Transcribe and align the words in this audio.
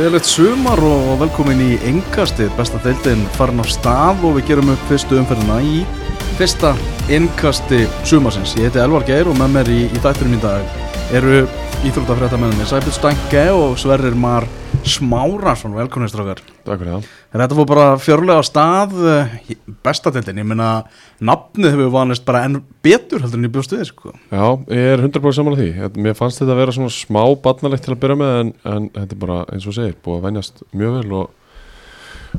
Gleðilegt 0.00 0.30
sumar 0.32 0.80
og 0.80 1.18
velkomin 1.20 1.58
í 1.60 1.74
engastið, 1.84 2.48
besta 2.56 2.78
deildin 2.80 3.26
farin 3.34 3.60
á 3.60 3.68
stað 3.68 4.22
og 4.24 4.38
við 4.38 4.46
gerum 4.48 4.70
upp 4.72 4.86
fyrstu 4.88 5.18
umferðina 5.20 5.58
í 5.60 5.82
fyrsta 6.38 6.70
engasti 7.12 7.82
sumarsins. 8.08 8.54
Ég 8.56 8.70
heiti 8.70 8.80
Elvar 8.80 9.04
Geir 9.04 9.28
og 9.28 9.36
með 9.36 9.52
mér 9.58 9.70
í, 9.74 9.82
í 9.92 10.00
dætturum 10.00 10.38
í 10.38 10.40
dag 10.40 11.12
eru 11.18 11.42
íþróttafréttamennir 11.90 12.70
Sæbjörn 12.70 12.96
Stange 12.96 13.44
og 13.52 13.76
Sverrir 13.82 14.16
Mar 14.16 14.48
Smárasson, 14.88 15.76
velkomin 15.76 16.08
strákar. 16.08 16.40
Takk 16.70 16.78
fyrir 16.84 16.92
það. 16.94 17.06
Þetta 17.34 17.56
fór 17.58 17.66
bara 17.66 17.84
fjörlega 17.98 18.38
á 18.38 18.44
stað, 18.46 18.92
eh, 19.10 19.32
besta 19.82 20.12
deildin, 20.14 20.38
ég 20.38 20.46
meina 20.46 20.68
nafnið 21.18 21.72
hefur 21.74 21.90
vanist 21.96 22.24
bara 22.28 22.44
enn 22.46 22.60
betur 22.84 23.24
heldur 23.24 23.40
en 23.40 23.48
ég 23.48 23.54
bjóst 23.56 23.74
við, 23.74 23.88
sko. 23.90 24.12
Já, 24.30 24.44
ég 24.70 24.92
er 24.92 25.02
100% 25.02 25.34
saman 25.40 25.56
á 25.56 25.58
því. 25.58 25.68
Þetta- 25.80 26.04
Mér 26.06 26.14
fannst 26.14 26.38
þetta 26.38 26.54
að 26.54 26.60
vera 26.62 26.76
svona 26.76 26.94
smá 26.94 27.22
barnalegt 27.42 27.82
til 27.84 27.94
að 27.96 28.00
byrja 28.04 28.18
með 28.22 28.40
en, 28.40 28.54
en 28.64 28.88
þetta 28.90 29.12
er 29.18 29.22
bara 29.26 29.44
eins 29.50 29.66
og 29.66 29.74
segir, 29.74 29.96
búið 30.04 30.18
að 30.20 30.26
venjast 30.28 30.62
mjög 30.72 30.96
vel 31.00 31.12
og, 31.12 31.30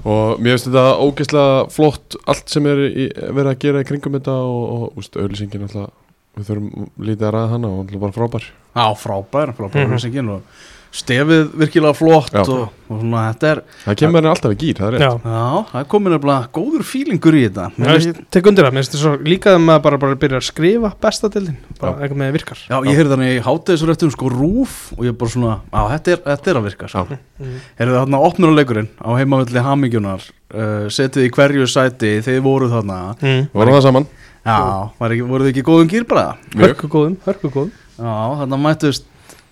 og 0.05 0.39
mér 0.39 0.55
finnst 0.55 0.70
þetta 0.72 0.86
ógeðslega 1.03 1.70
flott 1.75 2.16
allt 2.25 2.48
sem 2.50 2.66
er 2.72 2.77
í, 2.88 3.09
verið 3.11 3.52
að 3.52 3.59
gera 3.59 3.81
í 3.84 3.89
kringum 3.91 4.16
þetta 4.16 4.31
og, 4.31 4.63
og 4.72 5.02
úst, 5.02 5.17
auðlýsingin 5.20 5.67
alltaf, 5.67 5.91
við 6.39 6.48
þurfum 6.48 6.91
lítið 7.03 7.27
að 7.27 7.34
ræða 7.36 7.52
hana 7.58 7.67
og 7.67 7.80
alltaf 7.84 8.00
bara 8.05 8.16
frábær. 8.16 8.45
Já, 8.72 8.86
frábær, 8.95 9.52
frábær 9.58 9.89
mm 9.91 10.30
og 10.38 10.44
stefið 10.91 11.54
virkilega 11.62 11.95
flott 11.95 12.34
Já. 12.36 12.41
og, 12.44 12.72
og 12.91 13.00
svona, 13.00 13.22
þetta 13.31 13.50
er, 13.52 13.62
Það 13.86 13.98
kemur 14.02 14.20
henni 14.20 14.30
alltaf 14.31 14.54
í 14.54 14.58
gýr, 14.59 14.80
það 14.80 14.88
er 14.88 14.95
rétt. 14.95 15.04
Já, 15.05 15.31
já, 15.31 15.62
það 15.70 15.77
er 15.81 15.88
komin 15.94 16.14
nefnilega 16.16 16.50
góður 16.58 16.84
fílingur 16.90 17.38
í 17.38 17.44
þetta. 17.45 17.67
Já, 17.77 17.91
ég 17.95 18.20
tek 18.36 18.50
undir 18.52 18.67
það, 18.67 18.76
mér 18.76 18.84
finnst 18.84 18.95
þetta 18.95 19.04
svo 19.05 19.14
líka 19.31 19.54
að 19.55 19.62
maður 19.67 19.86
bara, 19.86 20.00
bara 20.04 20.20
byrja 20.23 20.41
að 20.41 20.48
skrifa 20.50 20.91
bestadildin, 21.05 21.58
bara 21.80 21.94
eitthvað 21.95 22.22
með 22.22 22.33
virkar 22.36 22.64
Já, 22.66 22.75
ég 22.75 23.00
heyrði 23.00 23.14
þannig 23.16 23.31
í 23.31 23.44
hátegisrættum 23.48 24.14
sko 24.17 24.31
rúf 24.36 24.78
og 24.98 25.08
ég 25.08 25.17
bara 25.22 25.36
svona, 25.36 25.58
á, 25.72 25.81
þetta 25.94 26.16
er, 26.16 26.23
þetta 26.28 26.52
er 26.52 26.59
að 26.59 26.67
virka 26.67 26.89
sko. 26.92 27.05
mm. 27.39 27.55
Heyrðu 27.80 28.00
þarna 28.02 28.23
opnuruleikurinn 28.28 28.89
á 29.00 29.09
heimavalli 29.16 29.64
Hamingjunar 29.67 30.26
uh, 30.28 30.89
setið 30.92 31.30
í 31.30 31.31
hverju 31.38 31.70
sæti, 31.72 32.17
þeir 32.26 32.44
voru 32.44 32.67
þarna 32.72 33.00
mm. 33.16 33.48
Við 33.53 33.61
vorum 33.64 33.78
það 33.80 33.88
saman. 33.88 34.09
Já, 34.42 34.58
var 34.98 35.14
ekki, 35.14 35.26
voruð 35.30 35.48
þið 35.48 35.53
ekki 35.53 35.64
góðum 35.67 35.89
gýr 35.92 36.05
bara? 36.09 36.31
Mjög. 36.55 36.72
Hörku 36.72 36.88
góðum, 36.89 37.17
hörku 37.28 37.52
góðum 37.53 37.72
Já, 38.02 38.14
þarna 38.39 38.58
mættust 38.58 39.05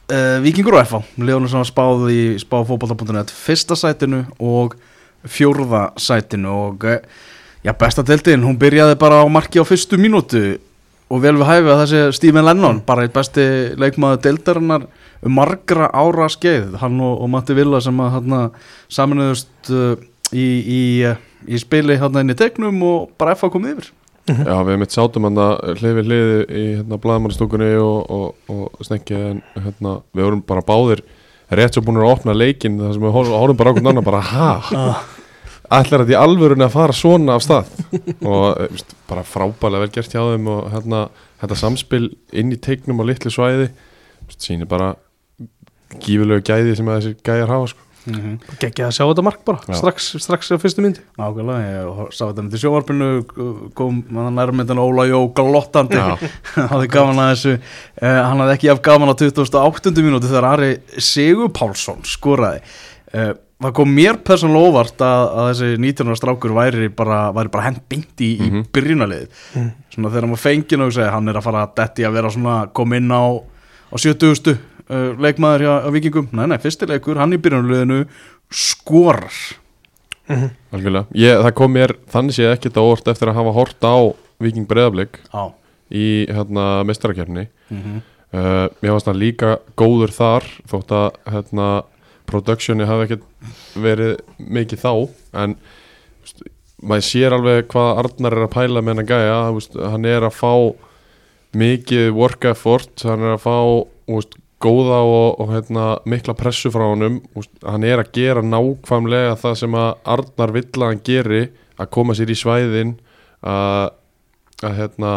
uh, 0.10 0.38
Víkingur 0.44 0.78
og 0.78 0.86
FH 0.86 1.22
Leónur 1.22 1.52
sem 1.52 1.62
var 1.62 1.70
spáð 1.70 2.08
í 2.14 2.22
spáfóbalta.net 2.42 3.34
fyrsta 3.34 3.78
sætinu 3.80 4.24
og 4.40 4.76
fjórða 5.28 5.90
sætinu 6.00 6.54
og 6.68 6.88
uh, 6.88 6.98
já, 7.64 7.74
besta 7.74 8.06
deildin, 8.06 8.46
hún 8.46 8.60
byrjaði 8.60 8.98
bara 9.00 9.22
á 9.22 9.26
marki 9.30 9.62
á 9.62 9.66
fyrstu 9.68 10.00
mínútu 10.00 10.60
og 11.10 11.24
vel 11.24 11.36
við 11.40 11.50
hæfi 11.50 11.72
að 11.74 11.82
þessi 11.84 12.02
Stephen 12.20 12.46
Lennon 12.46 12.82
bara 12.86 13.06
eitt 13.06 13.16
besti 13.16 13.46
leikmaður 13.80 14.24
deildarinnar 14.28 14.86
um 15.26 15.34
margra 15.36 15.90
ára 15.92 16.30
skeið. 16.32 16.78
Hann 16.80 17.00
og, 17.04 17.18
og 17.24 17.32
Matti 17.34 17.56
Villa 17.58 17.82
sem 17.84 17.98
að 18.00 18.14
hann 18.18 18.36
saminuðust 18.94 19.72
uh, 19.74 19.96
í, 20.32 20.46
í, 20.62 20.82
uh, 21.10 21.18
í 21.50 21.60
spili 21.60 21.98
hann 22.00 22.22
inn 22.22 22.36
í 22.36 22.38
tegnum 22.38 22.84
og 22.86 23.10
bara 23.20 23.36
FH 23.38 23.52
komið 23.56 23.78
yfir 23.78 23.90
Já, 24.30 24.55
við 24.67 24.81
mitt 24.81 24.95
sátum 24.95 25.27
hann 25.27 25.39
að 25.41 25.55
hliði 25.80 26.03
hliði 26.05 26.41
í 26.49 26.66
hérna 26.80 26.99
blaðmannstúkunni 27.02 27.72
og, 27.81 28.11
og, 28.13 28.52
og 28.53 28.85
snekki 28.85 29.17
en 29.17 29.41
hérna, 29.55 29.99
við 30.13 30.27
vorum 30.27 30.44
bara 30.49 30.66
báðir 30.66 31.03
rétt 31.58 31.77
svo 31.77 31.83
búin 31.85 31.97
að 32.02 32.11
opna 32.11 32.35
leikinn 32.38 32.77
þar 32.81 32.94
sem 32.95 33.07
við 33.07 33.16
horfum 33.16 33.57
bara 33.59 33.73
hvern 33.73 33.91
annan 33.91 34.05
bara 34.05 34.22
ha, 34.30 34.52
ætlar 35.80 36.03
þetta 36.03 36.16
í 36.16 36.19
alvörunni 36.19 36.66
að 36.66 36.75
fara 36.75 36.95
svona 36.97 37.35
af 37.38 37.45
stað? 37.45 37.73
Og 38.22 38.45
eh, 38.53 38.69
veist, 38.75 38.95
bara 39.09 39.25
frábælega 39.25 39.85
vel 39.85 39.94
gert 39.97 40.16
hjá 40.16 40.22
þeim 40.22 40.50
og 40.53 40.72
hérna, 40.73 41.03
þetta 41.41 41.59
samspil 41.63 42.05
inn 42.38 42.53
í 42.53 42.61
teiknum 42.61 43.02
á 43.02 43.09
litlu 43.09 43.33
svæði 43.33 43.69
veist, 43.69 44.41
sýnir 44.45 44.69
bara 44.69 44.94
gífulegu 45.97 46.45
gæði 46.45 46.78
sem 46.78 46.89
að 46.89 47.00
þessi 47.00 47.16
gæjar 47.25 47.53
hafa 47.53 47.72
sko. 47.73 47.88
Mm 48.06 48.14
-hmm. 48.16 48.38
Gekkið 48.60 48.86
að 48.86 48.92
sjá 48.96 49.04
þetta 49.10 49.24
mark 49.24 49.42
bara, 49.46 49.60
Já. 49.68 49.74
strax, 49.76 50.16
strax 50.24 50.52
á 50.52 50.58
fyrstu 50.58 50.82
myndi 50.82 51.00
Nákvæmlega, 51.18 51.62
ég 51.70 52.14
sá 52.14 52.24
þetta 52.30 52.42
með 52.44 52.50
til 52.52 52.60
sjóvarpinu 52.60 53.72
kom 53.76 54.04
nærmyndan 54.10 54.80
Óla 54.80 55.06
Jó 55.08 55.28
glottandi, 55.34 55.96
Já. 55.98 56.18
hafði 56.72 56.88
gaman 56.88 57.20
að 57.20 57.34
þessu 57.36 57.54
uh, 58.02 58.24
hann 58.24 58.40
hafði 58.40 58.54
ekki 58.56 58.70
haft 58.70 58.84
gaman 58.84 59.10
á 59.10 59.16
28. 59.16 59.92
mínúti 60.02 60.28
þegar 60.28 60.46
Ari 60.54 60.78
Sigur 60.98 61.50
Pálsson 61.50 62.00
skoraði 62.04 62.62
uh, 63.14 63.34
það 63.60 63.74
kom 63.76 63.90
mér 63.92 64.16
persónulega 64.24 64.70
óvart 64.72 65.02
að, 65.04 65.24
að 65.36 65.48
þessi 65.52 65.78
19. 65.84 66.16
strákur 66.16 66.54
væri 66.56 66.88
bara, 66.96 67.31
væri 67.36 67.50
bara 67.52 67.64
hent 67.66 67.81
beint 67.90 68.22
í, 68.24 68.40
Mhm. 68.40 68.62
í 68.64 68.66
byrjunaliðið 68.72 69.28
Mm. 69.56 69.72
svona 69.92 70.10
þegar 70.10 70.28
maður 70.30 70.46
fengið 70.46 70.86
og 70.86 70.94
segja 70.94 71.12
hann 71.12 71.28
er 71.28 71.36
að 71.36 71.44
fara 71.44 71.66
að 71.68 71.76
detti 71.76 72.06
að 72.08 72.14
vera 72.14 72.30
svona 72.30 72.68
kom 72.74 72.94
inn 72.94 73.10
á, 73.12 73.24
á 73.92 73.96
70. 73.98 74.58
Uh, 74.89 75.11
leikmaður 75.22 75.66
hjá, 75.66 75.73
Vikingum, 75.94 76.29
nei 76.33 76.47
nei, 76.50 76.57
fyrstileikur 76.63 77.19
hann 77.22 77.35
í 77.35 77.38
byrjunaliðinu 77.38 78.00
skorar 78.50 79.35
mm. 80.25 80.47
Algjörlega. 80.73 81.05
Ég, 81.13 81.41
það 81.45 81.53
kom 81.59 81.75
mér 81.75 81.94
þannig 82.09 82.38
séð 82.39 82.53
ekkert 82.55 82.79
á 82.81 82.83
orð 82.83 83.11
eftir 83.13 83.29
að 83.29 83.38
hafa 83.38 83.53
hort 83.53 83.85
á 83.85 83.97
Viking 84.41 84.66
Breiðablик 84.69 85.19
á 85.29 85.53
í 85.89 86.25
hérna, 86.29 86.83
mestarakefni 86.89 87.47
mm 87.69 87.77
-hmm. 87.77 88.01
uh, 88.33 88.66
mér 88.81 88.95
fannst 88.95 89.09
það 89.09 89.22
líka 89.22 89.51
góður 89.77 90.13
þar 90.13 90.50
þótt 90.69 90.91
að 90.91 91.07
hérna, 91.33 91.69
productioni 92.25 92.85
hafi 92.85 93.06
ekkert 93.06 93.23
verið 93.75 94.17
mikið 94.38 94.83
þá 94.83 94.94
en 95.44 95.56
maður 96.81 97.07
sér 97.09 97.33
alveg 97.33 97.67
hvað 97.69 98.03
Arnar 98.03 98.38
er 98.38 98.45
að 98.45 98.53
pæla 98.53 98.81
með 98.81 98.94
hann 98.94 99.06
að 99.06 99.09
gæja 99.13 99.89
hann 99.91 100.06
er 100.06 100.23
að 100.23 100.38
fá 100.38 100.53
mikið 101.57 102.13
work 102.13 102.45
effort 102.45 103.01
hann 103.03 103.25
er 103.25 103.38
að 103.38 103.44
fá 103.45 103.57
veist, 104.07 104.38
góða 104.59 105.02
og, 105.08 105.40
og 105.40 105.52
hérna, 105.53 105.86
mikla 106.09 106.36
pressu 106.38 106.72
frá 106.74 106.86
honum. 106.90 107.20
Hann 107.64 107.86
er 107.88 108.02
að 108.03 108.14
gera 108.18 108.44
nákvæmlega 108.44 109.38
það 109.40 109.59
sem 109.62 109.78
að 109.80 109.92
Arnar 110.16 110.56
vill 110.56 110.70
að 110.70 110.88
hann 110.88 111.03
geri 111.08 111.44
að 111.80 111.92
koma 111.96 112.16
sér 112.18 112.34
í 112.34 112.38
svæðin 112.40 112.98
að, 113.40 113.94
að 114.64 114.75
hérna 114.81 115.14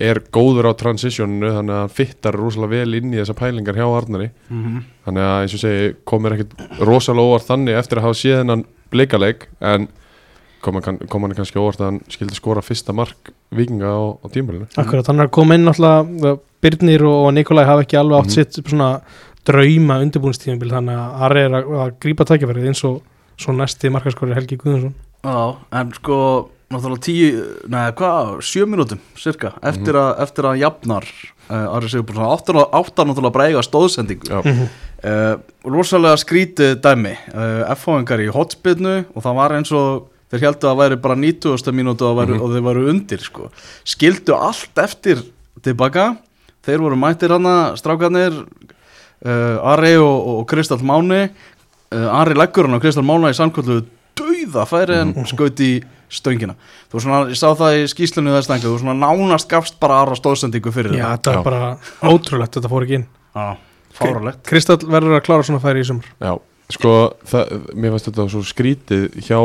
er 0.00 0.20
góður 0.32 0.70
á 0.70 0.72
transitioninu 0.78 1.50
þannig 1.54 1.74
að 1.74 1.80
hann 1.82 1.94
fittar 1.94 2.36
rosalega 2.38 2.80
vel 2.80 2.98
inn 2.98 3.14
í 3.14 3.18
þessa 3.20 3.36
pælingar 3.38 3.78
hjá 3.78 3.86
Arnari. 3.86 4.30
Þannig 5.06 5.26
að 5.28 5.38
eins 5.44 5.54
og 5.54 5.62
segi 5.64 5.88
komir 6.08 6.36
ekkert 6.36 6.84
rosalega 6.86 7.30
óvart 7.30 7.48
þannig 7.50 7.78
eftir 7.78 8.00
að 8.00 8.06
hafa 8.08 8.20
séð 8.20 8.38
hennan 8.42 8.66
bleikaleg 8.90 9.46
en 9.60 9.88
kom 10.60 10.78
hann, 10.80 10.98
kom 11.08 11.22
hann 11.26 11.34
kannski 11.38 11.58
óvart 11.60 11.80
að 11.80 11.88
hann 11.90 12.00
skildi 12.12 12.36
skora 12.38 12.62
fyrsta 12.64 12.92
mark 12.96 13.32
vikinga 13.56 13.88
á, 13.90 14.00
á 14.20 14.26
tímulinu 14.32 14.68
Akkurat, 14.80 15.06
hann 15.10 15.20
er 15.20 15.28
að 15.28 15.34
koma 15.38 15.56
inn 15.58 15.64
náttúrulega 15.68 16.36
Birnir 16.60 17.04
og 17.08 17.30
Nikolai 17.34 17.64
hafa 17.64 17.84
ekki 17.86 17.96
alveg 18.00 18.20
átt 18.20 18.30
Mhm. 18.30 18.36
sitt 18.36 18.68
svona 18.68 18.90
drauma 19.48 20.00
undirbúinstíðanbíl 20.04 20.70
þannig 20.74 20.96
að 21.00 21.22
Ari 21.26 21.40
er 21.46 21.54
að, 21.56 21.70
að 21.84 21.92
grípa 22.04 22.26
tækifærið 22.28 22.66
eins 22.70 22.84
og 22.84 23.00
svo 23.40 23.54
næsti 23.56 23.90
markaskori 23.90 24.34
Helgi 24.36 24.58
Guðjónsson 24.60 24.94
Já, 25.24 25.56
en 25.80 25.92
sko 25.96 26.50
náttúrulega 26.70 27.02
tíu, 27.02 27.40
neða 27.68 27.94
hvað, 27.98 28.28
sjö 28.46 28.66
mínútum 28.68 29.00
cirka, 29.18 29.54
eftir, 29.66 29.96
að, 29.98 30.20
eftir 30.22 30.46
að 30.46 30.60
jafnar 30.62 31.06
uh, 31.50 31.74
Ari 31.74 31.88
Sigurbjörnsson. 31.90 32.30
Áttar, 32.36 32.60
áttar 32.78 33.08
náttúrulega 33.08 33.34
bara 33.34 33.48
eiga 33.50 33.64
stóðsendingu 33.66 34.28
Já, 34.30 34.38
uh, 34.44 35.34
rosalega 35.66 36.20
skrítið 36.22 36.76
dæmi. 36.84 37.16
Uh, 37.34 37.64
F-fáingar 37.74 38.22
í 38.22 38.28
hotspinnu 38.30 38.94
og 39.16 39.24
það 39.24 39.34
var 39.40 39.56
eins 39.58 39.72
og 39.74 40.06
þeir 40.30 40.44
heldur 40.46 40.70
að 40.70 40.72
það 40.72 40.80
væri 40.82 40.96
bara 41.04 41.16
90. 41.16 41.72
mínútu 41.74 42.06
og, 42.08 42.16
væri, 42.20 42.34
Mhm. 42.36 42.42
og 42.42 42.50
þeir 42.54 42.66
varu 42.68 42.88
undir 42.90 43.18
sko. 43.24 43.50
skildu 43.84 44.34
allt 44.36 44.78
eftir 44.78 45.22
tilbaka 45.62 46.16
þeir 46.64 46.78
voru 46.84 46.96
mættir 46.96 47.30
hana 47.34 47.74
strákarnir 47.76 48.44
uh, 49.26 49.72
Ari 49.74 49.96
og, 49.96 50.26
og 50.40 50.46
Kristall 50.50 50.82
Máni 50.82 51.22
uh, 51.92 52.20
Ari 52.20 52.34
leggur 52.38 52.68
hann 52.68 52.78
á 52.78 52.82
Kristall 52.82 53.04
Mána 53.06 53.30
í 53.32 53.36
samkvöldu 53.36 53.82
dauða 54.20 54.66
færi 54.68 54.98
en 55.00 55.14
skaut 55.26 55.60
í 55.64 55.80
stöngina 56.10 56.56
þú 56.90 56.98
veist 56.98 57.06
svona, 57.06 57.20
ég 57.30 57.38
sá 57.38 57.48
það 57.54 57.76
í 57.78 57.88
skýslunni 57.92 58.32
þess 58.34 58.50
að 58.50 58.64
þú 58.66 58.78
svona 58.82 58.96
nánast 58.98 59.48
gafst 59.48 59.78
bara 59.80 60.00
aðra 60.02 60.16
stóðsendingu 60.18 60.72
fyrir 60.74 60.96
Já, 60.98 61.14
þetta 61.16 61.16
þetta 61.16 61.32
Já. 61.32 61.38
er 61.38 61.44
bara 61.46 62.12
ótrúlegt, 62.14 62.54
þetta 62.58 62.70
fór 62.72 62.86
ekki 62.86 62.96
inn 62.98 63.06
Já, 63.36 63.46
fáralegt 63.94 64.42
Kristall 64.50 64.80
verður 64.90 65.18
að 65.20 65.24
klára 65.28 65.46
svona 65.46 65.62
færi 65.62 65.84
í 65.84 65.86
sumar 65.86 66.08
já 66.18 66.32
sko 66.74 66.94
það, 67.26 67.52
mér 67.74 67.94
finnst 67.94 68.08
þetta 68.10 68.26
svo 68.30 68.42
skrítið 68.46 69.04
hjá, 69.26 69.40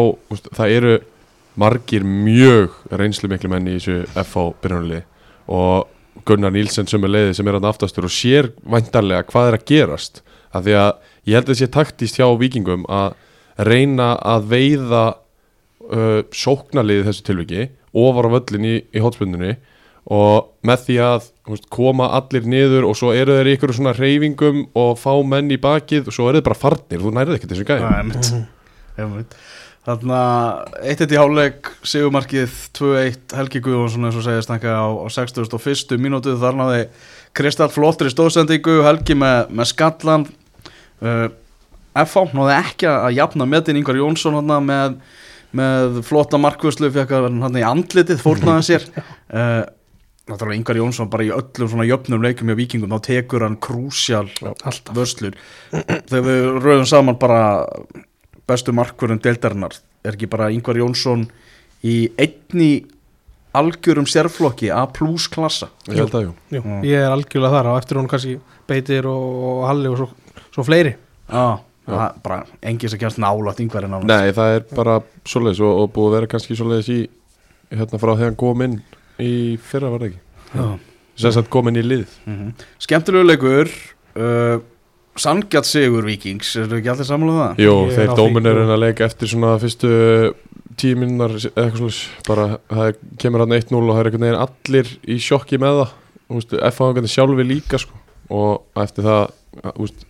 það 0.52 0.78
eru 0.78 0.96
margir 1.60 2.06
mjög 2.06 2.76
reynslu 2.92 3.30
miklu 3.32 3.52
menn 3.52 3.70
í 3.72 3.78
þessu 3.78 4.04
FH 4.14 4.48
byrjunarliði 4.64 5.04
og 5.56 5.92
Gunnar 6.26 6.54
Nílsen 6.56 6.88
sem 6.90 7.04
er 7.06 7.12
leiði 7.12 7.36
sem 7.38 7.48
er 7.48 7.58
hann 7.58 7.68
aftastur 7.68 8.08
og 8.08 8.14
sér 8.14 8.50
væntarlega 8.64 9.28
hvað 9.30 9.50
er 9.50 9.58
að 9.58 9.66
gerast. 9.70 10.22
Af 10.56 10.64
því 10.66 10.76
að 10.80 10.92
ég 11.28 11.36
held 11.36 11.46
að 11.46 11.52
það 11.52 11.60
sé 11.60 11.68
taktist 11.76 12.20
hjá 12.20 12.28
vikingum 12.40 12.86
að 12.88 13.18
reyna 13.68 14.14
að 14.24 14.48
veiða 14.54 15.04
uh, 15.16 16.22
sóknarliði 16.32 17.08
þessu 17.10 17.26
tilviki 17.28 17.68
ofar 17.96 18.30
á 18.32 18.36
völlin 18.36 18.68
í, 18.68 18.76
í 18.96 19.04
hotspundunni 19.04 19.56
og 20.06 20.52
með 20.66 20.86
því 20.86 20.98
að 21.02 21.28
veist, 21.50 21.68
koma 21.74 22.12
allir 22.18 22.46
niður 22.50 22.86
og 22.90 22.98
svo 23.00 23.14
eru 23.18 23.40
þeir 23.40 23.52
ykkur 23.56 23.74
svona 23.74 23.96
reyfingum 23.98 24.66
og 24.78 25.00
fá 25.02 25.12
menn 25.26 25.50
í 25.54 25.58
bakið 25.62 26.12
og 26.12 26.18
svo 26.18 26.30
eru 26.30 26.42
þeir 26.42 26.50
bara 26.50 26.62
farnir, 26.62 27.02
þú 27.02 27.14
nærið 27.16 27.38
ekki 27.40 27.50
þessu 27.52 27.68
gæði. 27.70 28.44
Einmitt. 28.96 29.38
Þarna, 29.86 30.20
eitt 30.82 31.02
eitt 31.04 31.12
í 31.14 31.18
háleik 31.20 31.68
Sigumarkið 31.86 32.54
2-1 32.74 33.36
Helgi 33.38 33.60
Guðjónsson 33.62 34.08
eins 34.08 34.16
og 34.18 34.26
segja 34.26 34.42
stanka 34.42 34.72
á, 34.74 34.90
á 34.90 35.06
61. 35.14 35.94
mínútu 36.02 36.34
þar 36.42 36.58
náði 36.58 36.80
Kristall 37.38 37.70
flottri 37.70 38.10
stóðsendingu 38.10 38.80
Helgi 38.82 39.14
með, 39.22 39.52
með 39.54 39.70
skallan 39.70 40.26
uh, 41.06 41.28
FH 42.02 42.34
náði 42.34 42.56
ekki 42.58 42.90
að 42.90 43.14
jafna 43.20 43.46
metin 43.52 43.78
Ingvar 43.78 44.00
Jónsson 44.02 44.40
hana, 44.40 44.58
með, 44.58 44.98
með 45.54 46.02
flotta 46.10 46.42
markvörslu 46.42 46.90
fekk 46.96 47.14
að 47.20 47.30
hann 47.46 47.62
í 47.62 47.66
andlitið 47.70 48.26
fórnaði 48.26 48.66
sér 48.72 48.90
uh, 49.38 49.62
náttúrulega 50.26 50.58
Ingvar 50.58 50.80
Jónsson 50.80 51.10
bara 51.14 51.26
í 51.26 51.32
öllum 51.34 51.70
svona 51.70 51.86
jöfnum 51.86 52.24
leikum 52.24 52.50
hjá 52.50 52.58
vikingum 52.58 52.94
þá 52.96 53.02
tekur 53.06 53.46
hann 53.46 53.60
krúsjál 53.62 54.30
alltaf. 54.42 54.94
vörslur. 54.96 55.38
Þegar 55.72 56.26
við 56.26 56.48
rauðum 56.64 56.90
saman 56.90 57.20
bara 57.22 57.42
bestu 58.50 58.74
markvörðum 58.74 59.22
deildarinnar 59.22 59.78
er 60.06 60.18
ekki 60.18 60.30
bara 60.30 60.50
Ingvar 60.54 60.80
Jónsson 60.82 61.28
í 61.86 62.10
einni 62.18 62.86
algjörum 63.56 64.08
sérflokki 64.10 64.72
A 64.74 64.86
plus 64.92 65.30
klassa? 65.32 65.70
Ég 65.88 66.02
held 66.02 66.18
að 66.18 66.28
jú. 66.28 66.34
Jú, 66.58 66.64
ég 66.90 67.06
er 67.06 67.14
algjörlega 67.14 67.60
þar 67.60 67.72
og 67.72 67.80
eftir 67.80 68.02
hún 68.02 68.10
kannski 68.12 68.36
Beitir 68.66 69.06
og, 69.06 69.38
og 69.46 69.62
Halli 69.70 69.92
og 69.92 70.00
svo, 70.02 70.10
svo 70.56 70.66
fleiri. 70.66 70.96
Já, 71.30 71.62
Já. 71.86 71.92
það 71.94 72.04
er 72.08 72.20
bara 72.26 72.40
enginn 72.66 72.92
sem 72.92 73.02
kjast 73.02 73.22
nálægt 73.22 73.62
yngvar 73.62 73.86
en 73.86 74.00
Nei, 74.10 74.34
það 74.34 74.58
er 74.58 74.68
bara 74.74 74.98
svoleiðis 75.26 75.62
og, 75.62 75.84
og 75.84 75.94
búið 75.94 76.10
að 76.10 76.18
vera 76.18 76.32
kannski 76.34 76.58
svoleiðis 76.58 76.92
í 76.92 77.00
hérna 77.76 78.02
frá 78.02 78.14
þegar 78.16 78.32
hann 78.32 78.40
kom 78.42 78.66
inn 78.66 78.80
í 79.22 79.34
fyrra 79.64 79.92
var 79.94 80.06
það 80.06 80.12
ekki 80.12 80.22
Já. 80.56 80.80
sem 81.24 81.36
sagt 81.36 81.52
kom 81.54 81.70
inn 81.72 81.82
í 81.82 81.86
lið 81.86 82.08
Mm 82.26 82.54
Skemmtilegu 82.80 83.28
leikur 83.30 83.72
uh, 84.20 84.58
Sangjart 85.16 85.68
sigur 85.68 86.04
vikings 86.04 86.56
Er 86.60 86.74
ekki 86.76 86.92
allir 86.92 87.08
samlega 87.08 87.46
það? 87.46 87.62
Jú, 87.64 87.76
Ég 87.86 87.94
er 87.94 87.96
þeir 88.02 88.18
dóminurinn 88.20 88.74
að 88.76 88.82
leika 88.84 89.06
eftir 89.06 89.32
svona 89.32 89.54
fyrstu 89.62 89.92
tíu 90.76 90.98
minnar 91.00 91.32
eitthvað 91.38 91.78
svoleiðis 91.78 92.02
bara 92.28 92.48
það 92.68 92.98
kemur 93.22 93.46
hann 93.46 93.56
1-0 93.56 93.78
og 93.80 93.94
það 93.94 94.02
er 94.02 94.10
einhvern 94.10 94.26
veginn 94.26 94.42
allir 94.44 94.92
í 95.08 95.20
sjokki 95.24 95.60
með 95.62 95.80
það 95.80 95.94
veginn 96.98 97.14
sjálfi 97.14 97.48
líka 97.48 97.80
sko. 97.80 97.96
og 98.34 98.82
eftir 98.82 99.06
það 99.06 99.24
þú 99.62 99.86
veist, 99.86 100.06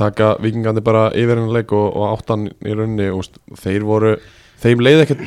taka 0.00 0.30
vikingandi 0.40 0.80
bara 0.86 1.10
yfir 1.12 1.36
hennar 1.36 1.58
leik 1.58 1.72
og, 1.76 1.88
og 1.96 2.14
áttan 2.14 2.48
í 2.48 2.72
rauninni 2.72 3.10
og, 3.10 3.20
veist, 3.20 3.40
þeir 3.60 3.86
voru, 3.88 4.16
þeim 4.62 4.84
leið 4.86 5.04
ekkert 5.04 5.24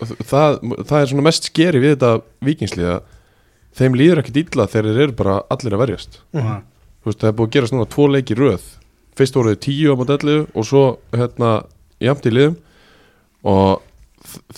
það, 0.00 0.58
það 0.86 1.00
er 1.00 1.10
svona 1.12 1.26
mest 1.26 1.48
skeri 1.50 1.82
við 1.82 1.94
þetta 1.96 2.12
vikingslið 2.48 2.90
að 2.94 3.02
þeim 3.78 3.98
líður 3.98 4.22
ekkert 4.22 4.40
illa 4.42 4.68
þegar 4.70 4.88
þeir 4.90 5.02
eru 5.06 5.16
bara 5.18 5.36
allir 5.54 5.76
að 5.76 5.82
verjast. 5.84 6.20
Mhm. 6.36 6.62
Þú 6.98 7.10
veist, 7.10 7.20
það 7.20 7.28
er 7.28 7.36
búið 7.38 7.48
að 7.48 7.54
gerast 7.56 7.74
núna 7.74 7.88
tvo 7.88 8.06
leiki 8.10 8.34
í 8.34 8.38
röð. 8.38 8.64
Fyrst 9.18 9.36
voru 9.38 9.54
þau 9.54 9.60
tíu 9.64 9.92
á 9.94 9.96
modellu 9.98 10.38
og 10.54 10.66
svo 10.66 10.82
hérna 11.14 11.52
jamt 12.02 12.26
í 12.26 12.34
liðum. 12.34 12.56
Og 13.44 13.82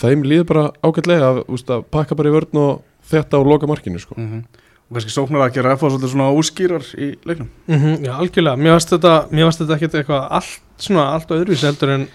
þeim 0.00 0.24
líður 0.24 0.48
bara 0.48 0.64
ágætlega 0.82 1.28
að, 1.30 1.44
veist, 1.48 1.70
að 1.70 1.84
pakka 1.92 2.16
bara 2.16 2.32
í 2.32 2.34
vörn 2.34 2.60
og 2.60 2.82
þetta 3.10 3.40
og 3.40 3.46
loka 3.46 3.70
markinu 3.70 4.00
sko. 4.00 4.16
Mm 4.16 4.44
Og 4.90 4.96
kannski 4.98 5.12
sóknar 5.14 5.44
að 5.44 5.52
gera 5.54 5.76
svolítið 5.78 6.10
svona 6.10 6.32
úskýrar 6.34 6.82
í 6.98 7.12
leiknum. 7.22 7.46
Mhm, 7.70 8.02
Já, 8.02 8.10
algjörlega, 8.18 8.58
mér 8.58 8.72
varst 8.74 8.90
þetta 8.90 9.12
mér 9.30 9.46
varst 9.46 9.60
þetta 9.62 9.76
ekkert 9.76 9.94
eitthvað 10.00 10.24
allt 10.34 10.82
svona 10.82 11.04
allt 11.14 11.30
öðruvísi 11.30 11.68
heldur 11.68 11.92
en 11.94 12.08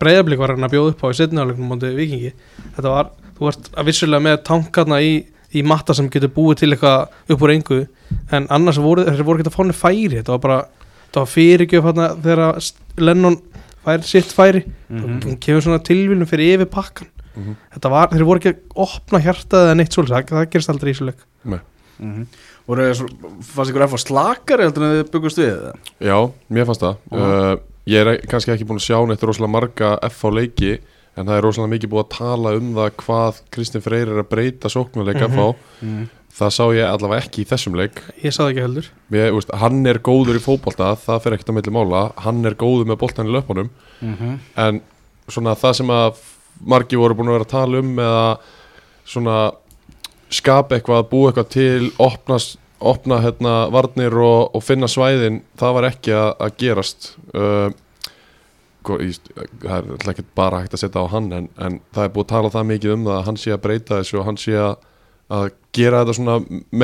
breyðablík 0.00 0.40
var 0.40 0.54
hann 0.54 0.66
að 0.66 0.74
bjóða 0.74 0.94
upp 0.94 1.04
á 1.04 1.06
í 1.10 1.18
setniðarleiknum 1.20 1.70
móti 1.70 1.92
vikingi 1.96 2.32
þetta 2.76 2.92
var, 2.92 3.10
þú 3.36 3.48
varst 3.48 3.70
að 3.74 3.90
vissulega 3.90 4.26
með 4.26 4.38
tankarna 4.48 5.00
í, 5.04 5.14
í 5.54 5.64
matta 5.66 5.96
sem 5.96 6.10
getur 6.12 6.32
búið 6.34 6.62
til 6.62 6.70
eitthvað 6.72 7.34
upp 7.34 7.44
úr 7.44 7.54
engu 7.54 7.80
en 8.34 8.48
annars 8.54 8.80
voru, 8.82 9.06
þeir 9.08 9.26
voru 9.26 9.42
ekki 9.42 9.50
að 9.50 9.58
fáni 9.58 9.76
færi. 9.76 10.20
Þetta 10.20 10.36
var 10.36 10.42
bara, 10.44 10.60
þetta 11.06 11.24
var 11.24 11.32
fyrirgjöf 11.32 11.88
hérna 11.88 12.08
þegar 12.24 12.70
Lennon 13.02 13.40
fær 13.84 14.06
sitt 14.06 14.32
færi. 14.32 14.64
Mhm. 14.88 15.20
hún 15.24 15.40
kemur 15.40 15.62
svona 15.64 15.82
tilvílum 15.84 16.28
fyrir 16.28 16.58
yfir 16.58 16.70
pakkan 16.72 17.08
mm 17.34 17.42
-hmm. 17.42 17.56
þetta 17.74 17.90
var, 17.90 18.08
þeir 18.08 18.24
voru 18.24 18.38
ekki 18.40 18.52
að 18.54 18.82
opna 18.86 19.20
hjartað 19.20 19.66
eða 19.66 19.76
neitt 19.76 19.92
svolítið, 19.92 20.14
það, 20.14 20.28
það 20.38 20.50
gerist 20.50 20.72
aldrei 20.72 20.90
í 20.90 20.94
svo 20.94 21.06
leik 21.06 21.22
Mm 21.98 22.26
svo, 22.94 23.06
fannst 23.54 23.70
ykkur 23.70 23.82
heldur 24.64 24.84
en 24.84 24.94
þið 24.94 25.10
byggust 25.10 25.38
við 25.38 25.50
eða? 25.52 25.72
Já, 26.00 26.30
mér 26.48 26.64
fannst 26.64 26.80
það 26.80 26.96
Ég 27.86 28.00
er 28.00 28.20
kannski 28.30 28.54
ekki 28.54 28.66
búin 28.68 28.80
að 28.80 28.86
sjá 28.88 28.98
neitt 29.06 29.22
rosalega 29.22 29.52
marga 29.52 29.94
F 30.08 30.24
á 30.24 30.28
leiki 30.32 30.78
en 31.14 31.26
það 31.28 31.36
er 31.36 31.44
rosalega 31.44 31.74
mikið 31.74 31.92
búið 31.92 32.04
að 32.04 32.14
tala 32.16 32.54
um 32.58 32.74
það 32.74 32.92
hvað 33.04 33.40
Kristinn 33.54 33.84
Freyr 33.84 34.08
er 34.08 34.22
að 34.22 34.30
breyta 34.30 34.72
sóknuleik 34.72 35.20
Mhm. 35.20 35.32
F 35.32 35.38
á 35.38 35.48
Mm 35.82 36.04
það 36.34 36.52
sá 36.54 36.64
ég 36.74 36.88
allavega 36.88 37.22
ekki 37.22 37.44
í 37.44 37.48
þessum 37.48 37.76
leik. 37.78 38.00
Ég 38.22 38.34
sá 38.34 38.42
það 38.42 38.50
ekki 38.52 38.64
heldur. 38.64 38.88
Mér, 39.12 39.28
þú 39.30 39.38
veist, 39.38 39.52
hann 39.62 39.86
er 39.86 40.00
góður 40.02 40.38
í 40.38 40.42
fótbolta, 40.42 40.90
það 40.98 41.20
fer 41.22 41.36
ekkert 41.36 41.52
á 41.54 41.56
milli 41.58 41.74
mála. 41.74 42.02
Hann 42.24 42.40
er 42.48 42.56
góður 42.58 42.88
með 42.90 43.00
boltan 43.02 43.30
í 43.30 43.34
löpunum 43.34 43.70
-hmm. 44.00 44.38
en 44.56 44.80
svona 45.28 45.54
það 45.54 45.74
sem 45.74 45.86
að 45.94 46.16
margi 46.60 46.96
voru 46.96 47.14
búin 47.14 47.28
að 47.28 47.38
vera 47.38 47.44
að 47.44 47.54
tala 47.54 47.78
um 47.78 47.98
eða 47.98 48.38
svona 49.06 49.52
skapa 50.30 50.76
eitthvað, 50.76 51.08
búa 51.10 51.30
eitthvað 51.30 51.48
til 51.48 51.92
opna, 51.98 52.38
opna 52.90 53.18
hérna, 53.24 53.54
varnir 53.74 54.14
og, 54.20 54.54
og 54.56 54.62
finna 54.64 54.88
svæðin 54.90 55.40
það 55.60 55.74
var 55.78 55.88
ekki 55.90 56.14
að, 56.16 56.30
að 56.46 56.56
gerast 56.62 57.10
uh, 57.34 57.68
sko, 58.84 58.98
það 59.64 59.76
er 59.78 60.10
ekki 60.14 60.26
bara 60.36 60.62
hægt 60.64 60.74
að 60.76 60.82
setja 60.84 61.04
á 61.04 61.12
hann 61.14 61.30
en, 61.32 61.46
en 61.56 61.78
það 61.94 62.08
er 62.08 62.14
búið 62.16 62.26
að 62.26 62.32
tala 62.34 62.50
það 62.56 62.66
mikið 62.74 62.96
um 62.96 63.06
það 63.08 63.18
að 63.20 63.28
hann 63.30 63.38
sé 63.44 63.54
að 63.54 63.62
breyta 63.64 64.00
þessu 64.02 64.18
og 64.20 64.26
hann 64.28 64.40
sé 64.40 64.56
að, 64.60 64.74
að 65.34 65.46
gera 65.74 66.02
þetta 66.04 66.14
svona 66.18 66.34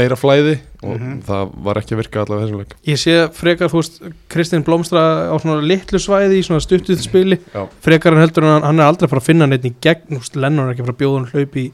meira 0.01 0.17
flæði 0.19 0.55
og 0.81 0.95
Mhm. 0.97 1.19
það 1.29 1.51
var 1.67 1.79
ekki 1.83 1.95
að 1.95 2.01
virka 2.01 2.23
allavega 2.25 2.47
þessum 2.47 2.63
leik 2.63 2.73
Ég 2.89 2.99
sé 3.03 3.15
frekar, 3.37 3.69
þú 3.71 3.83
veist, 3.83 3.99
Kristinn 4.33 4.65
Blómstra 4.67 5.03
á 5.31 5.35
svona 5.39 5.61
litlu 5.63 6.01
svæði 6.01 6.41
í 6.41 6.47
svona 6.49 6.65
stuttuð 6.65 7.05
spili 7.05 7.37
Já. 7.53 7.67
frekar 7.85 8.17
hann 8.17 8.25
heldur 8.25 8.49
hann, 8.49 8.65
hann 8.67 8.81
er 8.81 8.89
aldrei 8.89 9.11
fara 9.13 9.21
að 9.21 9.29
finna 9.29 9.47
neitt 9.53 9.69
í 9.69 9.75
gegn, 9.85 10.19
Lennon 10.41 10.67
er 10.67 10.73
ekki 10.75 10.87
fara 10.89 10.97
að 10.97 11.03
bjóða 11.05 11.21
hann 11.21 11.31
hlaup 11.35 11.61
í, 11.61 11.67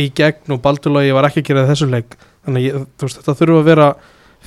í 0.00 0.08
gegn 0.16 0.56
og 0.56 0.62
Baldurlógi 0.64 1.12
var 1.14 1.28
ekki 1.28 1.44
að 1.44 1.50
gera 1.52 1.68
þessu 1.68 1.90
leik 1.92 2.16
þannig 2.48 2.64
að 2.64 2.68
ég, 2.68 2.86
þú 2.98 3.06
veist, 3.08 3.20
þetta 3.22 3.36
þurfa 3.42 3.60
að 3.62 3.68
vera 3.68 3.88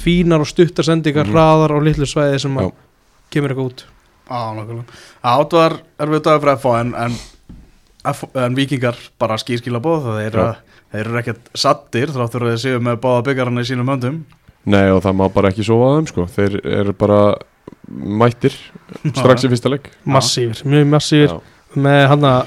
fínar 0.02 0.42
og 0.44 0.50
stuttar 0.50 0.88
sendingar, 0.88 1.28
Mhm. 1.28 1.34
hraðar 1.36 1.76
á 1.78 1.80
litlu 1.86 2.08
svæði 2.10 2.40
sem 2.42 2.58
Já. 2.58 2.66
að 2.66 2.72
kemur 3.32 3.54
eitthvað 3.54 3.72
út. 3.72 3.86
Átt 4.32 5.54
var 5.54 5.74
erfið 6.00 6.22
dagur 6.26 6.42
fyrir 6.42 6.58
FH 6.58 6.76
en, 6.80 6.94
en, 6.96 7.16
en 8.46 8.56
vikingar 8.58 8.98
bara 9.20 9.38
skýrskila 9.42 9.82
bóð 9.84 10.06
það 10.08 10.22
þeir 10.22 10.38
eru 11.02 11.20
ekkert 11.22 11.50
sattir 11.56 12.12
þráttur 12.12 12.46
að 12.46 12.54
þeir 12.56 12.62
séu 12.64 12.80
með 12.84 12.98
báða 13.04 13.26
byggarana 13.30 13.64
í 13.64 13.68
sínum 13.70 13.92
höndum. 13.92 14.22
Nei 14.66 14.90
og 14.94 15.02
það 15.04 15.16
má 15.20 15.26
bara 15.34 15.52
ekki 15.52 15.64
sofa 15.66 15.92
þeim 15.98 16.08
sko. 16.12 16.26
Þeir 16.36 16.58
eru 16.82 16.94
bara 16.94 17.20
mættir 17.92 18.56
strax 19.20 19.46
í 19.48 19.52
fyrsta 19.52 19.72
leik. 19.74 19.90
Massífir, 20.06 20.64
mjög 20.68 20.90
massífir. 20.96 21.38
Með 21.76 22.08
hann 22.12 22.28
að 22.28 22.42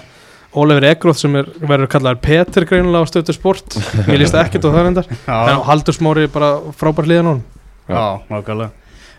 Ólefur 0.54 0.86
Ekroth 0.86 1.18
sem 1.18 1.34
er, 1.38 1.48
verður 1.58 1.90
kallaður 1.90 2.20
Peter 2.22 2.66
greinilega 2.68 3.02
á 3.02 3.10
stöðu 3.10 3.34
sport. 3.34 3.74
Ég 4.06 4.20
líst 4.20 4.36
ekkert 4.38 4.66
á 4.66 4.70
það 4.70 4.90
endar 4.92 5.08
en 5.50 5.62
Haldur 5.66 5.96
Smári 5.96 6.28
bara 6.30 6.56
frábær 6.78 7.08
hliðan 7.08 7.30
á 7.30 7.32
hann 7.34 7.44
já 7.90 8.70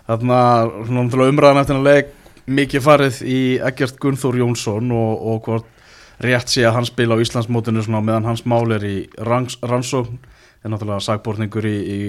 Þarna 0.06 0.40
svona 0.86 1.02
náttúrulega 1.02 1.34
umræðan 1.34 1.60
eftir 1.64 1.80
að 1.80 1.88
leik 1.90 2.12
mikið 2.46 2.84
farið 2.86 3.22
í 3.26 3.40
Egert 3.66 3.96
Gunnþór 4.02 4.38
Jónsson 4.38 4.92
og, 4.94 5.24
og 5.32 5.40
hvort 5.48 5.72
rétt 6.22 6.52
sé 6.54 6.62
að 6.64 6.76
hann 6.78 6.88
spila 6.88 7.18
á 7.18 7.24
Íslandsmótinu 7.24 7.82
svona 7.84 8.04
meðan 8.06 8.30
hans 8.30 8.46
mál 8.46 8.70
er 8.76 8.86
í 8.86 8.96
ranns, 9.18 9.58
rannsókn. 9.66 10.20
Er 10.66 10.72
náttúrulega 10.74 11.04
sagbortningur 11.06 11.66
í, 11.70 11.74
í 11.78 12.00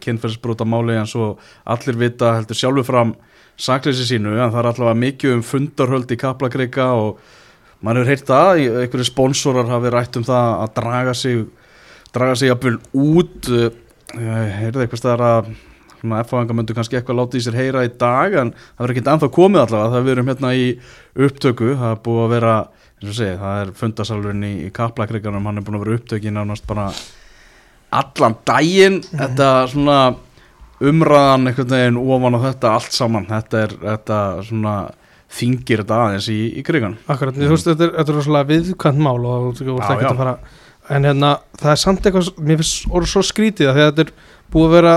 kynferðsbrota 0.00 0.66
máli 0.68 0.96
en 1.00 1.08
svo 1.08 1.34
allir 1.64 2.00
vita 2.00 2.34
heldur 2.38 2.58
sjálfur 2.58 2.88
fram 2.88 3.14
sakleysi 3.60 4.08
sínu 4.08 4.34
en 4.34 4.50
það 4.50 4.58
er 4.62 4.70
allavega 4.72 5.00
mikið 5.04 5.36
um 5.36 5.44
fundarhöld 5.46 6.12
í 6.12 6.18
Kaplakreika 6.20 6.90
og 6.96 7.20
mann 7.82 7.98
hefur 7.98 8.12
heyrt 8.12 8.28
það, 8.28 8.62
einhverju 8.84 9.08
sponsorar 9.08 9.70
hafi 9.70 9.92
rætt 9.92 10.18
um 10.20 10.26
það 10.26 10.54
að 10.62 10.72
draga 10.78 11.14
sig 11.18 11.44
draga 12.12 12.38
sig 12.38 12.50
jafnvel 12.52 12.78
út 12.92 13.50
uh, 13.52 13.68
heyrði 14.12 14.84
eitthvað 14.84 15.00
staðar 15.00 15.26
að 15.28 15.52
F-fanga 16.02 16.54
myndu 16.56 16.74
kannski 16.74 16.98
eitthvað 16.98 17.20
láta 17.20 17.38
í 17.38 17.44
sér 17.44 17.54
heyra 17.54 17.84
í 17.86 17.90
dag 17.94 18.34
en 18.40 18.48
það 18.58 18.80
verður 18.80 18.94
ekkert 18.96 19.10
ennþá 19.12 19.28
komið 19.36 19.60
allavega. 19.62 19.92
Það 19.92 20.06
við 20.06 20.12
erum 20.12 20.30
hérna 20.32 20.50
í 20.58 20.64
upptöku 21.28 21.68
það 21.78 21.92
er 21.92 22.00
búið 22.06 22.22
að 22.24 22.32
vera, 22.32 22.54
eins 22.98 23.12
og 23.12 23.18
segi, 23.20 23.36
það 23.42 23.60
er 23.60 23.70
fundasalurinn 23.78 24.48
í, 24.48 24.52
Kaplakreikanum 24.74 25.46
hann 25.46 25.60
er 25.60 25.66
búin 25.68 25.78
að 25.78 25.84
vera 25.84 26.00
upptökin 26.00 26.34
nánast 26.40 26.66
bara 26.66 26.88
allan 28.02 28.36
daginn. 28.50 28.98
Þetta 29.12 29.52
svona 29.70 30.00
umræðan 30.82 31.52
einhvern 31.52 31.70
veginn 31.76 32.02
ofan 32.02 32.38
á 32.38 32.40
þetta 32.48 32.74
allt 32.74 32.96
saman 32.96 33.28
þetta 33.30 33.60
er 33.62 33.74
þetta 33.84 34.18
svona 34.48 34.74
þingir 35.32 35.82
þetta 35.82 36.00
aðeins 36.06 36.28
í, 36.32 36.40
í 36.60 36.64
krigan 36.66 36.98
Akkurat, 37.10 37.36
þú 37.36 37.52
veist, 37.54 37.68
þetta 37.70 37.86
er, 37.86 37.94
þetta 37.98 38.12
er 38.12 38.18
rosalega 38.18 38.50
viðkvæmt 38.52 39.02
mál 39.06 39.16
og 39.18 39.48
þú 39.58 39.76
veist 39.78 39.94
ekki 39.94 40.08
að 40.10 40.20
fara 40.22 40.36
en 40.92 41.06
hérna, 41.08 41.32
það 41.60 41.72
er 41.72 41.80
samt 41.80 42.06
eitthvað 42.06 42.30
mér 42.42 42.60
finnst 42.60 42.88
orðið 42.90 43.12
svo 43.12 43.22
skrítið 43.26 43.70
að 43.70 43.80
þetta 43.80 44.04
er 44.06 44.14
búið 44.52 44.66
að 44.66 44.74
vera 44.76 44.96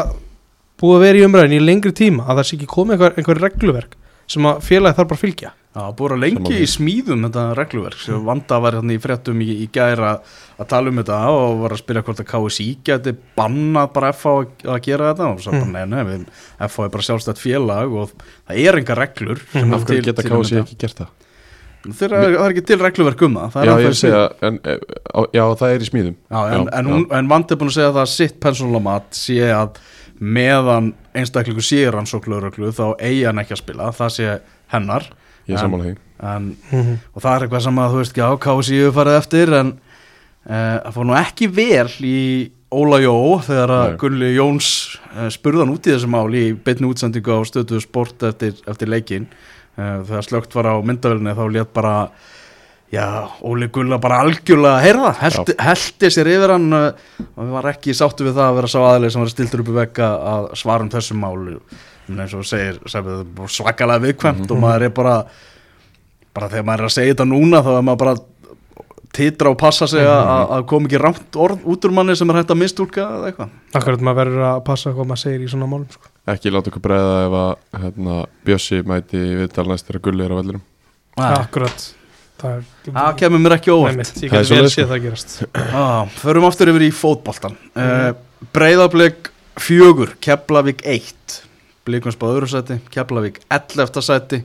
búið 0.82 0.96
að 0.98 1.06
vera 1.06 1.20
í 1.20 1.28
umræðin 1.30 1.56
í 1.56 1.62
lengri 1.64 1.94
tíma 1.96 2.26
að 2.26 2.42
það 2.42 2.48
sé 2.50 2.58
ekki 2.58 2.72
komið 2.74 2.96
einhver, 2.98 3.20
einhver 3.20 3.42
regluverk 3.46 3.96
sem 4.32 4.50
að 4.50 4.64
félagi 4.66 4.98
þarf 4.98 5.12
bara 5.12 5.20
að 5.20 5.24
fylgja 5.24 5.52
Já, 5.76 5.82
búið 5.92 6.14
að 6.16 6.22
lengi 6.24 6.58
í 6.64 6.68
smíðum 6.72 7.26
þetta 7.28 7.42
regluverk. 7.58 7.98
Sem 8.00 8.22
vanda 8.24 8.60
var 8.64 8.78
hérna 8.78 8.94
í 8.96 9.00
fréttum 9.04 9.42
í, 9.44 9.48
í 9.66 9.68
gæra 9.76 10.14
að 10.56 10.70
tala 10.72 10.88
um 10.94 11.02
þetta 11.02 11.18
og 11.36 11.58
var 11.66 11.74
að 11.76 11.82
spyrja 11.82 12.04
hvort 12.08 12.22
að 12.24 12.30
KSI 12.30 12.68
geti 12.88 13.12
bannað 13.36 13.90
bara 13.98 14.12
FH 14.16 14.32
að- 14.40 14.70
að 14.72 14.80
gera 14.86 15.10
þetta 15.14 15.28
og 15.34 15.42
svo 15.44 15.52
bara 15.52 15.66
Mm. 15.66 15.90
nei, 15.92 16.04
nei, 16.06 16.26
FH 16.70 16.86
er 16.86 16.90
bara 16.96 17.04
sjálfstætt 17.10 17.42
félag 17.44 17.92
og 17.92 18.12
það 18.48 18.64
er 18.64 18.78
enga 18.80 18.96
reglur 18.96 19.42
sem 19.52 19.68
er 19.74 19.76
Af 19.76 19.84
hverju 19.86 20.04
geta 20.06 20.22
þetta. 20.24 20.64
ekki 20.64 20.78
gert 20.80 20.96
það? 21.04 21.08
Þeirra, 21.86 22.18
það 22.24 22.46
er 22.46 22.54
ekki 22.56 22.66
til 22.66 22.78
regluverk 22.80 23.22
um 23.28 23.36
það, 23.36 23.52
það 23.52 23.62
er 23.62 23.68
Já 23.68 23.76
ég 23.76 23.90
í 23.92 24.00
segja 24.00 24.22
en, 24.42 24.60
e, 24.64 24.78
á- 25.14 25.30
Já 25.36 25.44
það 25.60 25.76
er 25.76 25.80
í 25.80 25.90
smíðum. 25.92 26.16
Já, 26.32 26.40
en, 26.56 26.70
en, 26.74 26.86
hún, 26.86 27.06
en 27.12 27.28
vandi 27.28 27.52
er 27.52 27.58
búin 27.58 27.70
að 27.70 27.76
segja 27.76 27.92
það 27.92 28.02
að 28.06 28.16
sitt 28.16 28.40
persónulega 28.40 29.04
sé 29.12 29.52
að 29.52 29.76
meðan 30.20 30.94
einstaklingu 31.14 31.62
sé 31.62 31.84
rannsókluröglu 31.92 32.72
þá 32.72 32.96
eigi 33.04 33.26
hann 33.28 33.38
ekki 33.44 33.54
að 33.54 33.62
spila, 33.62 33.92
það 33.92 34.10
sé 34.16 34.40
hennar 34.72 35.04
ég 35.52 35.60
sammála 35.62 35.88
því 35.90 35.96
en, 36.26 36.46
Mhm. 36.72 36.94
og 37.14 37.22
það 37.22 37.36
er 37.36 37.46
eitthvað 37.46 37.64
sem 37.68 37.80
að 37.84 37.92
þú 37.94 37.98
veist 38.02 38.14
ekki 38.16 38.24
á 38.26 38.32
KSI 38.46 38.78
farið 38.96 39.18
eftir 39.20 39.54
en 39.60 39.72
uh, 39.76 40.78
það 40.86 40.94
fór 40.96 41.06
nú 41.10 41.18
ekki 41.20 41.50
vel 41.54 41.90
í 42.02 42.20
Óla 42.76 42.98
Jó 43.00 43.14
þegar 43.46 43.72
að. 43.72 43.98
Gunni 44.02 44.30
Jóns 44.36 44.70
uh, 45.16 45.28
spurðan 45.32 45.70
út 45.76 45.86
í 45.88 45.94
þessu 45.94 46.10
mál 46.12 46.28
í 46.36 46.46
beinni 46.66 46.90
útsendingu 46.90 47.36
á 47.36 47.40
stöðu 47.48 47.82
sport 47.84 48.24
eftir, 48.28 48.56
eftir 48.68 48.90
leikin 48.92 49.28
uh, 49.78 50.02
þegar 50.08 50.26
slögt 50.28 50.56
var 50.58 50.72
á 50.72 50.76
myndavelni 50.84 51.36
þá 51.38 51.44
létt 51.54 51.72
bara 51.76 51.96
já, 52.92 53.06
Óli 53.44 53.68
Gulla 53.74 53.98
bara 54.02 54.22
algjörlega 54.24 54.82
heyrða, 54.84 55.12
heldi, 55.20 55.56
heldi 55.60 56.10
sér 56.14 56.30
yfir 56.32 56.54
hann 56.56 56.68
og 56.74 57.42
við 57.44 57.52
var 57.58 57.70
ekki 57.74 57.96
sáttu 57.98 58.24
við 58.28 58.38
það 58.38 58.50
að 58.50 58.56
vera 58.62 58.72
sá 58.72 58.80
aðlið 58.88 59.14
sem 59.16 59.24
var 59.26 59.34
stiltur 59.34 59.64
upp 59.66 59.72
í 59.74 59.78
vekka 59.82 60.10
að 60.34 60.50
svara 60.62 60.86
um 60.86 60.92
þessu 60.94 61.18
mál 61.20 61.60
en 62.10 62.22
eins 62.24 62.36
og 62.38 62.46
segir, 62.48 62.80
segir 62.92 63.26
svakalega 63.52 64.04
viðkvæmt 64.06 64.52
og 64.52 64.62
maður 64.62 64.88
er 64.90 64.96
bara 64.96 65.18
bara 66.36 66.50
þegar 66.52 66.68
maður 66.68 66.86
er 66.86 66.90
að 66.90 66.96
segja 66.98 67.14
þetta 67.16 67.28
núna 67.32 67.62
þá 67.66 67.72
er 67.78 67.86
maður 67.88 68.02
bara 68.04 68.16
titra 69.16 69.52
og 69.54 69.58
passa 69.60 69.88
sig 69.88 70.04
að, 70.04 70.30
að 70.58 70.66
koma 70.70 70.90
ekki 70.90 71.00
rámt 71.00 71.38
orð 71.40 71.68
út 71.72 71.86
úr 71.88 71.94
manni 71.96 72.16
sem 72.20 72.32
er 72.34 72.42
hægt 72.42 72.52
að 72.52 72.60
mistúlka 72.60 73.04
eða 73.06 73.30
eitthvað. 73.30 73.54
Akkurat 73.80 74.04
maður 74.04 74.20
verður 74.20 74.48
að 74.50 74.64
passa 74.68 74.92
hvað 74.92 75.08
maður 75.12 75.22
segir 75.24 75.46
í 75.46 75.52
svona 75.54 75.70
málum 75.72 75.86
sko. 75.94 76.10
ekki 76.34 76.52
láta 76.52 76.72
okkur 76.72 76.84
bregða 76.84 77.14
ef 77.26 77.36
að 77.42 77.84
hérna, 77.86 78.18
Bjössi 78.50 78.82
mæti 78.92 79.22
viðtal 79.40 79.68
næst 79.70 79.88
þegar 79.88 80.04
Gulli 80.10 80.26
er 80.26 80.36
á 80.36 80.40
vellinum. 80.42 80.66
Akkurat 81.16 81.88
Það 82.36 82.58
er 82.60 83.16
kemur 83.16 83.40
mér 83.40 83.56
ekki 83.56 83.72
óvart. 83.72 83.94
Einmitt, 83.94 84.18
Ég 84.20 84.34
Það 84.34 84.42
get 84.44 84.52
vel 84.52 84.72
séð 84.74 84.90
það 84.92 85.04
gerast. 85.06 85.36
Ah, 85.72 86.02
förum 86.20 86.48
aftur 86.50 86.72
yfir 86.74 86.84
í 86.84 86.92
fótboltan 86.92 87.56
uh, 87.80 88.10
Breiðablik 88.52 89.30
fjögur 89.64 90.12
Keflavík 90.20 90.84
1 90.84 91.38
Blikum 91.86 92.14
spáð 92.14 92.40
öðru 92.40 92.50
sæti, 92.50 92.80
Keflavík 92.94 93.44
11. 93.54 94.02
sæti 94.02 94.42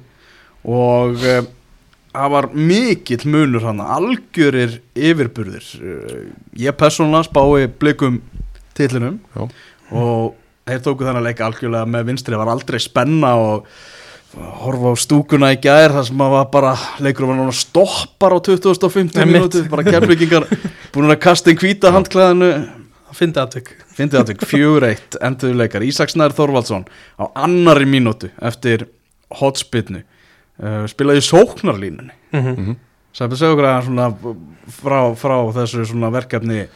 og 0.68 1.22
uh, 1.24 1.38
það 2.12 2.32
var 2.34 2.48
mikill 2.52 3.22
munur 3.32 3.64
hann 3.64 3.80
algjörir 3.80 4.80
yfirburðir 4.92 5.70
uh, 5.80 6.26
ég 6.60 6.76
persónulega 6.76 7.30
spái 7.30 7.70
blikum 7.80 8.18
titlinum 8.76 9.16
Já. 9.32 9.46
og 9.90 10.36
þeir 10.68 10.82
tóku 10.84 11.06
þennan 11.06 11.24
leik 11.24 11.40
algjörlega 11.44 11.88
með 11.88 12.10
vinstri, 12.10 12.34
það 12.36 12.42
var 12.44 12.52
aldrei 12.52 12.80
spenna 12.82 13.32
og 13.40 13.70
horfa 14.36 14.92
á 14.92 14.96
stúkuna 15.00 15.54
í 15.54 15.58
gær 15.62 15.96
þar 15.96 16.06
sem 16.06 16.20
að 16.22 16.34
var 16.36 16.50
bara 16.52 16.74
leikur 17.02 17.26
var 17.26 17.40
núna 17.40 17.54
stoppar 17.56 18.36
á 18.36 18.38
2050 18.38 19.16
Einmitt. 19.16 19.32
minúti 19.32 19.64
bara 19.72 19.86
keflingingar 19.88 20.46
búin 20.94 21.10
að 21.10 21.22
kasta 21.24 21.50
inn 21.50 21.58
hvíta 21.58 21.90
handklæðinu 21.94 22.52
Það 23.10 23.18
fyndi 23.18 23.40
aðtök 23.42 23.70
fyndið 23.96 24.20
aðtök, 24.20 24.44
fjögur 24.46 24.86
eitt 24.86 25.16
enduðu 25.26 25.56
leikar, 25.58 25.82
Ísaksnær 25.86 26.34
Þorvaldsson 26.36 26.86
á 27.18 27.24
annari 27.42 27.88
mínútu 27.90 28.30
eftir 28.38 28.86
hotspinnu 29.40 30.04
uh, 30.04 30.84
spilaði 30.90 31.24
sóknarlínunni. 31.26 32.14
Mhm. 32.32 32.54
Mhm. 32.54 32.78
Sæpið 33.10 33.40
segja 33.40 33.54
okkur 33.56 33.66
að 33.66 33.86
svona 33.88 34.04
frá, 34.70 34.98
frá 35.18 35.36
þessu 35.56 35.82
svona 35.90 36.12
verkefni 36.14 36.68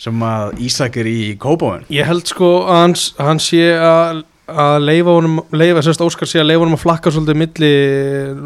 sem 0.00 0.22
að 0.24 0.54
Ísak 0.64 0.96
er 0.96 1.10
í 1.10 1.18
Kópavön 1.38 1.84
Ég 1.92 2.08
held 2.08 2.24
sko 2.26 2.64
að 2.64 2.78
hans, 2.80 3.10
hann 3.20 3.42
sé 3.42 3.66
að 3.76 4.24
að 4.44 4.78
leifa 4.84 5.12
honum, 5.16 5.38
leifa, 5.56 5.80
sérst 5.84 6.02
Óskar 6.04 6.28
sé 6.28 6.40
að 6.42 6.50
leifa 6.50 6.64
honum 6.64 6.76
að 6.76 6.82
flakka 6.82 7.12
svolítið 7.14 7.38
milli 7.40 7.70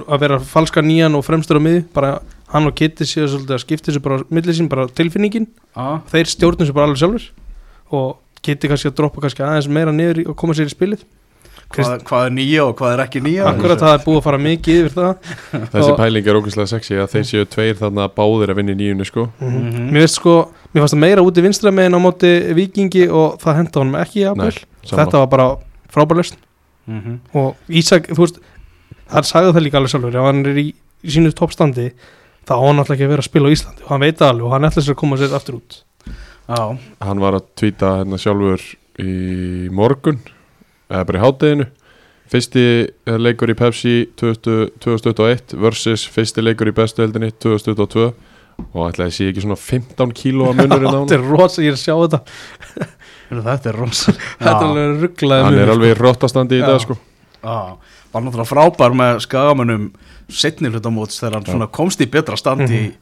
að 0.06 0.20
vera 0.22 0.38
falska 0.46 0.82
nýjan 0.84 1.16
og 1.18 1.24
fremstur 1.26 1.58
á 1.58 1.62
miði 1.62 1.80
bara 1.94 2.12
hann 2.52 2.66
og 2.66 2.74
Kitty 2.78 3.04
séu 3.04 3.26
svolítið 3.28 3.56
að 3.58 3.62
skipta 3.64 3.90
þessu 3.92 4.00
bara 4.02 4.22
sín, 4.56 4.68
bara 4.68 4.86
tilfinningin. 4.88 5.46
Ah. 5.76 6.00
þeir 6.10 6.26
stjórnum 6.32 6.64
þessu 6.64 6.74
bara 6.74 6.86
alveg 6.88 7.02
sjálfur 7.02 7.28
og 7.92 8.16
Kitty 8.42 8.68
kannski 8.70 8.88
að 8.90 8.96
droppa 9.00 9.20
kannski 9.24 9.42
aðeins 9.44 9.68
meira 9.68 9.92
niður 9.92 10.22
í- 10.22 10.28
og 10.28 10.36
koma 10.36 10.54
sér 10.54 10.68
í 10.70 10.74
spilið. 10.74 11.04
Hvað, 11.68 11.98
hvað 12.08 12.22
er 12.26 12.30
nýja 12.32 12.62
og 12.64 12.76
hvað 12.78 12.92
er 12.94 13.00
ekki 13.04 13.20
nýja? 13.20 13.44
Akkurat 13.50 13.78
það 13.82 13.90
er 13.92 14.04
búið 14.06 14.16
að 14.18 14.24
fara 14.24 14.38
mikið 14.40 14.78
yfir 14.78 14.94
það. 14.94 15.32
Þessi 15.74 15.96
pæling 15.98 16.28
er 16.30 16.38
ógeðslega 16.38 16.70
sexy 16.70 16.96
að 16.96 17.10
þeir 17.12 17.26
séu 17.28 17.44
tveir 17.52 17.76
þarna 17.76 18.06
báðir 18.16 18.52
að 18.54 18.56
vinna 18.62 18.72
í 18.72 18.78
nýjunni 18.78 19.04
sko. 19.04 19.26
Mhm. 19.42 19.90
Mér 19.92 20.06
veist 20.06 20.16
sko, 20.16 20.36
mér 20.72 20.80
fannst 20.86 20.94
það 20.96 21.02
meira 21.04 21.24
úti 21.28 21.44
vinstra 21.44 21.72
megin 21.76 21.98
á 21.98 22.00
móti 22.00 22.30
vikingi 22.56 23.04
og 23.12 23.36
það 23.42 23.58
henda 23.60 23.82
honum 23.82 23.98
ekki 24.00 24.22
í 24.24 24.32
Nei. 24.40 24.48
Þetta 24.88 25.20
var 25.20 25.26
bara 25.34 25.48
frábærlust 25.92 26.40
Mhm. 26.88 27.18
og 27.36 27.56
Ísak, 27.68 28.08
þú 28.16 28.22
veist 28.24 28.38
hann 29.12 29.22
sagði 29.28 29.52
það 29.52 29.64
líka 29.66 29.76
alveg 29.82 29.92
sjálfur 29.92 30.16
ef 30.16 30.24
hann 30.24 30.46
er 30.46 30.56
í, 30.56 30.66
í 31.04 31.08
sínu 31.12 31.34
toppstandi 31.36 31.90
þá 32.48 32.54
á 32.56 32.64
hann 32.64 32.80
alltaf 32.80 32.96
ekki 32.96 33.06
að 33.06 33.12
vera 33.14 33.24
að 33.24 33.28
spila 33.28 33.50
á 33.50 33.54
Íslandi 33.54 33.84
og 33.84 33.92
hann 33.92 34.04
veit 34.04 34.18
það 34.18 34.32
alveg 34.32 34.48
og 34.48 34.54
hann 34.56 34.68
ætla 34.68 34.84
sér 34.84 34.94
að 34.94 35.00
koma 35.02 35.20
sér 35.20 35.36
aftur 35.38 35.58
út. 35.58 35.80
Já, 36.48 36.62
hann 37.04 37.20
var 37.20 37.36
að 37.36 37.48
tvíta 37.60 37.94
hérna 37.98 38.20
sjálfur 38.20 38.64
í 38.98 39.12
morgun 39.74 40.22
eða 40.88 41.04
bara 41.08 41.20
í 41.20 41.24
hátteginu 41.26 41.68
fyrsti 42.32 42.64
eh, 42.88 43.18
leikur 43.20 43.52
í 43.52 43.56
Pepsi 43.58 43.94
20, 44.20 44.72
2021 44.84 45.56
versus 45.60 46.04
fyrsti 46.12 46.44
leikur 46.44 46.70
í 46.70 46.74
bestu 46.76 47.04
heldinni 47.04 47.30
2022 47.36 48.08
og 48.74 48.88
ætlaði 48.88 49.14
sé 49.14 49.28
ekki 49.30 49.44
svona 49.44 49.58
15 49.60 50.14
kíló 50.18 50.50
að 50.50 50.62
munurinn 50.62 50.88
á 50.88 51.00
Þetta 51.04 51.14
hann 51.14 51.14
er 51.18 51.28
rosa, 51.30 51.62
ég 51.62 51.72
er 51.72 51.78
að 51.78 51.84
sjá 51.84 51.94
þetta. 51.94 52.20
Þetta 53.48 53.70
er 53.70 53.78
rosa. 53.78 54.14
Þetta 54.40 54.56
er 54.56 54.66
alveg 54.66 55.04
rugglaði 55.04 55.46
hann 55.46 55.60
er 55.62 55.72
alveg 55.74 55.94
í 55.94 55.98
rottastandi 55.98 56.58
í 56.58 56.64
dag 56.64 56.80
sko. 56.82 56.96
Já, 57.38 57.58
var 58.12 58.24
náttúrulega 58.24 58.50
frábær 58.50 58.96
með 58.98 59.20
skagamönnum 59.24 59.88
setni 60.28 60.68
hlutamóts 60.72 61.20
þegar 61.20 61.38
hann 61.38 61.44
svona 61.46 61.68
komst 61.72 62.00
í 62.00 62.06
betra 62.10 62.36
standi 62.36 62.66
Mhm. 62.68 62.92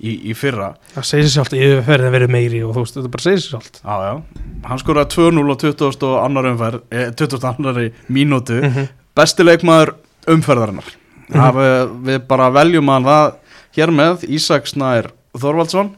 í, 0.00 0.10
í, 0.10 0.30
í 0.30 0.34
fyrra 0.36 0.74
Það 0.94 1.04
segir 1.04 1.24
sér 1.24 1.34
sjálft, 1.36 1.52
yfirferðin 1.56 2.12
verið 2.12 2.30
meiri 2.30 2.62
og 2.64 2.74
þú 2.76 2.84
veist, 2.84 2.94
þetta 2.98 3.10
bara 3.10 3.22
segir 3.22 3.40
sér 3.40 3.50
sjálft 3.56 3.80
Já, 3.82 3.94
já, 4.06 4.22
hann 4.68 4.78
skoraði 4.78 5.08
2-0 5.16 5.50
á 5.50 5.56
20. 5.56 6.02
og 6.06 6.24
annar 6.24 6.44
umferð, 6.52 6.80
eh, 6.90 7.10
20. 7.10 7.44
annari 7.44 7.92
mínútu, 8.08 8.60
mm 8.62 8.70
-hmm. 8.72 8.88
besti 9.16 9.42
leikmaður 9.42 9.94
umferðarinnar 10.28 10.84
mm 11.28 11.56
við, 11.56 11.90
við 12.04 12.18
bara 12.28 12.50
veljum 12.50 12.88
hann 12.88 13.04
það 13.04 13.34
hér 13.76 13.90
með 13.90 14.24
Ísak 14.28 14.66
Snær 14.66 15.10
Þorvaldsson 15.36 15.90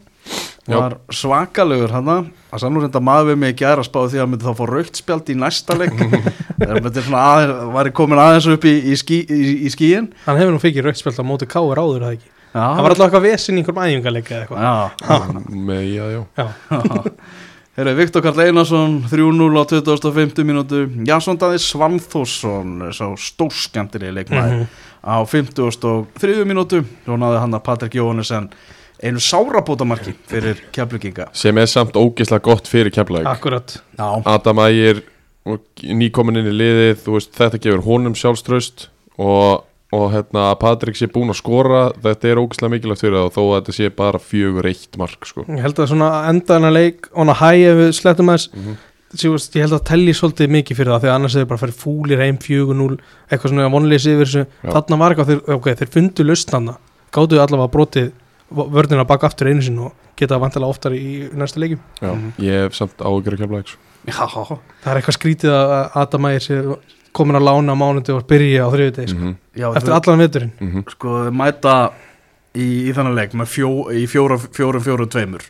var 0.66 0.98
svakalegur 1.10 1.90
hann 1.90 2.32
að 2.48 2.62
sannur 2.62 2.84
reynda 2.86 3.00
maður 3.04 3.26
við 3.32 3.38
mig 3.42 3.52
ekki 3.54 3.66
aðra 3.68 3.84
spáði 3.84 4.10
því 4.14 4.18
að 4.18 4.22
hann 4.24 4.32
myndi 4.32 4.46
þá 4.48 4.54
fá 4.58 4.64
raukt 4.72 4.96
spjald 5.02 5.28
í 5.28 5.36
næsta 5.36 5.76
leik. 5.76 5.98
Þegar 6.58 6.80
myndi 6.86 7.02
svona 7.04 7.24
aðeins 7.34 7.74
var 7.76 7.90
komin 7.98 8.22
aðeins 8.22 8.48
upp 8.54 8.64
í, 8.64 8.72
í, 8.88 8.96
skí, 8.98 9.18
í, 9.28 9.42
í 9.68 9.70
skíin 9.74 10.08
Hann 10.24 10.40
hefur 10.40 10.54
nú 10.56 10.62
fikið 10.62 10.88
rauðspjöld 10.88 11.20
á 11.20 11.24
móti 11.28 11.46
káur 11.50 11.78
áður 11.82 12.06
það 12.08 12.16
ekki? 12.16 12.30
Já, 12.48 12.64
Það 12.64 12.80
var 12.82 12.94
alltaf 12.94 13.04
eitthvað 13.06 13.26
vesinn 13.28 13.58
í 13.58 13.60
einhverjum 13.60 13.84
æfingarleika 13.84 14.34
eða 14.34 14.40
eitthvað. 14.46 14.64
Já, 14.64 15.52
með 15.68 15.82
já, 15.92 16.04
já. 16.14 16.22
Já, 16.40 16.46
Herra, 17.78 17.92
Viktor 17.94 18.24
Karl 18.24 18.40
Einarsson 18.42 18.94
3-0 19.06 19.44
á 19.54 19.64
2050 19.70 20.46
mínútu. 20.48 20.80
Jansson 21.06 21.36
Daði 21.38 21.60
Svanþórsson 21.62 22.88
sá 22.96 23.04
stórskemmtilega 23.22 24.16
leikmaður 24.16 24.56
Mhm. 24.56 24.64
á 25.06 25.14
53 25.30 26.42
mínútu. 26.48 26.80
Svo 27.04 27.14
náði 27.20 27.38
hann 27.44 27.54
að 27.54 27.62
Patrik 27.68 27.94
Jóhannesson 28.00 28.48
einu 29.02 29.22
sárabótamarki 29.22 30.14
fyrir 30.30 30.60
kefluginga 30.74 31.28
sem 31.36 31.58
er 31.60 31.70
samt 31.70 31.96
ógeðslega 31.98 32.44
gott 32.48 32.68
fyrir 32.70 32.92
kemlaug 32.94 33.28
akkurat. 33.30 33.78
Já, 33.98 34.08
Adam 34.26 34.62
Ægir 34.64 35.02
og 35.48 35.82
nýkomin 35.82 36.40
inn 36.40 36.50
í 36.50 36.56
liðið 36.56 37.04
þú 37.04 37.16
veist, 37.16 37.32
þetta 37.38 37.62
gefur 37.62 37.84
honum 37.86 38.16
sjálfströst 38.18 38.88
og, 39.18 39.64
og 39.94 40.04
hérna, 40.14 40.50
Patrik 40.60 40.98
sé 40.98 41.08
búinn 41.12 41.32
að 41.32 41.40
skora 41.40 41.86
þetta 42.02 42.32
er 42.32 42.42
ógeðslega 42.42 42.74
mikilvægt 42.74 43.04
fyrir 43.04 43.18
það 43.20 43.30
og 43.30 43.36
þó 43.36 43.40
að 43.44 43.56
þetta 43.56 43.76
sé 43.78 43.94
bara 44.02 44.22
fjögur 44.22 44.70
eitt 44.72 45.00
mark 45.00 45.30
sko. 45.30 45.46
Ég 45.46 45.64
held 45.64 45.80
að 45.80 45.90
svona 45.94 46.12
enda 46.32 46.58
hennar 46.58 46.76
leik 46.76 47.08
on 47.14 47.32
a 47.32 47.38
high 47.38 47.70
ef 47.70 47.82
við 47.82 47.96
slettum 48.00 48.32
aðeins. 48.32 48.50
Mm 48.52 48.66
-hmm. 48.66 48.84
Ég 49.08 49.62
held 49.62 49.72
að 49.72 49.86
telli 49.88 50.12
svolítið 50.12 50.50
mikið 50.52 50.76
fyrir 50.76 50.92
það 50.92 51.00
því 51.02 51.08
að 51.08 51.14
annars 51.14 51.34
hefur 51.34 51.48
bara 51.48 51.62
farið 51.62 51.78
fúlir 51.80 52.20
heim 52.20 52.36
4-0 52.36 52.98
eitthvað 53.30 53.50
svona 53.50 53.70
vonleysi 53.72 54.12
yfir 54.12 54.26
þessu. 54.26 54.46
Já. 54.62 54.70
þarna 54.74 54.98
var 55.00 55.14
eitthvað, 55.14 55.30
þeir, 55.30 55.54
ok, 55.54 55.68
þeir 55.78 55.90
fundu 55.94 56.26
lausnanna 56.28 56.74
gáttu 57.14 57.40
allavega 57.40 57.72
brotið 57.72 58.10
vörðina 58.50 59.04
baka 59.06 59.26
aftur 59.28 59.48
einu 59.50 59.62
sinn 59.62 59.78
og 59.78 59.92
geta 60.18 60.38
vantilega 60.40 60.70
oftar 60.72 60.92
í 60.96 61.28
næsta 61.36 61.60
leikjum. 61.60 61.80
Já, 62.00 62.12
Mhm. 62.14 62.32
ég 62.38 62.62
hef 62.64 62.74
samt 62.74 62.96
ágjör 62.98 63.34
að 63.34 63.38
kemla 63.38 63.62
já, 63.62 64.12
það 64.14 64.92
er 64.92 65.00
eitthvað 65.02 65.18
skrítið 65.18 65.50
að 65.52 65.90
Adam 65.94 66.22
Ægir 66.22 66.40
sé 66.40 66.78
komin 67.12 67.36
að 67.36 67.42
lána 67.48 67.72
á 67.72 67.76
mánundi 67.76 68.14
og 68.14 68.26
byrja 68.26 68.64
á 68.64 68.68
þriðudegi 68.72 69.08
sko. 69.08 69.18
mm 69.18 69.36
já 69.56 69.74
eftir 69.76 69.92
allan 69.92 70.18
veturinn. 70.18 70.52
-hmm. 70.60 70.90
sko 70.90 71.08
þau 71.08 71.30
mæta 71.32 71.90
í, 72.54 72.88
í 72.88 72.92
þannig 72.94 73.14
leik 73.14 73.32
með 73.34 73.46
fjó, 73.46 73.70
í 73.92 74.06
fjóra, 74.06 74.38
fjórum 74.38 74.82
fjórum 74.82 75.08
tveimur. 75.08 75.42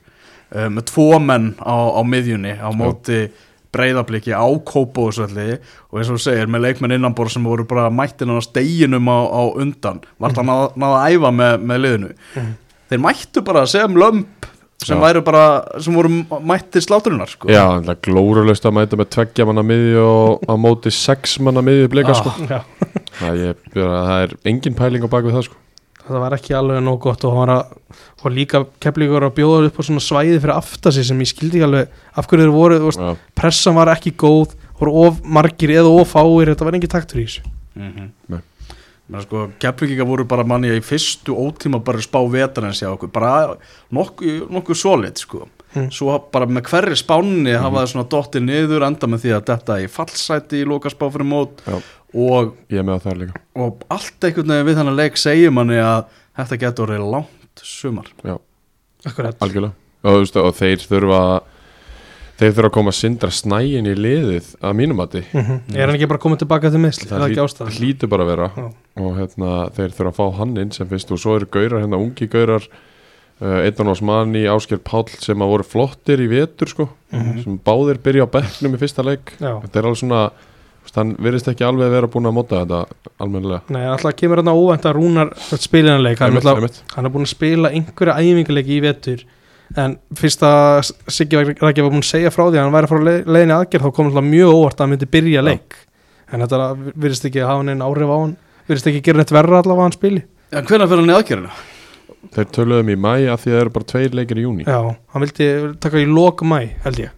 Uh, 0.51 0.69
með 0.69 0.83
tvo 0.89 1.19
menn 1.21 1.55
á, 1.61 1.77
á 1.93 2.01
miðjunni 2.03 2.57
á 2.59 2.73
móti 2.73 3.31
breyðabliki 3.71 4.33
á 4.33 4.49
kópóðsvelli 4.65 5.59
og 5.93 5.99
eins 6.01 6.09
og 6.09 6.17
þú 6.17 6.23
segir 6.25 6.47
með 6.49 6.63
leikmenn 6.65 6.95
innanbor 6.97 7.29
sem 7.29 7.45
voru 7.45 7.67
bara 7.69 7.91
mættin 7.91 8.33
á 8.33 8.41
steginum 8.41 9.09
á, 9.13 9.19
á 9.29 9.43
undan. 9.61 10.01
Var 10.19 10.31
það 10.33 10.49
náða, 10.49 10.73
náða 10.77 10.97
að 11.05 11.13
æfa 11.13 11.31
með, 11.37 11.61
með 11.69 11.83
liðinu? 11.85 12.11
Mhm. 12.35 12.55
Þeir 12.89 13.03
mættu 13.05 13.45
bara 13.47 13.67
sem 13.69 13.99
lömp 13.99 14.49
sem 14.85 15.01
bara, 15.27 15.45
sem 15.83 15.95
voru 15.95 16.11
mættir 16.47 16.85
slátturinnar 16.85 17.31
sko. 17.31 17.49
Já, 17.51 17.81
það 17.83 17.95
er 17.95 18.03
glórulaust 18.07 18.67
að 18.69 18.77
mæta 18.77 18.99
með 18.99 19.09
tveggja 19.17 19.47
manna 19.49 19.65
miðju 19.67 20.05
og 20.05 20.45
á 20.47 20.55
móti 20.61 20.93
sex 20.95 21.39
manna 21.43 21.65
miðju 21.67 21.89
blika 21.93 22.15
sko. 22.15 22.35
Já. 22.47 22.61
það, 23.19 23.41
er, 23.51 23.65
það 23.75 24.13
er 24.19 24.37
engin 24.53 24.79
pæling 24.79 25.03
á 25.03 25.11
bakvið 25.11 25.35
það 25.35 25.49
sko. 25.49 25.59
það 26.05 26.23
var 26.23 26.37
ekki 26.39 26.55
alveg 26.57 26.85
nóg 26.87 27.01
gott 27.09 27.27
og, 27.27 27.35
hann 27.35 27.43
var 27.43 27.55
að, 27.57 28.05
og 28.23 28.37
líka 28.37 28.63
keflíkur 28.85 29.27
að 29.27 29.35
bjóða 29.41 29.73
upp 29.73 29.83
á 29.83 29.87
svona 29.89 30.05
svæði 30.05 30.39
fyrir 30.39 30.55
aftasi 30.55 31.05
sem 31.11 31.27
ég 31.27 31.33
skildi 31.33 31.59
ekki 31.59 31.67
alveg 31.67 31.99
af 32.15 32.31
hverju 32.31 32.47
þeir 32.47 32.55
voru, 32.55 32.79
veist, 32.87 33.03
Já, 33.03 33.33
pressan 33.37 33.77
var 33.77 33.91
ekki 33.97 34.15
góð 34.15 34.55
voru 34.79 34.95
of 35.09 35.19
margir 35.27 35.75
eða 35.75 35.91
of 35.91 36.15
fáir 36.15 36.53
þetta 36.53 36.69
var 36.69 36.79
engin 36.79 36.95
taktur 36.95 37.25
í 37.25 37.27
þessu 37.27 37.51
mm 37.75 38.13
Nei. 38.31 38.41
Sko, 39.09 39.47
Keflinginga 39.57 40.05
voru 40.05 40.27
bara 40.29 40.45
manni 40.45 40.69
í 40.77 40.81
fyrstu 40.85 41.33
ótíma 41.33 41.79
bara 41.85 42.03
spá 42.05 42.19
vetar 42.29 42.67
en 42.69 42.75
sjá 42.77 42.91
okkur. 42.91 43.09
Bara 43.13 43.55
nokkuð 43.95 44.51
nokku 44.53 44.77
solid 44.77 45.17
sko. 45.21 45.47
Mm. 45.77 45.91
svo 45.93 46.15
bara 46.33 46.47
með 46.49 46.71
hverri 46.71 46.97
spánni 46.97 47.53
hafa 47.53 47.83
það 47.83 47.91
svona 47.91 48.09
dottið 48.09 48.45
niður 48.47 48.85
enda 48.87 49.09
með 49.13 49.21
því 49.27 49.33
að 49.37 49.43
þetta 49.51 49.75
í 49.85 49.89
fallsæti 49.93 50.61
í 50.63 50.69
lokaspá 50.69 51.11
fyrir 51.13 51.29
mót. 51.29 51.61
Já. 51.69 51.77
og, 52.15 52.55
Ég 52.73 52.81
er 52.81 52.87
með 52.89 52.97
á 52.97 53.05
það 53.05 53.19
líka. 53.21 53.43
og 53.61 53.83
allt 53.93 54.25
einhvern 54.25 54.55
veginn 54.55 54.69
við 54.71 54.79
þannig 54.81 54.97
leik 54.97 55.21
segir 55.21 55.53
manni 55.53 55.77
að 55.77 56.07
þetta 56.41 56.61
getur 56.65 56.95
langt 56.97 57.63
sumar. 57.63 58.09
Akkurat. 59.05 59.37
Algjörlega. 59.45 59.77
Og, 60.09 60.25
og 60.41 60.57
þeir 60.57 60.89
þurfa 60.89 61.21
þeir 62.39 62.53
þurfa 62.55 62.69
að 62.71 62.75
koma 62.77 62.93
að 62.93 62.99
sindra 62.99 63.31
snægin 63.35 63.89
í 63.91 63.95
liðið 63.99 64.51
að 64.63 64.77
mínum 64.79 65.01
mati. 65.01 65.23
Mm 65.35 65.75
Er 65.75 65.87
hann 65.89 65.97
ekki 65.99 66.09
bara 66.11 66.23
komið 66.23 66.43
tilbaka 66.45 66.71
til 66.71 66.83
misli? 66.83 67.09
Það 67.11 67.25
er 67.25 67.33
ekki 67.33 67.43
ástæðan? 67.45 67.73
hlýtur 67.79 68.09
bara 68.13 68.27
að 68.27 68.31
vera. 68.33 68.51
Já. 68.57 68.69
og 69.03 69.17
hérna, 69.19 69.55
þeir 69.77 69.97
þurfa 69.97 70.13
að 70.13 70.19
fá 70.21 70.39
hann 70.39 70.57
inn 70.63 70.71
sem 70.75 70.89
fyrst 70.91 71.11
og 71.15 71.19
svo 71.23 71.37
eru 71.39 71.47
gaurar, 71.51 71.83
hérna 71.83 71.99
ungi 72.03 72.29
gaurar 72.31 72.69
uh, 73.41 73.59
Einan 73.65 73.93
Osmani, 73.95 74.45
Ásker 74.51 74.79
Páll 74.83 75.09
sem 75.19 75.39
að 75.39 75.53
voru 75.55 75.67
flottir 75.67 76.19
í 76.23 76.29
vetur 76.31 76.69
sko, 76.71 76.89
Mhm. 77.13 77.43
sem 77.43 77.59
báðir 77.65 77.99
byrja 78.05 78.27
á 78.27 78.35
bekknum 78.35 78.75
í 78.75 78.79
fyrsta 78.79 79.03
leik. 79.05 79.33
Já. 79.41 79.59
þetta 79.65 79.77
er 79.79 79.87
alveg 79.89 80.03
svona 80.03 80.31
hann 80.97 81.15
virðist 81.21 81.49
ekki 81.51 81.65
alveg 81.67 81.91
vera 81.93 82.09
búin 82.09 82.27
að 82.27 82.33
móta 82.35 82.63
þetta 82.65 82.79
almennilega. 83.21 83.61
Nei, 83.69 83.83
alltaf 83.87 84.15
kemur 84.17 84.41
hann 84.41 84.49
á 84.49 84.57
óvænt 84.57 84.87
að 84.89 84.97
Rúnar 84.97 85.31
spilinanleik, 85.61 86.19
hann, 86.19 86.37
er 86.37 86.71
hann 86.97 87.05
er 87.05 87.13
búin 87.13 87.27
að 87.27 87.35
spila 87.35 87.69
einhverja 87.71 88.17
æfingarleiki 88.17 88.79
í 88.79 88.81
vetur 88.83 89.25
en 89.77 89.99
fyrst 90.17 90.43
að 90.43 90.93
Siggi 91.13 91.37
Rækki 91.37 91.83
var 91.85 91.91
búin 91.93 92.01
að 92.05 92.09
segja 92.11 92.31
frá 92.33 92.45
því 92.49 92.57
að 92.59 92.63
hann 92.65 92.73
væri 92.73 92.89
að 92.89 92.93
fara 92.95 93.07
leið, 93.09 93.21
leiðinni 93.29 93.57
aðgerð 93.59 93.85
þá 93.89 93.95
kom 93.99 94.07
alltaf 94.11 94.25
mjög 94.29 94.53
óvart 94.55 94.79
að 94.79 94.85
hann 94.87 94.93
myndi 94.95 95.09
byrja 95.13 95.43
leik. 95.45 95.77
En 96.33 96.41
þetta 96.45 96.61
virðist 96.95 97.25
ekki 97.29 97.43
að 97.45 97.51
hafa 97.53 97.67
neinn 97.69 97.83
áhrif 97.85 98.09
á 98.13 98.17
hann 98.19 98.37
virðist 98.69 98.87
ekki 98.91 99.01
að 99.03 99.07
gera 99.11 99.19
neitt 99.23 99.35
verra 99.37 99.59
allavega 99.63 99.81
að 99.81 99.87
hann 99.89 99.97
spili. 99.99 100.23
En 100.53 100.65
hvernig 100.69 100.89
fyrir 100.89 101.03
hann 101.05 101.13
í 101.13 101.19
aðgerðinu? 101.19 101.59
þeir 102.35 102.49
töluðum 102.53 102.89
í 102.91 102.97
mæ 102.99 103.11
að 103.15 103.21
því 103.23 103.31
að 103.31 103.43
það 103.45 103.61
eru 103.63 103.71
bara 103.77 103.87
tveir 103.93 104.15
leikir 104.19 104.39
í 104.41 104.43
júni 104.43 104.65
Já, 104.67 104.79
hann 105.15 105.23
vildi 105.23 105.47
taka 105.81 106.01
í 106.03 106.07
lok 106.11 106.43
mæ 106.43 106.57
held 106.83 106.99
ég. 106.99 107.13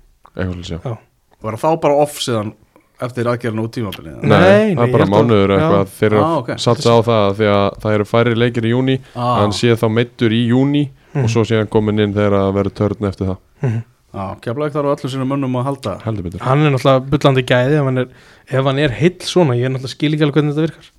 Var 1.41 1.57
það 1.57 1.63
þá 1.63 1.81
bara 1.83 1.95
off 2.05 2.19
síðan 2.21 2.51
eftir 3.01 3.31
aðgerðinu 3.33 3.65
út 3.65 3.73
tímabilið? 3.73 4.19
Nei, 4.21 4.37
Nei, 4.37 4.75
það 4.77 4.83
er 4.85 4.93
bara 4.93 5.07
mánuður 5.09 5.55
já. 5.55 5.57
eitthvað. 5.57 5.93
Þeir 5.97 6.09
eru 6.11 6.21
Ah, 6.21 6.29
að 6.35 6.41
ok. 6.43 6.51
satsa 6.61 6.93
á 6.93 6.99
það 7.09 7.31
því 7.39 7.49
að 7.55 7.79
það 7.85 7.95
eru 7.97 8.07
færri 8.11 8.35
leikir 8.37 8.67
í 8.69 8.73
júni 8.75 8.97
ah, 9.15 9.31
hann 9.41 9.55
sé 9.57 9.73
þá 9.81 9.87
meittur 9.97 10.35
í 10.37 10.43
júni 10.51 10.83
Mhm. 11.15 11.25
og 11.25 11.31
svo 11.31 11.43
sé 11.45 11.57
hann 11.59 11.67
komin 11.67 11.99
inn 11.99 12.15
þegar 12.15 12.33
að 12.39 12.55
vera 12.55 12.71
törn 12.71 13.09
eftir 13.09 13.27
það 13.27 13.39
Mhm. 13.63 13.83
ah, 14.15 14.35
keflaði 14.41 14.73
þar 14.75 14.87
á 14.87 14.93
öllu 14.95 15.11
sínum 15.11 15.29
mönnum 15.33 15.57
að 15.59 15.65
halda 15.65 15.99
Hann 16.05 16.17
er 16.67 16.71
náttúrulega 16.71 17.11
bullandi 17.11 17.43
gæði 17.47 17.79
ef 17.81 17.85
hann 17.85 17.99
er, 17.99 18.09
ef 18.51 18.65
hann 18.65 18.79
er 18.79 18.89
heill 18.91 19.19
svona, 19.21 19.55
ég 19.59 19.65
er 19.67 19.71
náttúrulega 19.75 19.95
skil 19.97 20.13
ekki 20.15 20.23
alveg 20.27 20.35
hvernig 20.39 20.55
þetta 20.55 20.67
virkar 20.69 20.91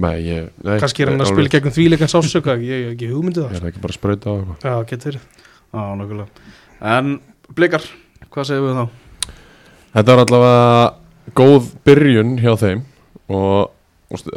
Nei, 0.00 0.16
ég, 0.22 0.50
nei, 0.64 0.78
Kannski 0.78 1.02
er 1.02 1.08
hann 1.10 1.18
að 1.20 1.26
alveg- 1.26 1.34
spila 1.34 1.48
gegnum 1.48 1.72
þvíleikan 1.74 2.10
sásöka 2.12 2.54
ég 2.56 2.70
ég 2.70 2.84
hef 2.88 2.94
ekki 2.96 3.08
hugmyndið 3.10 3.44
Ég 3.50 3.58
það 3.58 3.64
er 3.64 3.70
ekki 3.72 3.80
bara 3.82 3.92
að 3.92 3.98
sprauta 3.98 4.30
á 4.30 4.34
eitthvað 4.38 4.64
Já, 4.64 4.74
getur 4.86 5.10
verið 5.10 5.20
ah, 5.74 5.94
nokkulega. 5.96 6.28
en 6.80 7.20
blikar, 7.54 7.82
hvað 8.30 8.44
segir 8.46 8.62
við 8.62 8.76
þá? 8.80 8.88
Þetta 9.94 10.14
var 10.16 10.24
allavega 10.24 10.94
góð 11.34 11.70
byrjun 11.84 12.36
hjá 12.38 12.52
þeim 12.56 12.82
og 13.28 13.70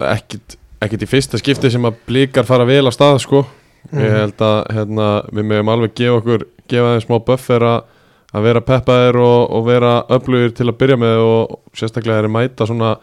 ekkit, 0.02 0.58
ekkit 0.82 1.06
í 1.06 1.10
fyrsta 1.10 1.38
skipti 1.42 1.70
sem 1.72 1.86
að 1.86 1.96
blíkar 2.08 2.46
fara 2.50 2.66
vel 2.66 2.88
af 2.88 2.94
stað 2.98 3.20
sko 3.22 3.46
Mhm. 3.92 4.00
Ég 4.04 4.12
held 4.18 4.38
að 4.42 4.60
hérna, 4.74 5.08
við 5.32 5.44
meðum 5.50 5.70
alveg 5.74 5.94
gefa 5.96 6.18
okkur 6.22 6.46
gefa 6.72 6.94
þeim 6.94 7.02
smá 7.08 7.18
buffer 7.26 7.66
að 8.34 8.42
vera 8.48 8.62
peppaðir 8.62 9.16
og, 9.22 9.52
og 9.52 9.66
vera 9.68 9.92
öflugir 10.10 10.54
til 10.56 10.66
að 10.70 10.78
byrja 10.80 10.98
með 10.98 11.18
og 11.22 11.60
sérstaklega 11.78 12.20
er 12.24 12.30
að 12.30 12.34
mæta 12.34 12.66
svona 12.66 12.94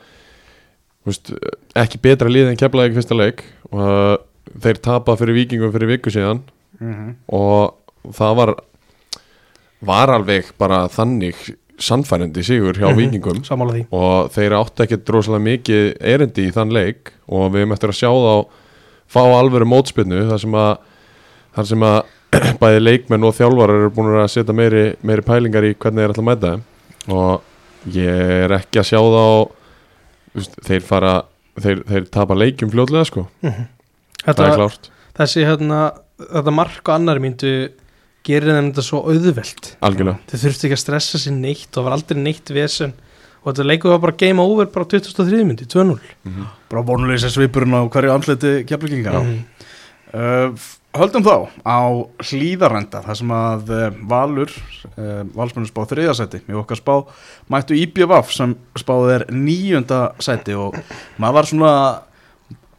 veist, 1.07 1.31
ekki 1.79 2.01
betra 2.03 2.29
lið 2.29 2.49
en 2.51 2.57
keflaði 2.57 2.91
ekki 2.91 2.99
fyrsta 3.01 3.15
leik 3.19 3.45
og 3.71 3.85
uh, 3.85 4.17
þeir 4.61 4.81
tapa 4.83 5.15
fyrir 5.21 5.35
vikingum 5.35 5.73
fyrir 5.73 5.89
viku 5.97 6.11
síðan 6.11 6.41
Mm 6.81 6.95
-hmm. 6.95 7.15
og 7.29 7.75
það 8.17 8.37
var 8.37 8.55
var 9.85 10.09
alveg 10.15 10.45
bara 10.59 10.87
þannig 10.89 11.35
sannfærandi 11.81 12.43
sigur 12.45 12.73
hjá 12.77 12.89
Mhm. 12.91 12.97
vikingum 12.97 13.43
Sammála 13.45 13.73
því 13.75 13.87
og 13.93 14.31
þeir 14.33 14.53
áttu 14.57 14.83
ekkert 14.85 15.09
rosalega 15.09 15.45
mikið 15.45 15.97
erindi 16.01 16.49
í 16.49 16.53
þann 16.53 16.73
leik 16.73 17.13
og 17.29 17.53
við 17.53 17.73
eftir 17.73 17.89
að 17.89 18.01
sjá 18.01 18.11
þá 18.11 18.47
fá 19.11 19.21
alvöru 19.27 19.67
mótspinnu 19.69 20.25
þar 20.31 20.43
sem 20.43 20.57
að, 20.61 20.73
þar 21.57 21.71
sem 21.73 21.87
að 21.91 22.01
bæði 22.63 22.83
leikmenn 22.85 23.27
og 23.27 23.35
þjálfarar 23.39 23.81
eru 23.81 23.95
búin 23.95 24.13
að 24.15 24.29
setja 24.37 24.55
meiri, 24.57 24.85
meiri 25.07 25.25
pælingar 25.27 25.67
í 25.67 25.75
hvernig 25.75 26.05
þeir 26.05 26.15
ætla 26.15 26.23
að 26.25 26.29
mæta 26.29 26.53
þeim. 26.53 26.67
Og 27.17 27.97
ég 27.97 28.33
er 28.45 28.55
ekki 28.61 28.83
að 28.83 28.91
sjá 28.93 29.01
þá 29.01 30.47
þeir 30.69 30.87
fara 30.87 31.15
þeir, 31.59 31.83
þeir 31.89 32.09
tapa 32.15 32.37
leikjum 32.39 32.71
fljótlega 32.73 33.09
sko. 33.09 33.27
Það 33.41 33.51
er 33.51 33.69
Þetta, 34.21 34.49
klárt, 34.61 34.91
þessi 35.17 35.45
hérna 35.49 35.81
þetta 36.21 36.53
mark 36.55 36.83
og 36.85 36.95
annari 36.95 37.23
myndu 37.25 37.53
gerir 38.27 38.53
þeim 38.53 38.71
þetta 38.71 38.85
svo 38.85 39.01
auðvelt. 39.09 39.71
Algjörlega. 39.87 40.21
Þau 40.29 40.43
þurftu 40.45 40.69
ekki 40.69 40.77
að 40.77 40.83
stressa 40.85 41.21
sér 41.23 41.37
neitt 41.39 41.79
og 41.81 41.87
var 41.87 41.97
aldrei 41.97 42.21
neitt 42.21 42.53
vesen 42.53 42.93
og 43.45 43.53
þetta 43.55 43.65
leikur 43.67 43.91
var 43.95 44.03
bara 44.07 44.17
game 44.21 44.43
over 44.43 44.67
bara 44.67 44.85
2003 44.85 45.45
myndi, 45.45 45.65
2-0 45.67 45.99
Mhm. 46.25 46.47
bara 46.71 46.83
vonuleysa 46.83 47.31
svipurinn 47.33 47.73
á 47.73 47.83
hverju 47.89 48.13
andliti 48.13 48.65
keflinginga 48.69 49.13
Mhm. 49.21 49.39
uh, 50.15 50.51
höldum 50.95 51.23
þá 51.23 51.49
á 51.65 51.79
hlýðarenda 52.27 53.01
þar 53.07 53.17
sem 53.17 53.29
að 53.31 53.71
uh, 53.71 53.91
Valur 54.11 54.51
uh, 54.99 55.23
valsmennu 55.37 55.71
spá 55.71 55.85
þriðasæti 55.87 56.41
í 56.51 56.53
okkar 56.59 56.77
spá 56.81 56.95
mættu 57.49 57.77
IBVF 57.79 58.33
sem 58.35 58.57
spáði 58.77 59.15
er 59.21 59.25
níunda 59.31 60.13
sæti 60.19 60.55
og 60.59 60.75
maður 61.19 61.33
var 61.39 61.45
svona 61.53 61.73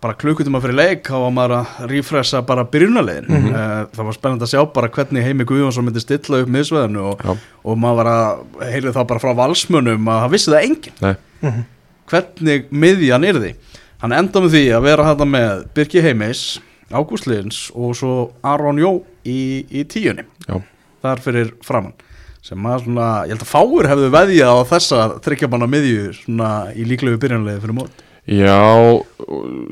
bara 0.02 0.16
klukkutum 0.18 0.56
að 0.58 0.64
fyrir 0.66 0.78
leik 0.80 1.04
þá 1.06 1.18
var 1.22 1.34
maður 1.36 1.54
að 1.60 1.90
rífressa 1.92 2.42
bara 2.46 2.64
byrjunarlegin 2.66 3.28
Mhm. 3.30 3.52
uh, 3.54 3.86
það 3.94 4.06
var 4.08 4.18
spennandi 4.18 4.48
að 4.48 4.54
sjá 4.56 4.62
bara 4.74 4.90
hvernig 4.90 5.24
Heimi 5.28 5.46
Guðjónsson 5.46 5.86
myndi 5.86 6.02
stilla 6.02 6.40
upp 6.42 6.50
miðsveðinu 6.50 7.04
og, 7.12 7.38
og 7.64 7.78
maður 7.78 8.00
var 8.02 8.10
að 8.14 8.72
heyrði 8.72 8.94
þá 8.96 9.02
bara 9.08 9.20
frá 9.20 9.34
valsmönnum 9.38 10.10
að 10.10 10.24
það 10.26 10.32
vissi 10.36 10.52
það 10.52 10.66
enginn. 10.70 10.98
Nei, 11.02 11.16
Mhm. 11.42 11.64
hvernig 12.10 12.66
miðjan 12.72 13.28
yrði? 13.30 13.54
Hann 14.02 14.12
enda 14.18 14.42
með 14.42 14.50
því 14.56 14.64
að 14.74 14.82
vera 14.90 15.04
hætta 15.06 15.26
með 15.30 15.66
Birki 15.76 16.02
Heimis, 16.02 16.60
Ágúst 16.92 17.28
Lins 17.30 17.72
og 17.76 17.94
svo 17.96 18.32
Aron 18.44 18.78
Jó 18.82 19.04
í, 19.24 19.64
í 19.72 19.84
tíunni. 19.86 20.26
Já. 20.48 20.62
þar 21.02 21.18
fyrir 21.24 21.52
framann 21.66 21.94
sem 22.44 22.58
að 22.66 22.84
svona, 22.84 23.24
ég 23.26 23.30
held 23.34 23.42
að 23.42 23.50
fáur 23.50 23.88
hefðu 23.90 24.10
veðjað 24.14 24.52
á 24.54 24.70
þessa 24.70 25.00
þryggjabanna 25.22 25.68
miðju 25.70 26.14
svona 26.14 26.50
í 26.78 26.86
líklegu 26.86 27.18
byrjanlegi 27.22 27.62
fyrir 27.62 27.74
mót 27.78 27.90
Já, 28.30 29.02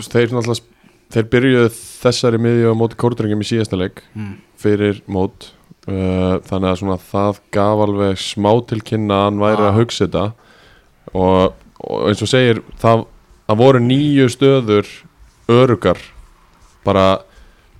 þeir 0.09 0.33
náttúrulega 0.33 0.65
þeir 1.09 1.29
byrjuðu 1.33 1.69
þessari 1.75 2.39
miðju 2.41 2.73
á 2.73 2.75
móti 2.77 2.97
kórdringum 3.01 3.41
í 3.41 3.47
síðasta 3.49 3.77
leik 3.79 4.03
mm. 4.13 4.33
fyrir 4.61 4.99
mót 5.09 5.51
uh, 5.89 6.37
þannig 6.45 6.69
að 6.69 6.77
svona 6.81 6.97
það 7.09 7.39
gaf 7.55 7.83
alveg 7.85 8.19
smá 8.21 8.51
til 8.69 8.81
kynna 8.85 9.21
að 9.21 9.25
hann 9.27 9.41
væri 9.41 9.63
Ah. 9.63 9.69
að 9.71 9.79
hugsa 9.79 10.05
þetta 10.05 10.25
og, 11.13 11.55
og 11.81 12.05
eins 12.09 12.21
og 12.25 12.29
segir 12.29 12.61
það, 12.81 13.07
það 13.49 13.63
voru 13.63 13.81
nýju 13.85 14.27
stöður 14.35 14.91
örugar 15.49 16.03
bara 16.85 17.07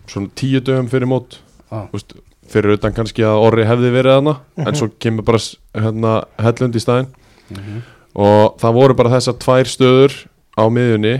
svona 0.09 0.33
tíu 0.33 0.61
dögum 0.61 0.89
fyrir 0.89 1.09
mót 1.09 1.37
ah. 1.69 1.85
Úst, 1.93 2.17
fyrir 2.49 2.79
utan 2.79 2.97
kannski 2.97 3.25
að 3.25 3.45
orri 3.45 3.69
hefði 3.69 3.93
verið 3.93 4.19
hana 4.21 4.39
en 4.57 4.77
svo 4.77 4.89
kemur 5.01 5.25
bara 5.25 5.41
hérna, 5.77 6.19
hellund 6.41 6.77
í 6.77 6.81
staðinn 6.81 7.13
mm 7.53 7.87
og 8.19 8.57
það 8.59 8.73
voru 8.75 8.95
bara 8.97 9.11
þessar 9.13 9.35
tvær 9.41 9.69
stöður 9.69 10.15
á 10.59 10.65
miðjunni 10.69 11.15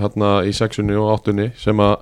hérna 0.00 0.30
í 0.48 0.52
sexunni 0.56 0.96
og 0.96 1.10
áttunni 1.18 1.50
sem 1.60 1.76
að 1.84 1.96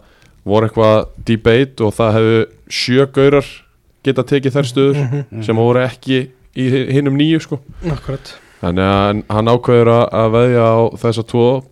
voru 0.48 0.68
eitthvað 0.68 1.08
debate 1.28 1.84
og 1.84 1.94
það 1.96 2.14
hefðu 2.18 2.42
sjö 2.70 3.06
gaurar 3.12 3.48
geta 4.06 4.22
tekið 4.24 4.54
þær 4.54 4.68
stöður 4.70 5.00
Mhm. 5.02 5.42
sem 5.44 5.56
voru 5.56 5.82
ekki 5.84 6.18
í 6.56 6.68
hi- 6.72 6.86
hinum 6.94 7.16
nýju 7.18 7.40
sko. 7.44 7.58
Akkurat. 7.90 8.34
Þannig 8.62 8.84
að 8.84 9.22
hann- 9.30 9.50
ákveður 9.52 9.90
að- 9.94 10.08
að 10.20 10.30
veðja 10.34 10.62
á 10.66 10.78
þessa 11.02 11.22
tvo. 11.26 11.64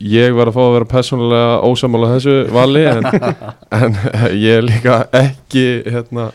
Ég 0.00 0.32
var 0.34 0.46
að 0.48 0.54
fá 0.56 0.62
að 0.64 0.72
vera 0.72 0.84
persónulega 0.90 1.60
ósamála 1.62 2.08
þessu 2.16 2.50
vali 2.50 2.84
en, 2.86 3.04
en 3.82 3.92
ég 4.34 4.56
er 4.58 4.62
líka 4.66 4.96
ekki 5.12 5.84
hérna, 5.84 6.30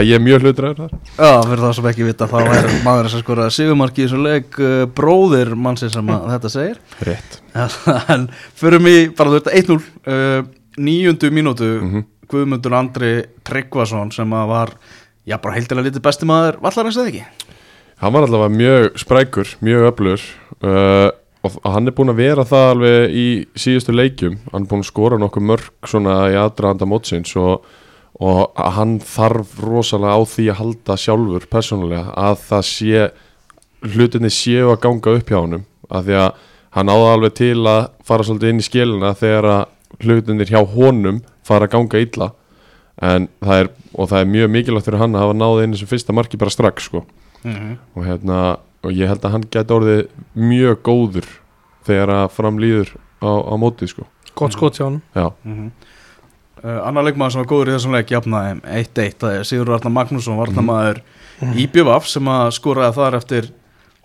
ég 0.00 0.14
er 0.14 0.22
mjög 0.22 0.40
hlutræður 0.46 0.76
þar. 0.76 0.92
Já, 1.18 1.42
fyrir 1.42 1.64
það 1.66 1.74
sem 1.74 1.88
ekki 1.90 2.06
vita 2.06 2.28
þá 2.30 2.38
er 2.46 2.68
maður 2.86 3.10
sem 3.10 3.20
skora 3.24 3.50
sigumarki 3.50 4.04
í 4.04 4.06
þessu 4.06 4.22
leik 4.22 4.58
uh, 4.60 4.86
bróðir 4.86 5.54
mannsins 5.56 5.92
sem 5.98 6.06
að 6.06 6.30
þetta 6.36 6.48
segir. 6.54 6.78
Rétt 7.02 7.40
en 8.14 8.28
förum 8.58 8.90
í 8.90 8.98
bara 9.16 9.32
þú 9.32 9.40
veist 9.40 9.70
1-0 9.70 9.80
uh, 9.80 10.52
níundu 10.76 11.32
mínútu. 11.32 11.72
Mm 11.80 12.04
Guðmundur 12.30 12.74
Andri 12.74 13.10
Tryggvason 13.46 14.10
sem 14.14 14.32
að 14.34 14.48
var 14.50 14.72
já 15.26 15.36
bara 15.42 15.56
heildilega 15.56 15.90
lítið 15.90 16.04
besti 16.06 16.28
maður. 16.28 16.58
Vallarins 16.64 16.98
eða 16.98 17.12
ekki? 17.12 17.52
Hann 18.02 18.12
var 18.12 18.26
allavega 18.26 18.52
mjög 18.52 18.98
sprækur, 19.00 19.52
mjög 19.64 19.86
öflur 19.90 20.24
uh, 20.66 21.08
og 21.46 21.68
hann 21.70 21.86
er 21.86 21.94
búinn 21.96 22.10
að 22.10 22.20
vera 22.20 22.44
það 22.48 22.70
alveg 22.72 23.14
í 23.14 23.26
síðustu 23.58 23.94
leikjum. 23.94 24.40
Hann 24.50 24.66
er 24.66 24.70
búinn 24.72 24.82
að 24.82 24.90
skora 24.90 25.20
nokkuð 25.22 25.46
mörg 25.52 25.70
svona 25.86 26.16
í 26.32 26.38
aðdraðanda 26.40 26.88
mótsins 26.90 27.36
og, 27.38 27.62
og 28.18 28.58
hann 28.76 28.98
þarf 29.06 29.54
rosalega 29.62 30.18
á 30.18 30.20
því 30.26 30.48
að 30.50 30.60
halda 30.60 30.98
sjálfur 30.98 31.48
persónulega 31.52 32.10
að 32.26 32.42
það 32.50 32.68
sé 32.72 33.06
hlutinni 33.86 34.32
séu 34.34 34.72
að 34.72 34.82
ganga 34.88 35.16
upp 35.20 35.30
hjá 35.30 35.38
honum. 35.38 35.66
Af 35.86 36.08
því 36.08 36.18
að 36.24 36.44
hann 36.76 36.92
áða 36.92 37.12
alveg 37.16 37.34
til 37.38 37.60
að 37.66 37.86
fara 38.06 38.26
svolítið 38.26 38.52
inn 38.52 38.60
í 38.62 38.66
skilina 38.66 39.14
þegar 39.16 39.48
að 39.52 39.64
hlutinir 40.04 40.50
hjá 40.52 40.60
honum 40.74 41.22
fara 41.46 41.66
að 41.68 41.72
ganga 41.76 42.02
illa 42.04 42.30
en 43.06 43.26
það 43.44 43.62
er, 43.62 43.68
og 43.96 44.08
það 44.10 44.20
er 44.22 44.30
mjög 44.32 44.52
mikilvægt 44.54 44.86
fyrir 44.88 45.00
hann 45.02 45.16
að 45.16 45.24
hafa 45.26 45.36
náðið 45.40 45.64
inn 45.66 45.74
þessu 45.76 45.88
fyrsta 45.90 46.14
marki 46.16 46.38
bara 46.40 46.52
strax 46.54 46.86
sko. 46.88 47.02
Mhm. 47.46 47.74
og 47.94 48.04
hérna 48.06 48.38
og 48.86 48.92
ég 48.92 49.08
held 49.08 49.24
að 49.24 49.32
hann 49.34 49.44
gæti 49.50 49.74
orðið 49.74 50.00
mjög 50.34 50.78
góður 50.86 51.26
þegar 51.86 52.12
að 52.16 52.30
framlýður 52.36 52.88
á, 53.22 53.30
á 53.46 53.54
mótið 53.60 53.88
sko. 53.92 54.06
gott 54.34 54.52
skot 54.56 54.78
hjá 54.78 54.84
hann 54.88 55.02
já, 55.14 55.32
Mm 55.44 55.70
uh, 56.64 56.80
Annar 56.88 57.04
leikmaður 57.04 57.32
sem 57.32 57.42
var 57.44 57.50
góður 57.52 57.68
í 57.70 57.74
þessum 57.76 57.92
leik 57.94 58.10
jafnaði 58.10 58.54
1-1, 58.64 59.18
það 59.20 59.34
er 59.38 59.44
Sigur 59.44 59.74
Arnar 59.76 59.92
Magnússon 59.92 60.38
varnamaður 60.40 61.02
mm 61.02 61.12
Mhm. 61.36 61.52
í 61.60 61.66
BVF 61.68 62.06
sem 62.08 62.24
að 62.32 62.46
skoraði 62.56 62.94
þar 62.96 63.14
eftir 63.18 63.48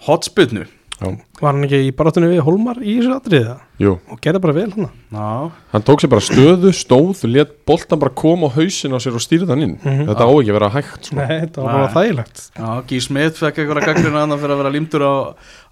hotspinnu 0.04 0.66
já, 1.02 1.10
var 1.42 1.54
hann 1.56 1.66
ekki 1.66 1.80
í 1.88 1.92
barátunni 1.98 2.28
við 2.30 2.44
Holmar 2.46 2.78
í 2.84 2.94
þessu 3.00 3.14
atriða 3.16 3.56
jú 3.82 3.96
og 4.14 4.20
gerði 4.22 4.42
bara 4.44 4.54
vel 4.54 4.68
hann 4.76 4.90
Já, 5.12 5.52
hann 5.74 5.86
tók 5.88 6.04
sér 6.04 6.12
bara 6.14 6.22
stöðu, 6.26 6.72
stóð 6.78 7.24
let 7.32 7.56
boltan 7.66 8.00
bara 8.00 8.14
koma 8.14 8.48
á 8.48 8.56
hausin 8.56 8.94
á 8.94 9.00
sér 9.02 9.18
og 9.18 9.24
stýrði 9.26 9.50
hann 9.50 9.64
inn 9.66 9.76
Mhm. 9.82 10.06
þetta 10.12 10.24
á 10.24 10.30
ekki 10.32 10.52
að 10.54 10.58
vera 10.60 10.70
hægt 10.76 11.06
sko. 11.10 11.16
nei, 11.16 11.40
þetta 11.42 11.62
var 11.64 11.72
Nei. 11.74 11.80
bara 11.82 11.94
þægilegt 11.98 12.44
já 12.56 12.70
Guy 12.88 13.00
Smith 13.02 13.36
fekk 13.42 13.58
einhverja 13.64 13.86
gaggrina 13.90 14.24
annar 14.24 14.38
fyrir 14.38 14.54
að 14.56 14.62
vera 14.64 14.76
límtur 14.78 15.02
á, 15.02 15.14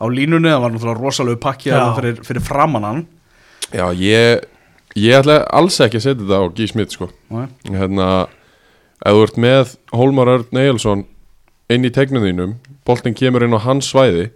á 0.01 0.05
línunni 0.09 0.49
það 0.49 0.61
var 0.61 0.71
náttúrulega 0.71 1.01
rosalegu 1.03 1.39
pakki 1.39 1.69
Já. 1.69 1.93
fyrir, 1.95 2.15
fyrir 2.25 2.41
framann 2.41 2.83
hann 2.83 3.05
já, 3.71 3.85
ég 3.93 4.41
ég 4.97 5.13
ætla 5.21 5.45
alls 5.53 5.77
ekki 5.79 5.97
að 6.01 6.05
setja 6.09 6.25
þetta 6.25 6.41
á 6.41 6.43
Guy 6.57 6.67
Smith 6.67 6.91
sko. 6.97 7.09
Nei. 7.29 7.45
hérna 7.69 8.27
ef 9.05 9.13
þú 9.13 9.23
ert 9.23 9.37
með 9.37 9.75
Hólmar 9.93 10.27
Örn 10.27 10.57
Egilson 10.57 11.05
inn 11.69 11.85
í 11.85 11.91
tegnum 11.93 12.23
þínum 12.25 12.55
boltin 12.83 13.13
kemur 13.13 13.43
inn 13.45 13.53
á 13.53 13.61
hans 13.61 13.91
svæði 13.93 14.31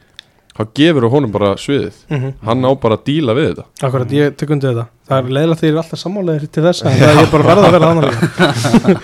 þá 0.53 0.61
gefur 0.77 1.05
þú 1.07 1.11
honum 1.15 1.31
bara 1.33 1.53
sviðið 1.57 1.95
mm 2.13 2.33
hann 2.47 2.67
á 2.67 2.71
bara 2.83 2.97
að 2.99 3.05
díla 3.09 3.33
við 3.37 3.47
þetta 3.53 3.87
Akkurat, 3.87 4.11
ég 4.19 4.35
tek 4.37 4.49
undir 4.53 4.73
þetta 4.73 4.89
Það 5.09 5.17
er 5.19 5.33
leiðilegt 5.37 5.59
þegar 5.63 5.69
ég 5.71 5.77
er 5.77 5.81
alltaf 5.83 5.99
sammáleðir 6.03 6.51
til 6.53 6.63
þess 6.67 6.83
en 6.87 6.99
það 7.01 7.21
er 7.23 7.31
bara 7.33 7.47
verða 7.49 7.65
að 7.67 7.75
vera 7.77 7.93
líka 7.97 8.99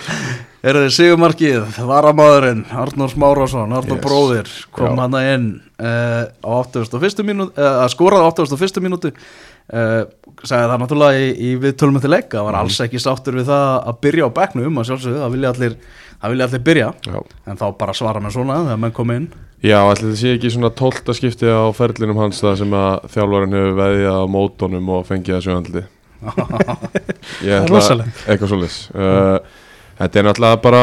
Er 0.60 0.76
þið 0.76 0.90
Sigurmarkið, 0.92 1.62
Varamadurinn, 1.88 2.58
Arnór 2.76 3.08
Smárásson, 3.08 3.70
Arnór 3.72 3.96
Yes. 3.96 4.02
Bróðir 4.04 4.50
kom 4.76 4.98
hann 5.00 5.14
inn 5.22 5.46
uh, 5.80 6.26
á 6.44 6.50
81. 6.68 7.22
mínútu, 7.24 7.54
uh, 7.56 7.78
að 7.86 7.94
skoraði 7.94 8.26
á 8.28 8.32
81. 8.44 8.82
mínútu 8.84 9.08
uh, 9.14 10.02
sagði 10.44 10.66
það 10.68 10.76
náttúrulega 10.82 11.22
í, 11.24 11.30
í 11.48 11.54
viðtölum 11.64 11.96
til 12.04 12.12
leik 12.12 12.36
að 12.36 12.44
var 12.50 12.58
Mhm. 12.58 12.60
alls 12.66 12.76
ekki 12.84 13.00
sáttur 13.00 13.40
við 13.40 13.48
það 13.48 13.72
að 13.88 13.98
byrja 14.04 14.28
á 14.28 14.36
bekknum 14.36 14.82
að 14.82 14.90
sjálfsögðu, 14.90 15.22
það 15.24 15.34
vilja 15.38 15.54
allir, 15.54 15.78
það 16.20 16.34
vilja 16.34 16.48
allir 16.48 16.64
byrja. 16.70 16.90
Já, 17.06 17.20
en 17.50 17.60
þá 17.60 17.64
bara 17.80 17.94
svara 17.96 18.20
með 18.24 18.36
svona 18.36 18.58
þegar 18.64 18.82
menn 18.84 18.92
kom 18.96 19.14
inn. 19.14 19.30
Já 19.60 19.76
ætli 19.84 20.06
þetta 20.08 20.18
sé 20.22 20.30
ekki 20.38 20.50
svona 20.54 20.70
tólta 20.72 21.12
skipti 21.16 21.48
á 21.52 21.68
ferlinum 21.76 22.16
hans 22.16 22.38
það 22.40 22.54
sem 22.62 22.76
að 22.76 23.08
þjálfarinn 23.12 23.56
hefur 23.58 23.74
veðið 23.76 24.06
á 24.08 24.20
mótonum 24.32 24.92
og 24.96 25.02
fengið 25.08 25.36
að 25.36 25.42
sjöndli 25.44 25.82
Það 26.24 27.44
er 27.44 27.58
ætla 27.58 27.74
rosalegt. 27.74 28.22
eitthvað 28.24 28.52
svolítið 28.54 28.78
uh, 28.96 29.58
þetta 30.00 30.20
er 30.22 30.26
náttúrulega 30.30 30.60
bara 30.64 30.82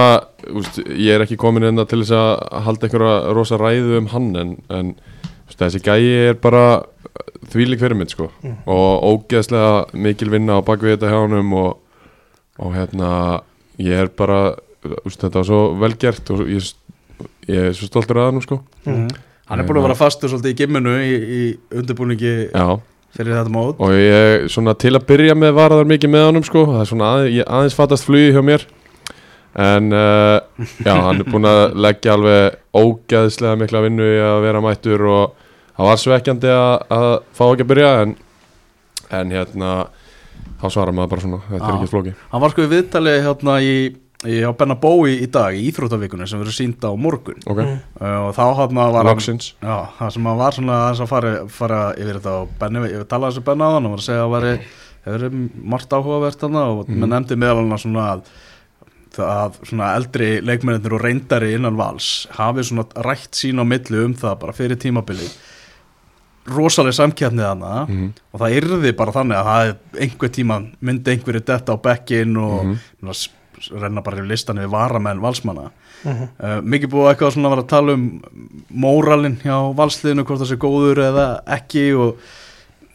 úst, 0.62 0.78
ég 0.94 1.10
er 1.16 1.26
ekki 1.26 1.40
komin 1.42 1.66
inn 1.72 1.82
til 1.90 2.04
þess 2.04 2.14
að 2.20 2.62
halda 2.68 2.86
einhverja 2.86 3.34
rosa 3.40 3.58
ræðu 3.62 3.98
um 4.04 4.12
hann 4.14 4.30
en, 4.44 4.54
en 4.70 4.94
úst, 5.48 5.58
þessi 5.58 5.82
gæi 5.82 6.30
er 6.30 6.38
bara 6.42 6.64
þvílik 7.50 7.82
fyrirmynd 7.82 8.14
sko. 8.14 8.30
Mm. 8.46 8.60
og 8.70 9.10
ógeðslega 9.26 9.98
mikil 9.98 10.30
vinna 10.34 10.62
á 10.62 10.66
bakvið 10.66 11.00
þetta 11.00 11.12
hjá 11.16 11.20
honum 11.24 11.58
og, 11.64 11.82
og 12.62 12.78
hérna 12.78 13.12
ég 13.82 14.06
er 14.06 14.14
bara 14.14 14.54
úst, 15.04 15.22
þetta 15.22 15.40
var 15.40 15.48
svo 15.50 15.62
vel 15.82 15.94
gert 16.00 16.34
og 16.34 16.44
ég, 16.52 16.70
ég 17.50 17.70
er 17.70 17.78
svo 17.78 17.90
stoltur 17.90 18.22
að 18.22 18.30
hann 18.32 18.46
sko. 18.46 18.60
Mm. 18.88 19.08
hann 19.48 19.64
er 19.64 19.68
búin 19.68 19.80
að 19.82 19.88
vera 19.88 19.98
fastur 20.00 20.32
svolítið 20.32 20.54
í 20.54 20.60
gimminu 20.62 20.96
í, 21.00 21.14
í 21.16 21.42
undirbúningi 21.80 22.34
já. 22.52 22.66
fyrir 23.16 23.38
þetta 23.38 23.54
mót. 23.54 23.80
Og 23.84 23.96
ég 23.96 24.48
svona 24.54 24.76
til 24.80 24.96
að 24.98 25.08
byrja 25.12 25.38
með 25.40 25.56
var 25.58 25.76
það 25.76 25.94
mikið 25.94 26.14
með 26.16 26.28
honum 26.30 26.48
sko. 26.48 26.66
Það 26.72 26.84
er 26.84 26.92
svona 26.92 27.14
aðeins, 27.14 27.38
ég, 27.40 27.50
aðeins 27.60 27.78
fattast 27.78 28.08
flugi 28.08 28.34
hjá 28.36 28.44
mér. 28.46 28.68
En 29.58 29.90
uh, 29.90 30.38
já, 30.86 30.94
hann 30.94 31.24
er 31.24 31.30
búin 31.32 31.48
að 31.50 31.64
leggja 31.82 32.14
alveg 32.14 32.58
ógæðslega 32.78 33.58
mikla 33.58 33.84
vinnu 33.88 34.06
í 34.06 34.18
að 34.22 34.42
vera 34.44 34.62
mættur 34.62 35.06
og 35.10 35.46
það 35.78 35.90
var 35.90 36.02
svekkjandi 36.02 36.52
að, 36.54 36.74
að 36.98 37.08
fá 37.38 37.46
ekki 37.48 37.66
að 37.66 37.72
byrja 37.72 37.94
en, 38.04 38.14
en 39.18 39.34
hérna 39.34 39.72
þá 40.58 40.68
svarar 40.74 40.96
maður 40.96 41.12
bara 41.14 41.24
svona, 41.26 41.40
þetta 41.52 41.70
er 41.70 41.78
ekki 41.78 41.92
flóki 41.92 42.14
hann 42.32 42.44
var 42.44 42.54
sko 42.54 42.66
í 42.66 42.72
viðtali 42.72 43.16
hérna 43.26 43.58
í 43.62 43.74
á 44.26 44.52
Benna 44.58 44.74
Bói 44.82 45.20
í 45.22 45.28
dag 45.30 45.54
í 45.54 45.68
Íþróttavíkunni 45.70 46.26
sem 46.26 46.40
verður 46.42 46.56
sínda 46.58 46.90
á 46.90 46.94
morgun 46.98 47.38
ok, 47.46 47.60
Mm. 47.62 47.78
uh, 48.02 48.28
og 48.28 48.34
þá 48.34 48.46
hérna 48.58 48.92
var 48.92 49.06
hann 49.06 49.20
Já, 49.62 49.78
það 50.00 50.10
sem 50.14 50.26
hann 50.26 50.38
var 50.38 50.52
svona 50.58 50.78
aðeins 50.88 51.02
að 51.02 51.08
fara, 51.08 51.48
fara 51.48 51.94
yfir 51.94 52.18
þetta 52.18 52.34
og 52.42 52.50
Benni, 52.60 52.80
ég 52.90 53.08
talaði 53.08 53.36
þessu 53.36 53.46
Benni 53.46 53.64
á 53.64 53.70
hann 53.76 53.86
og 53.86 53.92
var 53.94 54.02
að 54.02 54.08
segja 54.08 54.26
að 54.26 54.34
það 54.34 54.48
hefur 55.06 55.18
verið 55.18 55.50
margt 55.64 55.94
áhugavert 55.94 56.42
hann 56.42 56.56
og 56.56 56.88
mm. 56.88 56.98
Mhm. 56.98 57.10
nefndi 57.14 57.36
meðal 57.38 57.62
hann 57.62 57.78
svona 57.78 58.08
að 58.16 58.22
að 59.18 59.56
svona 59.66 59.96
eldri 59.98 60.42
leikmennir 60.46 60.94
og 60.94 61.02
reyndari 61.02 61.54
innan 61.58 61.78
vals 61.78 62.28
hafi 62.38 62.62
svona 62.66 62.86
rætt 63.02 63.34
sín 63.34 63.58
á 63.62 63.66
milli 63.66 64.04
um 64.06 64.14
það 64.14 64.40
bara 64.40 64.54
fyrir 64.54 64.78
tímabili 64.78 65.30
rosaleg 66.48 66.94
samkjarnið 66.94 67.48
hana 67.48 67.86
mm 67.88 68.14
og 68.34 68.42
það 68.42 68.58
yrði 68.60 68.92
bara 68.94 69.12
þannig 69.12 69.38
að 69.40 69.48
það 69.48 69.68
er 69.68 70.04
einhver 70.06 70.30
tíma 70.30 70.58
myndi 70.80 71.12
einhverju 71.12 71.42
detta 71.42 71.74
á 71.74 71.78
bekkin 71.82 72.38
og 72.38 72.66
mm 72.66 72.74
-hmm. 72.74 72.78
Renna 73.74 74.04
bara 74.06 74.22
í 74.22 74.28
listan 74.28 74.62
við 74.62 74.74
varamenn 74.74 75.24
valsmanna 75.24 75.70
Mhm. 76.06 76.28
Uh, 76.38 76.60
mikið 76.62 76.92
búið 76.94 77.08
eitthvað 77.12 77.32
svona 77.34 77.50
að 77.50 77.54
vera 77.56 77.64
að 77.64 77.72
tala 77.72 77.94
um 77.98 78.04
móralin 78.84 79.38
hjá 79.42 79.56
valsliðinu 79.78 80.26
hvort 80.28 80.44
það 80.44 80.52
sé 80.52 80.58
góður 80.62 81.02
eða 81.08 81.24
ekki 81.58 81.86
og 81.98 82.28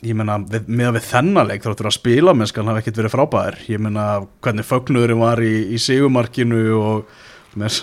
ég 0.06 0.14
meina 0.18 0.38
við, 0.38 0.68
með 0.70 0.96
við 0.96 1.08
þennanleik 1.08 1.66
þáttur 1.66 1.90
að 1.90 1.96
spila 1.96 2.34
mennskan 2.38 2.70
hafa 2.70 2.82
ekkert 2.82 3.00
verið 3.02 3.14
frábæðir 3.16 3.58
ég 3.72 3.82
meina 3.82 4.06
hvernig 4.44 4.68
fögnuðurinn 4.68 5.22
var 5.22 5.42
í, 5.42 5.52
í 5.74 5.82
sigumarkinu 5.82 6.62
og 6.78 7.12
með 7.58 7.82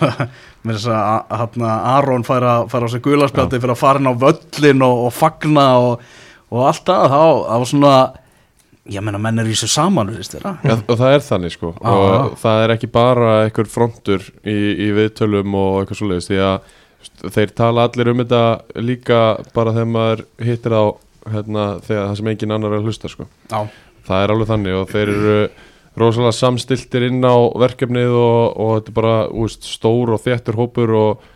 þess 0.63 0.87
að 0.89 1.19
að 1.35 1.67
Aron 1.67 2.25
færa 2.27 2.55
á 2.63 2.87
sig 2.89 3.03
gularspjaldi 3.05 3.59
fyrir 3.59 3.75
að 3.75 3.83
fara 3.83 4.01
inn 4.01 4.09
á 4.09 4.21
völlin 4.23 4.87
og, 4.87 5.05
og 5.09 5.13
fagna 5.15 5.67
og, 5.83 6.07
og 6.49 6.65
allt 6.71 6.87
þá 6.87 7.11
það 7.11 7.59
var 7.59 7.69
svona 7.69 7.93
ég 8.89 9.05
meina 9.05 9.21
menn 9.21 9.41
er 9.41 9.49
í 9.49 9.53
þessu 9.53 9.69
saman 9.71 10.11
ja, 10.13 10.75
og 10.75 10.95
það 10.97 11.13
er 11.13 11.25
þannig 11.25 11.55
sko. 11.55 11.73
Já, 11.77 11.89
og 11.89 12.09
já. 12.09 12.21
það 12.43 12.63
er 12.63 12.73
ekki 12.75 12.91
bara 12.93 13.31
einhver 13.45 13.69
frontur 13.69 14.25
í, 14.43 14.57
í 14.87 14.89
viðtölum 14.97 15.57
og 15.59 15.81
eitthvað 15.81 16.01
svoleiðis 16.01 16.29
því 16.29 16.41
að 16.47 17.33
þeir 17.35 17.53
tala 17.55 17.87
allir 17.87 18.11
um 18.11 18.23
þetta 18.23 18.43
líka 18.83 19.21
bara 19.55 19.75
þegar 19.75 19.91
maður 19.93 20.25
hittir 20.43 20.75
á 20.75 20.83
hérna, 21.29 21.65
þegar 21.85 22.05
það 22.07 22.19
sem 22.19 22.31
engin 22.33 22.55
annar 22.55 22.75
er 22.75 22.81
að 22.81 22.89
hlusta 22.89 23.11
sko. 23.11 23.27
Já, 23.51 23.59
það 24.07 24.23
er 24.23 24.33
alveg 24.35 24.51
þannig 24.53 24.79
og 24.79 24.93
þeir 24.93 25.13
eru 25.15 25.39
rosalega 25.99 26.35
samstiltir 26.35 27.07
inn 27.09 27.19
á 27.25 27.35
verkefnið 27.59 28.13
og, 28.15 28.41
og 28.55 28.71
þetta 28.77 28.91
er 28.91 28.97
bara 29.01 29.17
úst, 29.43 29.67
stór 29.67 30.15
og 30.15 30.23
þéttur 30.23 30.59
hópur 30.59 30.95
og 30.97 31.27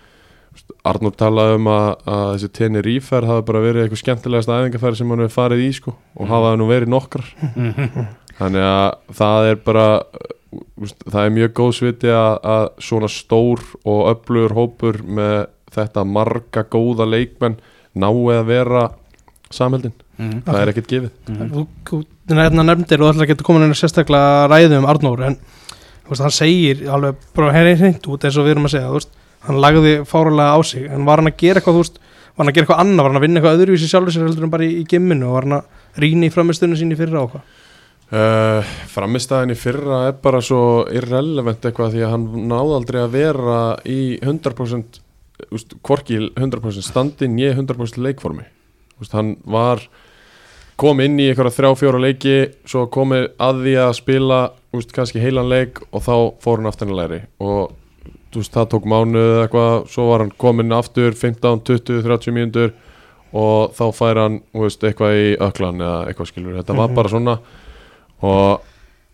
Arnur 0.84 1.14
talaði 1.16 1.56
um 1.62 1.68
að, 1.72 1.90
að 2.12 2.24
þessi 2.34 2.50
tenni 2.60 2.82
rífer 2.84 3.24
hafi 3.30 3.46
bara 3.48 3.62
verið 3.64 3.86
eitthvað 3.86 4.02
skemmtilegast 4.02 4.50
æfingafæri 4.52 5.00
sem 5.00 5.14
hann 5.14 5.24
hefur 5.24 5.36
farið 5.38 5.62
í 5.64 5.70
sko 5.78 5.94
og 6.20 6.28
hafa 6.28 6.50
það 6.52 6.58
nú 6.60 6.68
verið 6.68 6.92
nokkrar. 6.92 7.30
Þannig 8.40 8.66
að 8.68 8.90
það 9.20 9.48
er 9.54 9.60
bara 9.64 9.86
það 11.08 11.20
er 11.24 11.32
mjög 11.38 11.54
góð 11.58 11.72
sviti 11.80 12.12
að, 12.14 12.34
að 12.56 12.66
svona 12.84 13.10
stór 13.10 13.64
og 13.88 14.02
öflugur 14.12 14.56
hópur 14.58 15.00
með 15.06 15.38
þetta 15.74 16.04
marga 16.06 16.66
góða 16.70 17.08
leikmenn 17.10 17.56
nái 17.98 18.12
að 18.36 18.46
vera 18.52 18.84
samheldin, 19.54 19.94
Mhm. 20.18 20.44
það 20.46 20.60
er 20.62 20.70
ekkert 20.70 20.90
gefið. 20.92 21.12
Þú, 21.54 21.62
þú 21.90 21.98
nefna 22.38 22.64
nefndir 22.68 23.02
og 23.02 23.10
ætla 23.14 23.24
að 23.26 23.30
geta 23.32 23.46
komin 23.48 23.64
inn 23.66 23.74
að 23.74 23.80
sérstaklega 23.80 24.44
ræðu 24.52 24.78
um 24.78 24.86
Arnór 24.92 25.24
en 25.26 25.38
veist, 26.10 26.22
hann 26.22 26.34
segir 26.36 26.84
alveg 26.94 27.16
bara 27.34 27.54
henni 27.56 27.74
hreint 27.80 28.06
út 28.14 28.26
eins 28.28 28.38
og 28.38 28.46
við 28.46 28.54
erum 28.54 28.68
að 28.70 28.74
segja 28.76 28.92
þú 28.92 29.00
veist, 29.00 29.10
hann 29.48 29.62
lagði 29.64 29.94
fáralega 30.10 30.56
á 30.56 30.60
sig. 30.66 30.88
En 30.88 31.08
var 31.08 31.22
hann 31.22 31.32
að 31.32 31.40
gera 31.42 31.62
eitthvað, 31.62 31.80
þú 31.80 31.84
veist, 31.84 32.00
var 32.34 32.44
hann 32.44 32.52
að 32.52 32.58
gera 32.58 32.66
eitthvað 32.66 32.84
annað? 32.84 33.04
Var 33.04 33.12
hann 33.12 33.20
að 33.20 33.26
vinna 33.28 33.42
eitthvað 33.42 33.60
öðruvísi 33.60 33.90
sjálfur 33.92 34.16
sér 34.16 34.28
heldur 34.28 34.48
en 34.48 34.54
bara 34.54 34.68
í, 34.68 34.72
í 34.80 34.88
gimminu? 34.90 35.30
Og 35.30 35.38
var 35.38 35.48
hann 35.48 35.58
að 35.60 36.02
rýna 36.04 36.28
í 36.28 36.34
framistunum 36.34 36.80
sín 36.80 36.96
í 36.96 37.00
fyrra 37.00 37.24
og 37.24 37.36
hvað? 37.36 37.52
Uh, 38.14 38.74
framistæðin 38.94 39.56
í 39.56 39.58
fyrra 39.58 40.04
er 40.12 40.18
bara 40.22 40.42
svo 40.44 40.84
irrelevant 40.94 41.64
eitthvað 41.66 41.96
því 41.96 42.04
að 42.06 42.12
hann 42.14 42.26
náði 42.52 42.76
aldrei 42.78 43.00
að 43.02 43.16
vera 43.16 43.60
í 43.90 44.00
100% 44.22 45.00
úst, 45.50 45.74
hvorki 45.82 46.20
100% 46.38 46.86
standin 46.86 47.40
ég 47.42 47.58
100% 47.58 48.04
leikformi. 48.06 48.46
Úst, 49.02 49.16
hann 49.18 49.36
var 49.50 49.82
kom 50.80 51.02
inn 51.02 51.18
í 51.22 51.30
einhverja 51.32 51.56
þrjá 51.56 51.72
fjóra 51.80 52.02
leiki 52.02 52.36
svo 52.70 52.86
komið 52.94 53.32
að 53.42 53.64
því 53.66 53.74
að 53.82 53.96
spila 53.98 54.40
úst, 54.74 54.94
kannski 54.94 55.22
heilan 55.22 55.50
leik 55.50 55.82
og 55.90 56.06
þá 56.06 56.16
fór 56.44 56.62
hann 56.62 56.70
aftan 56.70 56.94
í 56.94 56.98
læri. 56.98 57.24
Og 57.42 57.74
veist, 58.36 58.54
það 58.54 58.70
tók 58.74 58.86
mánuð 58.86 59.28
eða 59.34 59.44
eitthvað 59.48 59.88
svo 59.94 60.08
var 60.10 60.20
hann 60.24 60.32
komin 60.38 60.72
aftur 60.76 61.12
15, 61.14 61.62
20, 61.64 62.02
30 62.04 62.32
mínútur 62.36 62.74
og 63.34 63.74
þá 63.74 63.84
fær 63.98 64.20
hann 64.22 64.42
veist, 64.54 64.84
eitthvað 64.84 65.18
í 65.18 65.38
öklan 65.42 65.82
eða 65.82 66.08
eitthvað 66.10 66.30
skilur 66.32 66.58
þetta 66.62 66.76
var 66.78 66.88
Mhm. 66.90 66.96
bara 66.96 67.10
svona 67.10 67.40
og 68.22 68.62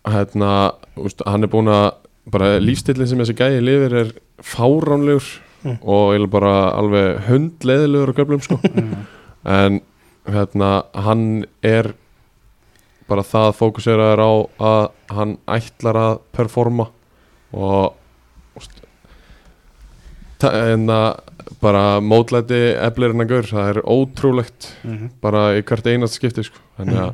hérna, 0.06 0.74
úst, 0.98 1.22
hann 1.26 1.44
er 1.44 1.48
búin 1.52 1.68
að 1.68 1.94
bara 2.30 2.60
lífstillin 2.60 3.08
sem 3.08 3.18
þessi 3.20 3.36
gæði 3.36 3.62
lifir 3.66 3.94
er 4.06 4.12
fáránlegur 4.42 5.40
Mm. 5.60 5.78
og 5.84 6.14
eiginlega 6.14 6.32
bara 6.32 6.72
alveg 6.72 7.18
hundleðilegur 7.28 8.14
á 8.14 8.16
köflum 8.16 8.42
sko 8.42 8.60
Mhm. 8.64 9.06
en 9.46 9.82
hérna, 10.26 10.84
hann 10.96 11.46
er 11.62 11.94
bara 13.10 13.22
það 13.24 13.56
fókuseraður 13.58 14.20
á 14.24 14.32
að 14.60 14.92
hann 15.10 15.38
ætlar 15.48 15.96
að 15.96 16.20
performa 16.32 16.88
og 17.54 17.94
ta- 20.40 20.52
hérna, 20.56 21.00
bara 21.62 22.00
mótlæti 22.02 22.60
eflirinn 22.80 23.24
að 23.26 23.32
gaur, 23.34 23.48
það 23.50 23.70
er 23.74 23.80
ótrúlegt 23.84 24.70
Mhm. 24.86 25.10
bara 25.22 25.48
í 25.60 25.64
hvert 25.64 25.88
einast 25.92 26.16
skipti 26.20 26.44
sko. 26.48 26.60
þannig 26.80 27.00
að 27.04 27.14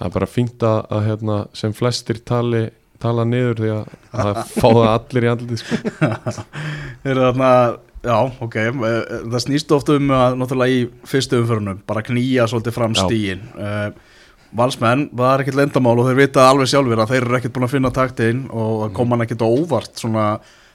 það 0.00 0.06
er 0.08 0.14
bara 0.18 0.26
fínt 0.26 0.58
að, 0.66 0.78
að 0.90 1.04
hérna, 1.06 1.36
sem 1.54 1.72
flestir 1.72 2.18
tali 2.24 2.70
tala 3.02 3.24
niður 3.26 3.54
því 3.58 3.70
að 3.74 3.86
það 4.14 4.36
fá 4.54 4.68
það 4.70 4.90
allir 4.92 5.24
í 5.26 5.30
andliti 5.32 5.56
sko. 5.58 5.76
Þeir 7.02 7.10
eru 7.12 7.24
þarna, 7.32 7.50
já, 8.06 8.16
ok, 8.46 8.56
eh, 8.56 8.72
það 9.26 9.42
snýst 9.46 9.74
ofta 9.74 9.96
um 9.98 10.08
að 10.14 10.36
náttúrulega 10.38 10.76
í 10.76 10.84
fyrstu 11.10 11.40
umförunum, 11.42 11.80
bara 11.86 12.02
knýja 12.06 12.46
svolítið 12.50 12.76
fram 12.76 12.94
Já. 12.94 13.02
stíin. 13.06 13.42
Uh, 13.58 13.90
valsmenn, 14.54 15.08
það 15.16 15.32
er 15.34 15.42
ekkert 15.44 15.58
lendamál 15.62 15.98
og 15.98 16.06
þeir 16.10 16.18
vita 16.20 16.46
alveg 16.50 16.68
sjálfur 16.70 17.02
að 17.02 17.08
þeir 17.14 17.22
eru 17.26 17.36
ekkert 17.40 17.54
búin 17.56 17.66
að 17.66 17.74
finna 17.74 17.90
taktin 17.96 18.42
og 18.52 18.72
það 18.84 18.92
kom 18.98 19.14
hann 19.14 19.24
ekkert 19.26 19.42
á 19.42 19.48
óvart 19.50 20.02
svona 20.02 20.26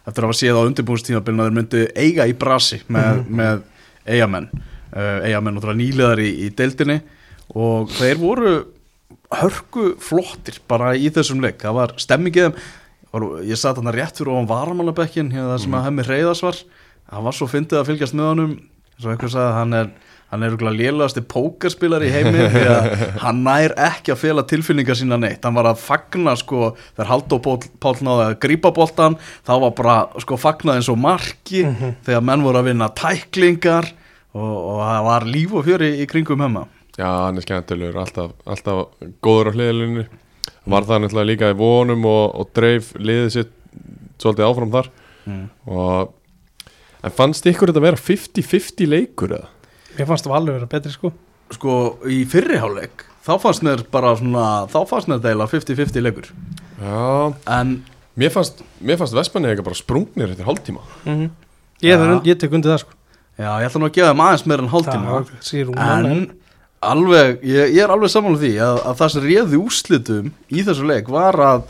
eftir 0.08 0.24
að 0.24 0.30
hafa 0.30 0.38
séð 0.40 0.58
á 0.60 0.68
undirbúinstímabilin 0.70 1.42
að 1.44 1.50
þeir 1.50 1.58
myndu 1.58 1.84
eiga 2.00 2.28
í 2.32 2.34
brasi 2.40 2.80
með, 2.88 3.22
með 3.28 3.62
eigamenn. 4.08 4.50
Eigamenn 4.98 5.58
náttúrulega 5.58 5.82
nýleðar 5.82 6.22
í, 6.24 6.30
í 6.48 6.50
deildinni 6.56 7.00
og 7.60 7.92
þeir 7.98 8.20
voru 8.22 8.54
hörku 9.38 9.90
flottir 10.00 10.62
bara 10.72 10.94
í 10.96 11.10
þessum 11.14 11.42
leik. 11.44 11.60
Það 11.64 11.76
var 11.82 11.94
stemmingið, 12.00 12.56
var- 13.12 13.28
ég 13.44 13.60
satt 13.60 13.80
hann 13.82 13.92
rétt 13.94 14.16
fyrir 14.22 14.32
ofan 14.34 14.48
varamálabekkin 14.50 15.32
hérna 15.36 15.54
það 15.58 15.64
sem 15.66 15.76
að 15.80 15.86
hemmi 15.90 16.08
reyðas 16.08 16.44
var. 16.46 16.62
Það 17.12 17.26
var 17.28 17.36
svo 17.36 17.48
fyndið 17.52 17.80
að 17.82 17.90
fylgjast 17.92 18.16
með 18.18 18.30
honum. 18.32 18.54
Svo 18.98 19.12
einhver 19.12 19.30
sagði 19.32 19.50
að 19.52 19.58
hann 19.60 19.74
er 19.78 19.92
hann 20.32 20.44
er 20.44 20.52
örugglega 20.52 20.76
lélegasti 20.76 21.24
pókerspilar 21.32 22.04
í 22.04 22.12
heimi 22.12 22.48
því 22.52 22.64
að 22.68 22.88
hann 23.24 23.44
nær 23.46 23.76
ekki 23.88 24.14
að 24.14 24.22
fela 24.26 24.44
tilfinningar 24.48 25.00
sína 25.00 25.20
neitt, 25.22 25.46
hann 25.46 25.56
var 25.56 25.70
að 25.72 25.80
fagna 25.84 26.36
sko, 26.40 26.74
þegar 26.98 27.12
Haldó 27.14 27.40
Pál, 27.44 27.96
náði 28.04 28.26
að 28.26 28.36
grípa 28.44 28.74
boltan, 28.76 29.16
þá 29.48 29.54
var 29.64 29.76
bara 29.78 29.98
sko 30.24 30.40
fagnað 30.42 30.82
eins 30.82 30.92
og 30.92 31.00
marki 31.00 31.64
þegar 32.06 32.26
menn 32.28 32.44
voru 32.46 32.62
að 32.62 32.72
vinna 32.74 32.92
tæklingar 32.98 33.92
og, 34.36 34.54
og 34.58 34.84
það 34.84 35.08
var 35.08 35.30
líf 35.32 35.56
og 35.56 35.68
fjöri 35.68 35.92
í 36.04 36.10
kringum 36.10 36.44
hemma. 36.44 36.68
Já, 36.98 37.08
hann 37.08 37.40
er 37.40 37.46
skemmtilegur 37.46 38.02
alltaf, 38.02 38.34
alltaf 38.50 38.88
góður 39.24 39.54
á 39.54 39.56
hliðalunni 39.56 40.08
var 40.68 40.88
það 40.88 41.04
náttúrulega 41.04 41.30
líka 41.32 41.52
í 41.54 41.58
vonum 41.58 42.08
og, 42.10 42.24
og 42.42 42.52
dreif 42.58 42.92
liðið 43.00 43.30
sitt 43.36 43.54
svolítið 44.20 44.48
áfram 44.50 44.74
þar. 44.74 44.96
Mm. 45.28 45.48
og 45.68 46.14
en 47.04 47.14
fannst 47.14 47.48
ykkur 47.50 47.68
þetta 47.68 47.82
að 47.82 47.86
vera 47.90 48.00
50-50 48.00 48.88
leikur 48.88 49.34
eða? 49.36 49.50
Mér 49.98 50.10
fannst 50.10 50.28
það 50.28 50.38
alveg 50.40 50.58
vera 50.60 50.70
betri 50.72 50.94
sko. 50.94 51.12
Sko 51.56 51.76
í 52.12 52.22
fyrriháleik 52.30 53.06
þá 53.28 53.34
fannst 53.44 53.64
mér 53.66 53.84
bara 53.92 54.14
svona 54.20 54.46
þá 54.72 54.80
fannst 54.90 55.10
mér 55.12 55.22
deila 55.24 55.48
50-50 55.52 56.04
leikur. 56.06 56.30
Já, 56.82 57.34
en 57.58 57.78
mér 58.20 58.34
fannst, 58.36 58.62
mér 58.80 59.00
fannst 59.02 59.16
Vestmanni 59.18 59.50
eitthvað 59.52 59.70
bara 59.72 59.80
sprungnir 59.82 60.34
eftir 60.34 60.48
hálftíma. 60.48 60.84
Mm 61.08 61.28
ég, 61.82 61.94
Ja. 61.94 61.98
ja. 62.04 62.20
ég 62.26 62.38
tek 62.42 62.54
undir 62.58 62.72
það 62.74 62.84
sko. 62.86 62.94
Já, 63.38 63.50
ég 63.62 63.68
ætla 63.70 63.80
nú 63.84 63.88
að 63.90 63.96
gefa 63.98 64.12
þeim 64.14 64.22
aðeins 64.26 64.46
meira 64.50 64.64
en 64.64 64.72
hálftíma. 64.74 65.18
En 65.78 66.22
alveg, 66.88 67.42
ég, 67.46 67.74
ég 67.76 67.82
er 67.84 67.94
alveg 67.94 68.10
samanlega 68.14 68.44
því 68.44 68.54
að, 68.66 68.80
að 68.90 68.96
það 69.02 69.12
sem 69.14 69.26
réði 69.28 69.60
úslitum 69.62 70.32
í 70.50 70.64
þessu 70.66 70.88
leik 70.90 71.10
var 71.14 71.38
að 71.42 71.68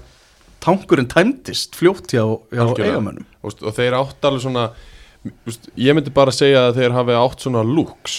tankurinn 0.63 1.07
tæmdist 1.11 1.75
fljótt 1.79 2.11
hjá, 2.11 2.23
hjá 2.51 2.63
eigamönnum 2.75 3.25
og, 3.43 3.53
og 3.63 3.75
þeir 3.77 3.95
átt 3.99 4.27
alveg 4.27 4.43
svona 4.43 4.65
ég 5.77 5.95
myndi 5.97 6.13
bara 6.13 6.33
segja 6.35 6.67
að 6.67 6.81
þeir 6.81 6.95
hafi 6.97 7.17
átt 7.17 7.45
svona 7.45 7.63
looks. 7.65 8.17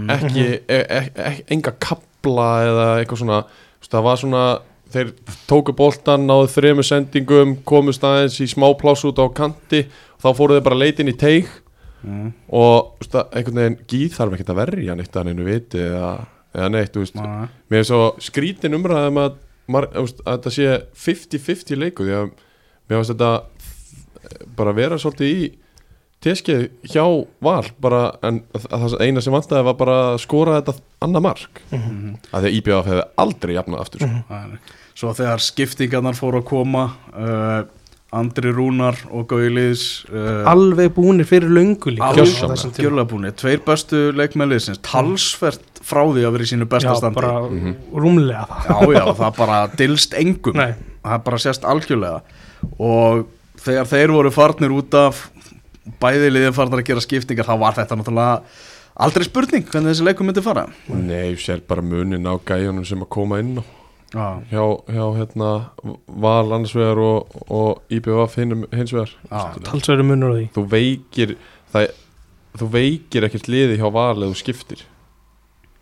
Ekki, 0.00 0.44
e, 0.64 0.78
e, 0.80 1.00
e, 1.12 1.32
enga 1.52 1.72
kapla 1.82 2.50
eða 2.68 2.86
eitthvað 3.00 3.22
svona. 3.24 3.40
Það 3.90 4.04
var 4.06 4.20
svona, 4.20 4.44
þeir 4.94 5.10
tóku 5.50 5.74
boltan 5.76 6.28
náðu 6.28 6.46
þremu 6.54 6.84
sendingum, 6.86 7.56
komust 7.66 8.04
aðeins 8.06 8.38
í 8.40 8.46
smá 8.48 8.68
pláss 8.78 9.04
út 9.08 9.18
á 9.20 9.26
kanti. 9.34 9.84
Þá 10.22 10.28
fóru 10.36 10.56
þeir 10.56 10.66
bara 10.68 10.80
leitin 10.84 11.10
í 11.10 11.16
teig. 11.18 11.50
Mm. 12.00 12.32
og 12.48 12.96
það- 13.04 13.34
einhvern 13.36 13.58
veginn 13.60 13.80
gíð 13.84 14.14
þarf 14.16 14.32
ekkert 14.32 14.50
að 14.54 14.56
verja 14.56 14.94
neitt 14.96 15.16
að 15.20 15.26
neinu 15.26 15.44
viti 15.44 15.78
eða, 15.84 16.26
eða 16.54 16.68
neitt, 16.72 16.92
þú 16.94 17.02
veist. 17.02 17.14
Nei. 17.14 17.48
Mér 17.68 17.82
er 17.82 17.84
svo 17.84 17.98
skrítin 18.24 18.76
umræðum 18.78 19.18
að, 19.20 19.34
að 19.68 20.14
þetta 20.24 20.52
sé 20.54 20.78
50-50 20.96 21.76
leiku 21.76 22.06
því 22.06 22.14
að 22.16 22.30
mér 22.88 23.02
finnst 23.02 23.12
þetta 23.12 23.42
bara 24.56 24.72
vera 24.76 24.98
svolítið 25.00 25.28
í 25.28 25.52
teskið 26.20 26.66
hjá 26.92 27.04
val 27.40 27.64
bara, 27.80 28.02
en 28.26 28.42
að, 28.54 28.66
að 28.70 28.82
það 28.84 29.00
eina 29.06 29.22
sem 29.24 29.32
vantaði 29.32 29.64
var 29.70 29.76
bara 29.80 29.98
að 30.12 30.18
skora 30.26 30.58
þetta 30.60 30.74
annað 31.06 31.22
mark. 31.30 31.60
Mhm. 31.72 32.14
að 32.32 32.40
því 32.44 32.50
að 32.50 32.56
IBF 32.60 32.88
hefði 32.90 33.04
aldrei 33.24 33.54
jafnað 33.56 33.80
aftur. 33.86 34.06
Það 34.28 34.40
er- 34.44 34.78
svo 35.00 35.12
þegar 35.16 35.40
skiptingarnar 35.40 36.18
fóru 36.18 36.42
að 36.42 36.48
koma 36.50 36.82
uh, 37.16 37.62
Andri 38.12 38.50
Rúnar 38.52 38.96
og 39.14 39.28
Gauliðs 39.30 40.04
uh, 40.10 40.42
Alveg 40.50 40.90
búnir 40.96 41.24
fyrir 41.24 41.48
löngu 41.48 41.92
líka. 41.94 42.10
Alveg 42.10 43.06
búinir, 43.08 43.32
tveir 43.38 43.62
bestu 43.64 44.10
leikmæliðsins 44.18 44.80
talsvert 44.82 45.80
frá 45.80 46.02
því 46.10 46.26
að 46.26 46.34
vera 46.36 46.44
í 46.44 46.50
sínu 46.50 46.66
besta 46.68 46.92
Já, 46.98 47.10
bara 47.14 47.32
Mhm. 47.48 47.76
rúmlega 47.94 48.44
það. 48.50 48.66
Já, 48.68 48.92
já, 48.98 49.04
það 49.22 49.36
bara 49.38 49.60
dilst 49.78 50.12
engum. 50.20 50.54
Nei, 50.58 50.74
það 51.06 51.24
bara 51.24 51.38
sést 51.38 51.64
algjörlega. 51.64 52.20
Og 52.78 53.26
þegar 53.62 53.86
þeir 53.88 54.12
voru 54.18 54.30
farnir 54.34 54.74
út 54.74 54.94
af 54.94 55.30
bæði 56.02 56.30
liðin 56.32 56.56
farnir 56.56 56.82
að 56.82 56.88
gera 56.90 57.04
skiptingar 57.04 57.48
þá 57.48 57.54
var 57.60 57.76
þetta 57.78 57.98
náttúrulega 57.98 58.42
aldrei 59.00 59.24
spurning 59.26 59.66
hvernig 59.70 59.94
þessi 59.94 60.06
leikum 60.06 60.28
myndi 60.28 60.44
fara. 60.44 60.66
Nei, 60.92 61.36
sér 61.40 61.62
bara 61.66 61.82
munin 61.84 62.28
á 62.28 62.34
gæjunum 62.36 62.86
sem 62.88 63.02
að 63.04 63.12
koma 63.16 63.40
inn 63.42 63.60
á 63.60 63.64
já, 64.10 64.26
hjá, 64.50 64.64
hjá 64.90 65.04
hérna 65.16 65.50
val 66.06 66.50
annars 66.50 66.74
vegar 66.74 66.98
og, 66.98 67.34
og 67.46 67.82
IBF 67.94 68.36
hinum, 68.40 68.66
hins 68.74 68.94
vegar. 68.94 69.12
Já, 69.30 69.58
talsverðu 69.66 70.06
munur 70.08 70.34
á 70.34 70.36
því. 70.38 70.46
Þú 70.56 70.64
veikir 70.74 71.36
það, 71.72 71.90
þú 72.58 72.70
veikir 72.74 73.28
ekkert 73.28 73.50
liði 73.50 73.78
hjá 73.80 73.86
val 73.94 74.16
eða 74.18 74.32
þú 74.32 74.40
skiptir. 74.42 74.86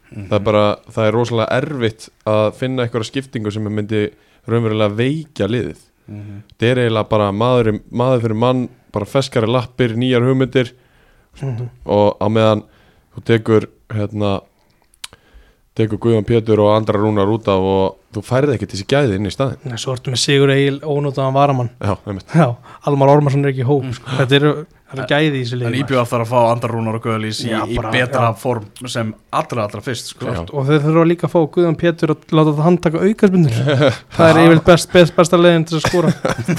Mhm. 0.09 0.29
það 0.31 0.39
er 0.39 0.45
bara, 0.47 0.65
það 0.89 1.07
er 1.07 1.13
rosalega 1.13 1.57
erfitt 1.59 2.09
að 2.25 2.47
finna 2.57 2.85
eitthvað 2.87 3.09
skiptingu 3.11 3.51
sem 3.53 3.67
myndi 3.69 4.07
raunverulega 4.49 4.97
veikja 4.97 5.49
liðið 5.51 5.83
Mhm. 6.09 6.43
það 6.59 6.69
er 6.71 6.79
eiginlega 6.85 7.09
bara 7.09 7.31
maður, 7.33 7.81
maður 7.93 8.23
fyrir 8.25 8.37
mann 8.37 8.69
bara 8.93 9.05
feskari 9.07 9.47
lappir, 9.47 9.95
nýjar 9.97 10.25
hugmyndir 10.25 10.73
Mhm. 11.43 11.69
og 11.87 12.17
á 12.19 12.27
meðan 12.29 12.63
þú 13.15 13.25
tekur 13.25 13.67
hérna 13.93 14.41
tekur 15.79 15.99
Guðjón 16.03 16.25
Pétur 16.27 16.59
og 16.65 16.73
andra 16.75 16.99
rúnar 16.99 17.29
út 17.31 17.47
af 17.47 17.61
og 17.63 17.99
þú 18.13 18.23
færði 18.27 18.57
ekki 18.57 18.67
til 18.67 18.79
þessi 18.81 18.87
gæði 18.91 19.15
inn 19.19 19.29
í 19.29 19.31
staðin 19.31 19.59
Nei, 19.69 19.77
Svo 19.79 19.95
ertu 19.95 20.11
með 20.11 20.23
Sigur 20.25 20.51
Egil 20.51 20.81
ónótaðan 20.81 21.37
varamann 21.37 21.71
já, 21.79 21.95
Já, 22.35 22.57
Almar 22.89 23.09
Ormarsson 23.13 23.45
er 23.45 23.53
ekki 23.53 23.63
í 23.63 23.69
hóp 23.69 23.87
sko. 23.95 24.11
Þetta 24.19 24.35
eru, 24.41 24.53
það 24.89 24.99
eru 25.03 25.07
gæði 25.11 25.29
í 25.29 25.41
þessu 25.43 25.57
en 25.59 25.61
liði 25.63 25.81
IBF 25.83 26.09
þarf 26.13 26.23
að 26.25 26.31
fá 26.31 26.39
Andar 26.49 26.73
Rúnar 26.73 26.97
og 26.99 27.03
Gauliðs 27.05 27.41
í, 27.45 27.49
í 27.53 27.77
bara- 27.77 27.91
betra 27.93 28.23
já. 28.31 28.37
form 28.41 28.89
sem 28.89 29.11
allra 29.37 29.65
allra 29.67 29.83
fyrst 29.85 30.13
sko. 30.15 30.25
Já. 30.33 30.39
Og 30.49 30.65
þeir 30.69 30.81
þurfa 30.87 31.03
líka 31.11 31.27
að 31.29 31.33
fá 31.35 31.41
Guðan 31.57 31.77
Pétur 31.83 32.13
að 32.15 32.33
láta 32.39 32.55
það 32.57 32.65
handtaka 32.69 33.03
aukastbundur 33.05 33.59
Það 34.17 34.31
er 34.31 34.41
yfirleitt 34.45 34.65
best, 34.71 34.89
best, 34.95 35.15
besta 35.19 35.41
leiðin 35.41 35.67
til 35.69 35.77
að 35.77 35.85
skora 35.85 36.15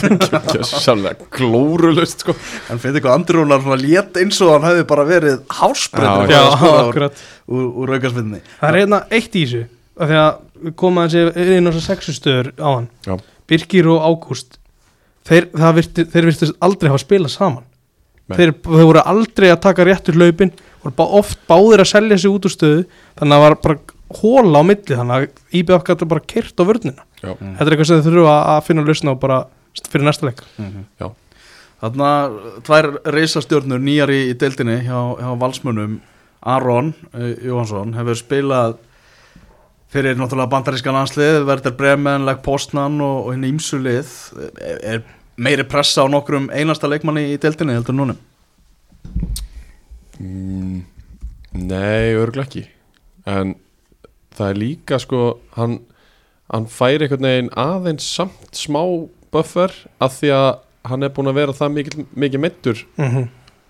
Sannlega 0.86 1.30
glórulust 1.40 2.22
sko 2.26 2.36
en 2.38 2.78
finnst 2.82 3.00
eitthvað 3.00 3.16
Andar 3.18 3.40
Rúnar 3.40 3.66
svona 3.66 3.80
lét 3.82 4.22
eins 4.22 4.42
og 4.46 4.54
hann 4.56 4.68
hefði 4.70 4.86
bara 4.94 5.08
verið 5.10 5.42
hásbreytur 5.60 6.34
Já, 6.36 6.38
Já, 6.38 6.72
akkurat 6.86 7.26
úr, 7.50 7.66
úr 7.84 7.96
aukarsvinni 7.98 8.44
Það 8.60 8.70
er 8.70 8.80
hérna 8.84 9.02
eitt 9.10 9.34
í 9.42 9.46
þessu 9.48 9.66
af 10.00 10.08
Því 10.14 10.22
að 10.22 10.32
við 10.70 10.78
komum 10.80 11.02
að 11.04 11.18
þessi 11.18 11.58
inn 11.58 11.68
á 11.68 11.72
þessar 11.74 11.88
sexu 11.90 12.16
stöður 12.16 12.54
á 12.62 12.70
hann 12.70 12.88
Já. 13.10 13.18
Birgir 13.50 13.90
og 13.96 14.06
Ágúst 14.06 14.60
Þeir, 15.30 15.50
þeir 16.10 16.26
virtist 16.26 16.56
aldrei 16.64 16.90
hafa 16.90 17.02
spilað 17.04 17.30
saman. 17.36 17.66
Þeir, 18.36 18.56
þeir 18.66 18.90
voru 18.90 19.06
aldrei 19.14 19.50
að 19.52 19.62
taka 19.66 19.86
réttur 19.88 20.18
hlaupin 20.20 20.52
voru 20.84 20.96
bá, 20.96 21.06
oft 21.20 21.40
báðir 21.50 21.84
að 21.84 21.92
selja 21.94 22.20
sig 22.20 22.32
út 22.32 22.48
úr 22.48 22.54
stöðu 22.54 22.84
þannig 23.20 23.30
að 23.30 23.36
það 23.36 23.46
var 23.46 23.58
bara 23.64 23.80
hóla 24.20 24.62
á 24.62 24.64
milli 24.66 25.00
þannig 25.00 25.16
að 25.16 25.58
IBF 25.60 25.88
gæti 25.88 26.10
bara 26.10 26.28
kyrt 26.34 26.62
á 26.62 26.64
vörnina. 26.66 27.08
Já. 27.20 27.34
þetta 27.36 27.66
er 27.66 27.74
eitthvað 27.74 27.90
sem 27.90 28.00
þeir 28.00 28.16
þurfa 28.16 28.36
að 28.54 28.62
finna 28.68 28.86
lausna 28.88 29.14
á 29.14 29.22
bara 29.22 29.40
fyrir 29.90 30.08
næsta 30.08 30.30
leik. 30.30 30.44
Já. 31.00 31.10
Þarna 31.80 32.12
tvær 32.68 32.90
reisastjörnur 33.16 33.82
nýjar 33.84 34.12
í, 34.12 34.22
í 34.32 34.38
deildinni 34.40 34.82
hjá, 34.88 35.00
hjá 35.20 35.30
valsmönnum. 35.40 36.00
Aron 36.40 36.94
uh, 37.12 37.34
Jóhansson 37.44 37.92
hefur 37.98 38.16
spilað 38.16 38.78
fyrir 39.92 40.16
náttúrulega 40.16 40.54
bandaríska 40.54 40.94
landslið 40.96 41.42
Verður 41.48 41.74
Bremen, 41.76 42.24
Leg 42.28 42.40
Postnan 42.46 43.00
og, 43.04 43.26
og 43.28 43.34
hinn 43.36 43.48
ímsu 43.50 43.80
lið. 43.84 44.12
Er, 44.64 44.78
er 44.94 45.02
meiri 45.40 45.64
pressa 45.64 46.04
á 46.04 46.08
nokkrum 46.12 46.50
einasta 46.52 46.90
leikmanni 46.92 47.30
í 47.34 47.40
deildinni 47.42 47.78
heldur 47.78 47.96
núna 47.96 48.18
Mm, 50.20 50.82
nei, 51.56 52.12
örgulega 52.20 52.44
ekki 52.44 52.66
En 53.24 53.54
það 54.36 54.50
er 54.50 54.58
líka 54.60 54.98
sko 55.00 55.22
Hann, 55.56 55.78
hann 56.52 56.68
fær 56.68 57.06
einhvern 57.06 57.24
veginn 57.24 57.52
aðeins 57.56 58.08
samt 58.18 58.60
smá 58.60 58.82
buffer 59.32 59.72
Af 60.04 60.18
því 60.18 60.34
að 60.36 60.50
hann 60.92 61.08
er 61.08 61.14
búin 61.16 61.32
að 61.32 61.40
vera 61.40 61.56
það 61.56 61.74
mikið, 61.78 61.98
mikið 62.12 62.44
meittur 62.44 62.84
mm 62.98 63.08
-hmm. 63.14 63.30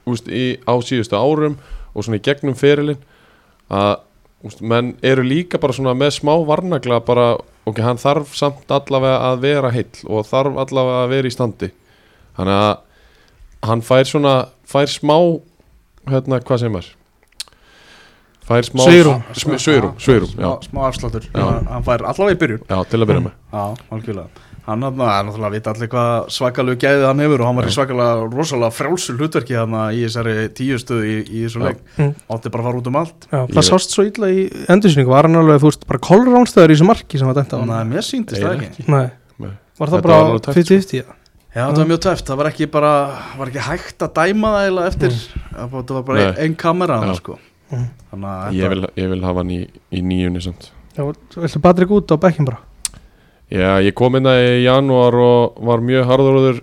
úst, 0.10 0.25
í, 0.25 0.58
á 0.65 0.73
síðustu 0.82 1.21
árum 1.21 1.60
Og 1.93 2.03
svona 2.03 2.17
í 2.17 2.25
gegnum 2.25 2.58
ferilinn 2.58 3.05
Að 3.69 4.01
úst, 4.41 4.65
menn 4.65 4.95
eru 5.05 5.21
líka 5.21 5.62
bara 5.62 5.73
svona 5.73 5.93
með 5.93 6.17
smá 6.17 6.34
varnagla 6.49 6.99
bara, 7.05 7.38
ok, 7.69 7.82
hann 7.86 8.01
þarf 8.01 8.36
samt 8.38 8.71
allavega 8.73 9.32
að 9.32 9.43
vera 9.45 9.71
heill 9.73 10.05
og 10.08 10.27
þarf 10.29 10.60
allavega 10.65 11.03
að 11.05 11.13
vera 11.15 11.29
í 11.29 11.36
standi. 11.36 11.71
Þannig 12.39 12.62
að 12.65 13.69
hann 13.69 13.84
fær 13.86 14.10
svona 14.10 14.36
fær 14.69 14.91
smá 14.91 15.17
hérna, 16.10 16.41
hvað 16.41 16.63
segir 16.63 16.75
maður? 16.75 16.91
Fær 18.49 18.65
smá 18.65 18.86
svigrúm, 18.89 19.97
já, 20.41 20.51
smá, 20.65 20.86
afsláttur. 20.88 21.25
Hann 21.36 21.86
fær 21.86 22.01
allavega 22.01 22.38
í 22.38 22.39
byrjun. 22.43 22.63
Já, 22.65 22.79
til 22.89 23.01
að 23.03 23.12
byrja 23.12 23.25
með. 23.27 23.36
Já, 23.53 23.65
algjörlega 23.93 24.48
Hann 24.69 24.84
er 24.86 24.91
náttúrulega 24.93 25.47
að 25.49 25.55
vita 25.55 25.71
allir 25.73 25.89
hvað 25.89 26.27
svakalegu 26.36 26.79
gæðið 26.84 27.05
hann 27.08 27.21
hefur 27.23 27.41
og 27.41 27.47
hann 27.49 27.58
var 27.60 27.67
í 27.69 27.73
svakalega 27.73 28.25
rosalega 28.36 28.75
frjálsul 28.75 29.15
hlutverki 29.17 29.55
hann 29.58 29.75
í 29.97 30.03
þessari 30.05 30.36
tíustuð 30.60 31.05
í, 31.10 31.15
í 31.25 31.43
þessu 31.47 31.63
leik. 31.63 31.79
Mm. 31.97 32.12
átti 32.36 32.51
bara 32.53 32.63
að 32.63 32.67
fara 32.69 32.82
út 32.84 32.89
um 32.91 32.99
allt. 33.01 33.27
Já, 33.32 33.39
Ég- 33.39 33.55
það 33.58 33.67
sást 33.69 33.95
svo 33.95 34.05
illa 34.05 34.29
í 34.29 34.43
endursynningu 34.69 35.13
var 35.15 35.25
hann 35.29 35.39
alveg, 35.41 35.63
þú 35.63 35.71
veist, 35.71 35.88
bara 35.89 36.03
kolránstöður 36.05 36.69
í 36.69 36.77
þessu 36.77 36.89
marki 36.91 37.21
sem 37.21 37.32
var 37.32 37.41
hann? 37.41 37.73
Að 37.79 37.89
mér 37.89 38.05
síndist 38.05 38.43
það 38.45 38.62
ekki. 38.69 38.86
Nei, 38.93 39.10
Nei. 39.39 39.51
var 39.79 39.89
það 39.89 39.97
Þetta 39.97 40.05
bara 40.05 40.21
var 40.21 40.29
alveg 40.29 40.45
tæpt, 40.47 40.62
50-50 40.62 40.99
ja. 41.01 41.08
Já, 41.49 41.63
það 41.65 41.77
var 41.82 41.89
mjög 41.89 42.01
tæft, 42.05 42.25
það 42.29 42.38
var 42.43 42.47
ekki 42.51 42.65
bara 42.69 42.93
var 43.39 43.49
ekki 43.49 43.63
hægt 43.65 44.03
að 44.05 44.12
dæma 44.19 44.49
það 44.53 44.65
eiginlega 44.67 44.91
eftir. 44.93 45.15
Það 45.49 45.71
var 45.73 46.03
bara 46.05 46.19
Nei. 46.19 46.25
ein, 46.29 46.36
ein 46.45 46.55
kamera 46.62 46.99
sko. 47.17 47.39
Mm. 47.73 47.88
Þannig 48.12 48.29
að 48.29 48.58
ég 48.60 48.69
vil, 48.73 48.84
ég 49.01 49.10
vil 49.15 49.21
hafa 49.25 49.41
hann 49.41 49.53
í, 49.55 49.62
í 49.89 50.01
nýjunni 50.05 50.41
samt. 50.45 50.69
Já, 50.93 51.01
viltu 51.10 51.62
Patrik 51.63 51.89
út 51.89 52.13
á 52.13 52.17
bekkin 52.21 52.45
bara 52.45 52.62
Já, 53.49 53.79
ég 53.81 53.95
kom 53.97 54.15
inn 54.19 54.27
það 54.29 54.43
í 54.45 54.63
janúar 54.67 55.15
og 55.17 55.55
var 55.65 55.81
mjög 55.81 56.05
harðurður 56.05 56.59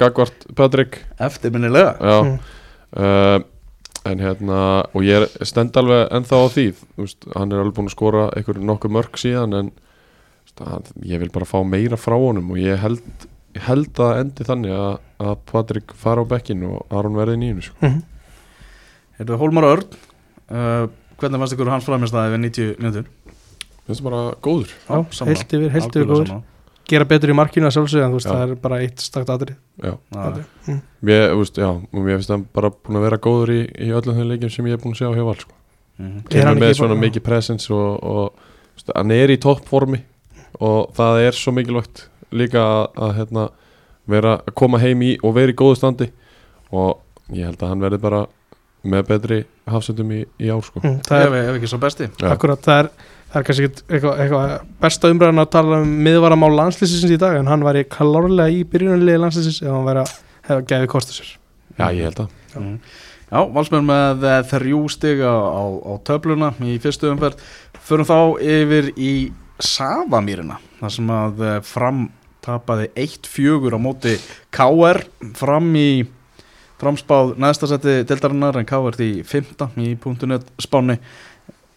gagvart 0.00 0.46
Patrik 0.58 1.00
eftirminnilega 1.22 1.94
Já 2.00 2.16
Mm. 2.22 2.38
uh, 2.98 3.40
En 4.04 4.18
hérna 4.18 4.56
Og 4.92 5.04
ég 5.06 5.22
er 5.22 5.46
stend 5.46 5.76
alveg 5.78 6.08
ennþá 6.10 6.40
á 6.42 6.46
því 6.50 6.64
veist, 6.98 7.24
Hann 7.36 7.52
er 7.54 7.60
alveg 7.62 7.76
búinn 7.76 7.86
að 7.90 7.94
skora 7.94 8.24
einhver 8.36 8.58
nokkuð 8.58 8.90
mörg 8.96 9.14
síðan 9.22 9.54
En 9.60 9.70
hann, 10.58 10.82
ég 11.06 11.22
vil 11.22 11.30
bara 11.30 11.46
fá 11.46 11.62
meira 11.64 11.96
frá 11.96 12.16
honum 12.18 12.50
Og 12.50 12.58
ég 12.58 12.76
held, 12.82 13.00
ég 13.54 13.62
held 13.68 13.94
að 14.02 14.18
endi 14.24 14.44
þannig 14.48 14.74
að, 14.74 14.98
að 15.22 15.36
Patrik 15.52 15.94
fara 15.94 16.26
á 16.26 16.30
bekkin 16.34 16.66
Og 16.66 16.82
Aron 16.90 17.14
verði 17.16 17.38
í 17.38 17.42
nýjunni 17.44 17.68
sko. 17.68 17.78
Mhm. 17.86 18.02
Þetta 19.20 19.32
er 19.36 19.40
Hólmar 19.44 19.68
Örn 19.70 19.86
uh, 20.50 20.90
Hvernig 21.22 21.38
fannst 21.44 21.54
ykkur 21.54 21.70
hans 21.70 21.86
framistæði 21.86 22.34
við 22.34 22.42
90 22.48 22.76
minútur? 22.82 23.06
Finnst 23.86 24.00
það 24.02 24.08
bara 24.10 24.22
góður 24.44 24.72
Já, 24.72 25.26
heilt 25.26 25.54
yfir, 25.58 25.70
heilt 25.74 25.96
yfir 25.96 26.06
góður 26.10 26.28
sammála. 26.30 26.48
Gera 26.92 27.06
betur 27.08 27.30
í 27.32 27.34
markinu 27.38 27.66
að 27.68 27.74
sjálfsögja 27.76 28.04
en 28.06 28.12
þú 28.12 28.18
veist, 28.18 28.28
Já. 28.28 28.32
það 28.36 28.50
er 28.52 28.60
bara 28.62 28.78
eitt 28.84 29.02
stakt 29.02 29.30
aðri 29.32 29.54
Já, 29.82 29.92
Já. 30.12 30.76
Mér, 31.02 31.24
þú 31.32 31.38
veist, 31.42 31.58
já, 31.62 31.68
og 31.70 31.98
mér 32.02 32.16
finnst 32.18 32.32
það 32.32 32.44
bara 32.58 32.70
búin 32.74 32.98
að 33.00 33.04
vera 33.06 33.18
góður 33.26 33.52
í, 33.54 33.60
í 33.86 33.90
öllum 33.94 34.18
þeim 34.18 34.30
leikjum 34.32 34.52
sem 34.54 34.66
ég 34.70 34.76
er 34.76 34.82
búin 34.82 34.94
að 34.96 35.00
sjá 35.02 35.10
hjá 35.14 35.24
Val 35.28 35.36
sko. 35.40 35.54
Mhm. 36.02 36.18
Er 36.30 36.42
kemur 36.42 36.60
með 36.62 36.74
svona 36.78 36.94
bara- 36.96 37.04
mikið 37.06 37.22
presence 37.26 37.70
og, 37.70 38.02
og 38.02 38.92
hann 38.96 39.10
er 39.14 39.30
í 39.34 39.38
toppformi 39.42 40.02
og 40.60 40.92
það 40.96 41.22
er 41.28 41.32
svo 41.38 41.52
mikilvægt 41.54 42.06
líka 42.32 42.60
að, 42.60 42.84
að 43.06 43.14
hérna, 43.20 43.46
vera 44.08 44.36
að 44.42 44.54
koma 44.58 44.78
heim 44.82 45.02
í 45.06 45.16
og 45.22 45.34
vera 45.36 45.52
í 45.52 45.56
góðu 45.58 45.76
standi 45.78 46.10
og 46.72 46.98
ég 47.32 47.46
held 47.46 47.62
að 47.62 47.68
hann 47.72 47.80
verði 47.84 48.00
bara 48.02 48.22
með 48.82 49.06
betri 49.06 49.44
hafsendum 49.70 50.10
í, 50.10 50.24
í 50.42 50.48
ár 50.50 50.62
sko. 50.66 50.80
Mm, 50.82 50.96
Það 51.06 51.24
er 51.28 51.36
ef 51.38 51.56
ekki 51.60 51.68
svo 51.70 51.78
besti 51.78 52.08
akkurat, 52.26 52.58
það 52.64 52.80
er, 52.82 52.88
það 53.32 53.38
er 53.40 53.46
kannski 53.48 53.68
eitthvað, 53.68 54.18
eitthvað 54.24 54.52
besta 54.82 55.12
umræðan 55.12 55.42
að 55.42 55.52
tala 55.54 55.78
um 55.82 55.94
miðvaramál 56.06 56.50
landslýsins 56.58 57.14
í 57.14 57.20
dag 57.20 57.38
en 57.38 57.48
hann 57.48 57.64
væri 57.64 57.86
klárlega 57.88 58.52
í 58.52 58.62
byrjunarliði 58.68 59.22
landslýsins 59.22 59.62
ef 59.64 59.72
hann 59.72 59.88
væri 59.88 60.04
að 60.04 60.12
hefa 60.48 60.66
gefið 60.72 60.90
kostu 60.92 61.16
sér. 61.16 61.34
Já, 61.78 61.86
ég 61.88 62.04
held 62.10 62.24
að. 62.26 62.38
Mhm. 62.58 62.78
Já, 63.32 63.38
valsmenn 63.48 63.86
með 63.88 64.24
eh, 64.28 64.40
þrjú 64.50 64.80
stig 64.92 65.22
á, 65.24 65.32
á, 65.32 65.62
á 65.88 65.92
töfluna 66.04 66.50
í 66.60 66.74
fyrstu 66.82 67.08
umferð. 67.08 67.40
Förum 67.80 68.04
þá 68.04 68.18
yfir 68.44 68.90
í 69.00 69.12
Savamýrina 69.62 70.58
þar 70.82 70.92
sem 70.92 71.12
að 71.16 71.46
eh, 71.48 71.60
fram 71.64 72.10
tapaði 72.42 72.90
1-4 72.98 73.72
á 73.72 73.80
móti 73.80 74.16
KR 74.52 75.00
fram 75.38 75.70
í 75.78 76.02
framspáð 76.82 77.36
næsta 77.40 77.68
seti 77.70 78.00
deltarinnar 78.10 78.58
en 78.58 78.66
KR 78.66 78.96
því 78.98 79.10
15 79.30 79.84
í 79.86 79.92
punktunett 80.02 80.48
spáni 80.60 80.98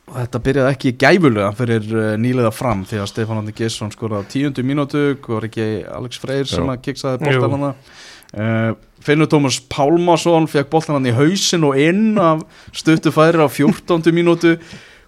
og 0.06 0.18
þetta 0.20 0.42
byrjaði 0.48 0.74
ekki 0.76 0.96
gæfulega 1.02 1.52
fyrir 1.58 1.86
uh, 1.94 2.10
nýliða 2.22 2.52
fram 2.54 2.84
því 2.86 3.02
að 3.02 3.12
Stefán 3.12 3.42
Andi 3.42 3.56
Gesson 3.58 3.94
skoraði 3.94 4.28
á 4.28 4.32
tíundu 4.34 4.66
mínútu 4.66 5.06
og 5.16 5.32
var 5.38 5.48
ekki 5.50 5.70
Alex 5.90 6.22
Freyr 6.22 6.50
sem 6.50 6.70
að 6.70 6.84
kiksaði 6.86 7.26
bóltan 7.26 7.66
uh, 7.70 8.76
Finnur 9.06 9.30
Tómas 9.30 9.60
Pálmason 9.70 10.50
fekk 10.50 10.72
bóltan 10.74 10.98
hann 11.00 11.10
í 11.10 11.16
hausin 11.16 11.66
og 11.68 11.78
inn 11.82 12.20
af 12.22 12.46
stuttu 12.74 13.14
færi 13.14 13.42
á 13.42 13.50
14. 13.50 14.10
mínútu. 14.16 14.56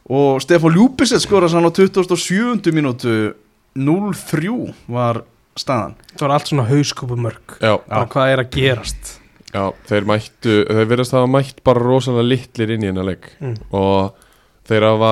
Og 0.07 0.37
Stefán 0.43 0.75
Ljúpisett 0.75 1.23
skoraði 1.25 1.57
hann 1.57 1.67
á 1.67 1.73
27. 1.73 2.73
mínútu. 2.75 3.33
0-3 3.77 4.73
var 4.89 5.21
staðan. 5.57 5.97
Það 6.13 6.23
var 6.23 6.33
allt 6.35 6.51
svona 6.51 6.67
hauskúpumörk. 6.69 7.57
Bara 7.61 8.05
hvað 8.09 8.33
er 8.33 8.43
að 8.43 8.53
gerast? 8.53 9.11
Já 9.53 9.63
þeir 9.89 10.07
mættu 10.09 10.55
þeir 10.67 10.89
verðast 10.91 11.13
hafa 11.15 11.29
mætt 11.31 11.61
bara 11.65 11.81
rosalega 11.81 12.27
litlir 12.27 12.73
inn 12.73 12.85
í 12.85 12.89
hennar 12.89 13.07
leik. 13.07 13.29
Mm. 13.41 13.55
og 13.77 14.26
þeir 14.67 14.85
hafa 14.91 15.11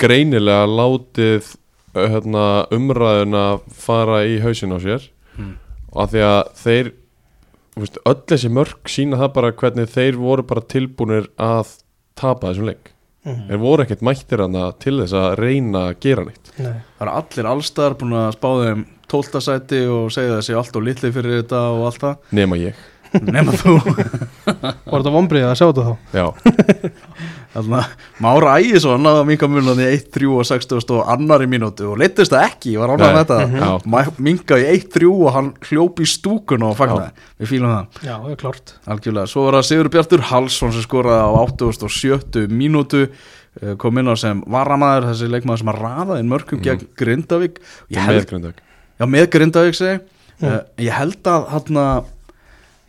greinilega 0.00 0.66
látið 0.68 1.54
hérna, 1.96 2.44
umræðuna 2.76 3.44
fara 3.72 4.22
í 4.28 4.38
hausin 4.44 4.74
á 4.76 4.78
sér 4.82 5.06
Mm. 5.36 5.54
og 5.92 5.98
að 6.06 6.12
því 6.14 6.20
að 6.24 6.42
þeir 6.64 6.86
þú 7.76 7.80
veist, 7.82 7.96
öll 8.08 8.20
þessi 8.32 8.48
mörg 8.56 8.88
sína 8.88 9.18
það 9.20 9.32
bara 9.34 9.50
hvernig 9.52 9.90
þeir 9.92 10.16
voru 10.16 10.42
bara 10.48 10.62
tilbúnir 10.64 11.26
að 11.36 11.74
tapa 12.16 12.48
þessum 12.54 12.70
leik 12.70 12.92
Mm. 13.26 13.42
þeir 13.50 13.58
voru 13.60 13.84
ekkert 13.84 14.02
mættir 14.06 14.40
hana 14.40 14.72
til 14.80 14.94
þess 15.02 15.12
að 15.12 15.34
reyna 15.42 15.82
að 15.90 16.00
gera 16.00 16.24
neitt 16.24 16.52
Nei. 16.58 16.72
Það 16.98 17.04
eru 17.06 17.14
allir 17.20 17.48
allstar 17.52 17.94
búin 18.00 18.12
að 18.16 18.32
spá 18.38 18.48
þeim 18.64 18.84
12. 19.12 19.40
sæti 19.44 19.80
og 19.92 20.10
segja 20.14 20.36
þessi 20.38 20.56
allt 20.56 20.76
og 20.76 20.82
litli 20.88 21.10
fyrir 21.12 21.42
þetta 21.42 21.60
og 21.74 21.84
allt 21.90 22.00
það 22.00 22.16
nema 22.40 22.56
ég 22.56 22.74
nema 23.22 23.52
þú. 23.56 23.74
Var 24.46 25.00
þetta 25.00 25.12
vonbriðið 25.14 25.48
að 25.50 25.58
sjá 25.60 25.66
þetta 25.70 25.84
þá? 25.86 25.94
Já, 26.16 26.26
Þannig 27.56 27.76
að 27.78 27.92
Mára 28.20 28.54
Ægisson 28.60 29.00
náða 29.00 29.22
minga 29.24 29.48
munan 29.48 29.78
í 29.80 29.86
1-3 29.94 30.26
og 30.28 30.42
60 30.44 30.90
og 30.92 31.06
annari 31.14 31.46
mínútu 31.48 31.86
og 31.88 32.00
leittist 32.02 32.34
það 32.34 32.44
ekki, 32.50 32.74
var 32.76 32.92
ánægð 32.92 33.06
Nei. 33.06 33.14
með 33.14 33.22
þetta. 33.22 33.38
Mhm. 33.46 33.62
já, 33.96 34.18
minga 34.26 34.58
í 34.60 34.66
1-3 34.74 35.08
og 35.14 35.30
hann 35.32 35.48
hljóp 35.70 36.02
í 36.04 36.08
stúkun 36.10 36.66
og 36.68 36.74
fagnaði, 36.76 37.14
við 37.40 37.50
fýlum 37.54 37.72
það. 37.72 38.02
Já, 38.04 38.12
það 38.20 38.34
er 38.34 38.40
klart 38.42 38.74
algjörlega, 38.92 39.30
svo 39.32 39.46
var 39.46 39.56
það 39.56 39.66
Sigur 39.70 39.90
Bjartur 39.96 40.24
Halsson 40.32 40.74
sem 40.76 40.84
skoraði 40.84 41.22
á 41.24 41.30
87 41.32 42.44
mínútu 42.52 43.06
eh, 43.06 43.72
kom 43.80 44.02
inn 44.02 44.12
á 44.12 44.14
sem 44.20 44.42
varamæður 44.52 45.08
þessi 45.14 45.30
leikmaður 45.32 45.62
sem 45.64 45.72
að 45.72 45.80
raða 45.80 46.18
inn 46.20 46.28
mörgum 46.28 46.60
Mhm. 46.60 46.66
gegn 46.66 46.86
Grindavík. 47.00 47.56
Ég 47.88 48.04
held, 48.04 48.20
meðgrindag 48.20 48.60
já 49.00 49.06
með 49.08 49.30
Grindavík 49.32 49.74
segi 49.80 50.00
Mm. 50.36 50.60
ég 50.84 50.92
held 50.92 51.22
að 51.24 51.46
hann 51.48 51.76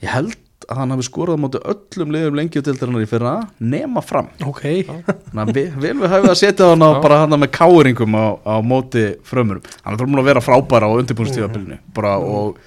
ég 0.04 0.14
held 0.14 0.36
að 0.68 0.82
hann 0.82 0.94
hafi 0.94 1.06
skorað 1.08 1.38
á 1.40 1.44
móti 1.44 1.60
öllum 1.72 2.14
liðum 2.14 2.38
lengjudildarinnar 2.40 3.04
í 3.06 3.10
fyrra 3.10 3.34
nema 3.64 4.02
fram. 4.04 4.30
Ok, 4.44 4.64
Þannig 4.88 5.44
að 5.44 5.52
við, 5.56 5.68
vel 5.84 5.94
við 6.02 6.12
hafið 6.12 6.32
að 6.34 6.40
setja 6.42 6.70
hann 6.72 6.84
á 6.84 6.90
bara 7.04 7.20
hann 7.24 7.38
með 7.38 7.52
káringum 7.56 8.18
á, 8.18 8.26
á 8.44 8.56
móti 8.66 9.06
frömmurum. 9.28 9.64
Hann 9.84 9.94
er 9.94 10.02
þurfum 10.02 10.22
að 10.22 10.30
vera 10.32 10.44
frábæra 10.44 10.90
á 10.92 10.98
undirbúinstíðabilinu 10.98 11.80
bara 11.96 12.18
og 12.20 12.58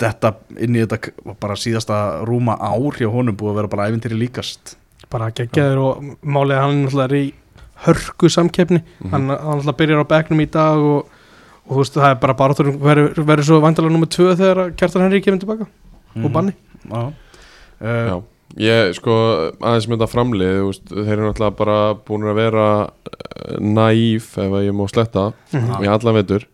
þetta 0.00 0.32
inn 0.64 0.76
í 0.76 0.84
þetta 0.84 1.34
bara 1.40 1.56
síðasta 1.60 2.00
rúma 2.28 2.56
ár 2.60 2.96
hjá 2.96 3.08
honum 3.12 3.36
búið 3.36 3.52
að 3.52 3.60
vera 3.60 3.72
bara 3.74 3.88
æfintýri 3.90 4.20
líkast. 4.20 4.76
Bara 5.12 5.32
geggjaður 5.34 5.82
og 5.82 6.06
málið 6.22 6.56
að 6.56 6.64
hann 6.64 6.80
náttúrulega 6.84 7.08
er 7.10 7.18
í 7.18 7.26
hörku 7.86 8.30
samkeppni. 8.32 8.80
Mhm. 8.80 9.10
hann, 9.12 9.28
hann 9.28 9.60
náttúrulega 9.60 9.80
byrjar 9.82 10.04
á 10.04 10.12
bekknum 10.14 10.40
í 10.40 10.50
dag 10.50 10.80
og, 10.80 11.10
og 11.66 11.72
þú 11.74 11.82
veist 11.82 11.98
það 11.98 12.10
er 12.10 12.20
bara 12.22 12.36
bara 12.38 12.70
verður 12.86 13.26
verður 13.28 13.48
svo 13.50 13.60
vandalega 13.64 13.92
nummer 13.92 14.08
2 14.08 14.36
þegar 14.40 14.72
Kjartan 14.76 15.04
Henry 15.04 15.20
kemur 15.24 15.42
tilbaka 15.42 15.68
og 16.24 16.32
banni. 16.32 16.52
Já, 16.90 17.12
Já, 17.80 18.14
uh, 18.16 18.22
ég 18.56 18.94
sko 18.96 19.12
aðeins 19.60 19.86
með 19.90 19.98
þetta 19.98 20.08
framlið 20.12 20.52
þú 20.60 20.66
veist, 20.70 20.84
þeir 20.92 21.12
eru 21.16 21.26
náttúrulega 21.26 21.56
bara 21.58 21.78
búin 22.06 22.22
að 22.30 22.38
vera 22.40 22.66
eh, 22.86 23.56
naíf 23.60 24.28
ef 24.40 24.54
ég 24.64 24.72
má 24.78 24.86
sletta 24.88 25.32
Mhm. 25.52 25.82
í 25.84 25.88
allan 25.92 26.14
vetur. 26.20 26.46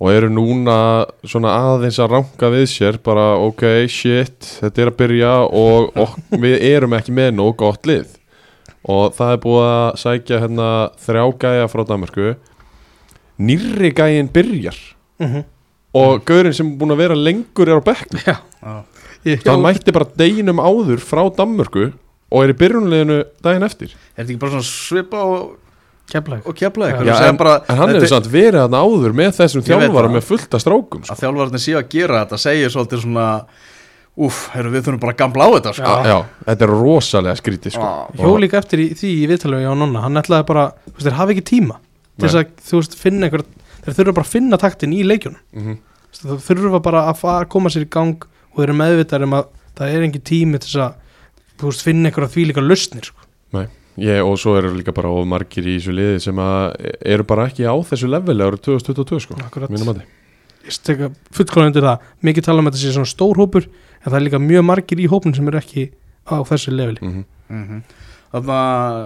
Og 0.00 0.12
eru 0.12 0.28
núna 0.30 1.06
svona 1.26 1.54
aðeins 1.58 1.96
að 1.98 2.10
ranka 2.12 2.50
við 2.52 2.66
sér 2.70 2.98
bara 3.02 3.34
ok, 3.42 3.64
shit, 3.88 4.38
þetta 4.60 4.82
er 4.84 4.90
að 4.92 4.96
byrja 5.00 5.32
og, 5.50 5.96
og 5.96 6.14
við 6.44 6.60
erum 6.62 6.92
ekki 6.94 7.10
með 7.16 7.32
nóg 7.34 7.56
gott 7.56 7.86
lið. 7.86 8.06
Og 8.88 9.12
það 9.16 9.32
er 9.32 9.40
búið 9.42 9.64
að 9.72 9.96
sækja 10.04 10.38
hérna 10.44 10.68
þrjá 11.02 11.24
gæja 11.42 11.66
frá 11.72 11.82
Danmarku 11.88 12.34
nýrri 13.38 13.90
gæjin 13.94 14.28
byrjar. 14.32 14.76
Mhm. 15.18 15.44
og 15.98 16.20
gaurinn 16.28 16.52
sem 16.54 16.66
er 16.68 16.76
búin 16.78 16.92
að 16.94 17.00
vera 17.00 17.14
lengur 17.16 17.66
er 17.72 17.80
á 17.80 17.82
bekk 17.82 18.12
já, 18.22 18.36
já. 18.62 18.84
Ég, 19.26 19.40
það 19.42 19.62
mætti 19.64 19.94
bara 19.96 20.08
deginum 20.18 20.60
áður 20.62 21.00
frá 21.02 21.22
Danmörku 21.38 21.88
og 22.28 22.44
er 22.44 22.52
í 22.52 22.58
byrjunleginu 22.60 23.22
daginn 23.42 23.66
eftir 23.66 23.94
er 23.94 24.22
þetta 24.24 24.28
ekki 24.34 24.40
bara 24.42 24.52
svona 24.56 24.68
svipa 24.68 25.22
og, 25.24 25.56
eitthvað 26.92 27.28
en, 27.28 27.40
bara, 27.40 27.56
en 27.68 27.80
hann 27.82 27.94
hefur 27.94 28.12
samt 28.14 28.28
verið 28.32 28.60
þarna 28.64 28.82
áður 28.84 29.16
með 29.16 29.32
þessum 29.40 29.64
Ég 29.64 29.66
það. 30.08 30.14
með 30.18 30.28
fullta 30.28 30.60
strákum 30.62 31.02
sko. 31.04 31.14
að 31.14 31.22
þjálfarnir 31.24 31.64
séu 31.64 31.78
að 31.80 31.88
gera 31.96 32.22
þetta 32.24 32.38
segir 32.44 32.72
svolítið 32.76 33.02
svona 33.06 33.26
Úf, 34.18 34.48
heyrðu, 34.50 34.72
við 34.74 34.82
þurfum 34.82 34.98
bara 34.98 35.12
að 35.14 35.18
gamla 35.20 35.44
á 35.46 35.50
þetta 35.54 35.72
sko. 35.78 35.90
Já. 35.94 36.06
já, 36.10 36.16
þetta 36.48 36.64
er 36.66 36.70
rosalega 36.74 37.34
skrítið 37.38 37.74
sko. 37.76 37.86
Já. 37.86 38.16
Hjó 38.18 38.30
líka 38.42 38.58
eftir 38.58 38.80
í, 38.82 38.86
því 38.98 39.10
í 39.14 39.28
viðtalegu 39.30 39.62
hjá 39.62 39.74
Nonna 39.78 40.00
hann 40.02 40.18
ætlaði 40.18 40.46
bara, 40.48 40.64
þú 40.88 40.94
veist, 40.96 41.04
þeir 41.06 41.14
hafa 41.20 41.34
ekki 41.36 41.44
tíma 41.52 41.76
til 42.18 42.24
þess 42.26 42.38
að, 42.40 42.48
þú 42.66 42.80
veist, 42.80 42.96
finna 42.98 43.28
einhver 43.28 43.44
þeir 43.84 43.94
þurfa 44.00 44.14
bara 44.16 44.26
að 44.26 44.32
finna 44.32 44.58
taktin 44.58 44.96
í 44.96 45.04
leikjunum 45.06 45.38
Mhm. 45.54 45.76
Þú 46.18 46.26
veist, 46.32 46.48
þeir 46.48 46.60
þurfa 46.64 46.80
bara 46.88 47.04
að 47.12 47.20
fara, 47.22 47.46
koma 47.54 47.70
sér 47.70 47.86
í 47.86 47.90
gang 47.94 48.26
og 48.54 48.62
eru 48.64 48.74
meðvitað 48.78 49.26
um 49.28 49.36
að 49.38 49.48
það 49.78 49.94
er 49.94 50.06
engin 50.08 50.24
tími 50.30 50.58
til 50.62 50.68
þess 50.70 50.82
að, 50.84 50.94
þú 51.58 51.70
veist, 51.70 51.84
finna 51.86 52.08
einhverja 52.10 52.32
því 52.34 52.46
líka 52.50 52.64
lausnir, 52.64 53.04
sko. 53.10 53.24
ég, 53.98 54.20
og 54.22 54.36
svo 54.38 54.52
eru 54.58 54.70
líka 54.76 54.92
bara 54.94 55.10
of 55.10 55.26
margir 55.26 55.66
í 55.66 55.76
þessu 55.78 55.94
liði 55.96 56.20
sem 56.22 56.38
að 56.38 56.76
eru 57.02 57.24
bara 57.26 57.48
ekki 57.50 57.64
á 57.66 57.74
þessu 57.82 58.06
leveli 58.12 58.44
árið 58.46 58.60
2022 58.68 59.20
sko, 59.24 59.38
Akkurat. 59.42 59.70
mínum 59.74 59.90
að 59.94 60.04
Ég 60.68 60.74
steka 60.74 61.08
fullkóla 61.32 61.66
undir 61.70 61.82
það 61.86 62.04
mikið 62.28 62.44
tala 62.44 62.60
um 62.62 62.66
að 62.68 62.74
þetta 62.76 62.82
sé 62.84 62.92
svona 62.94 63.08
stór 63.10 63.38
hópur 63.40 63.64
en 63.66 64.06
það 64.12 64.16
er 64.18 64.24
líka 64.26 64.40
mjög 64.42 64.64
margir 64.68 65.00
í 65.00 65.06
hópun 65.08 65.34
sem 65.34 65.48
eru 65.48 65.58
ekki 65.58 65.84
á 66.28 66.36
þessu 66.46 66.74
leveli 66.74 67.00
mm 67.02 67.24
Mhm. 67.48 67.78
Þannig 68.28 68.50
að, 68.52 68.96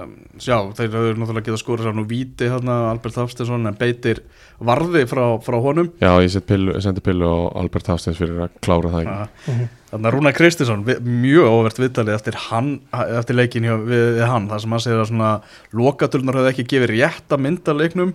já, 0.42 0.56
þeir 0.74 0.88
höfðu 0.96 1.10
náttúrulega 1.20 1.46
getað 1.46 1.60
skorað 1.60 1.86
sér 1.86 1.94
nú 1.94 2.04
víti 2.10 2.48
hérna 2.50 2.78
Albert 2.90 3.20
Hafstensson 3.20 3.70
en 3.70 3.76
beitir 3.78 4.22
varði 4.62 5.04
frá, 5.10 5.22
frá 5.46 5.58
honum. 5.62 5.92
Já, 6.02 6.10
ég 6.24 6.42
pillu, 6.48 6.74
sendi 6.82 7.04
pillu 7.04 7.28
á 7.30 7.38
Albert 7.62 7.92
Hafsteins 7.92 8.18
fyrir 8.18 8.42
að 8.48 8.58
klára 8.64 8.90
það. 8.90 9.06
Ekki 9.06 9.52
Mhm. 9.52 9.70
Þannig 9.92 10.08
að 10.08 10.14
Rúna 10.14 10.32
Kristinsson, 10.32 10.84
mjög 11.04 11.46
óvert 11.52 11.78
viðtalið 11.78 12.14
eftir, 12.16 12.36
hann, 12.48 12.80
eftir 12.92 13.36
leikin 13.36 13.66
hjá, 13.68 13.74
við, 13.76 14.04
við 14.16 14.26
hann, 14.26 14.48
þar 14.48 14.60
sem 14.62 14.70
hann 14.70 14.80
segir 14.80 15.02
að 15.02 15.10
svona 15.10 15.32
lokatölunar 15.76 16.38
höfðu 16.40 16.52
ekki 16.54 16.64
gefið 16.72 16.94
rétta 16.94 17.38
mynd 17.38 17.68
af 17.68 17.76
leiknum 17.76 18.14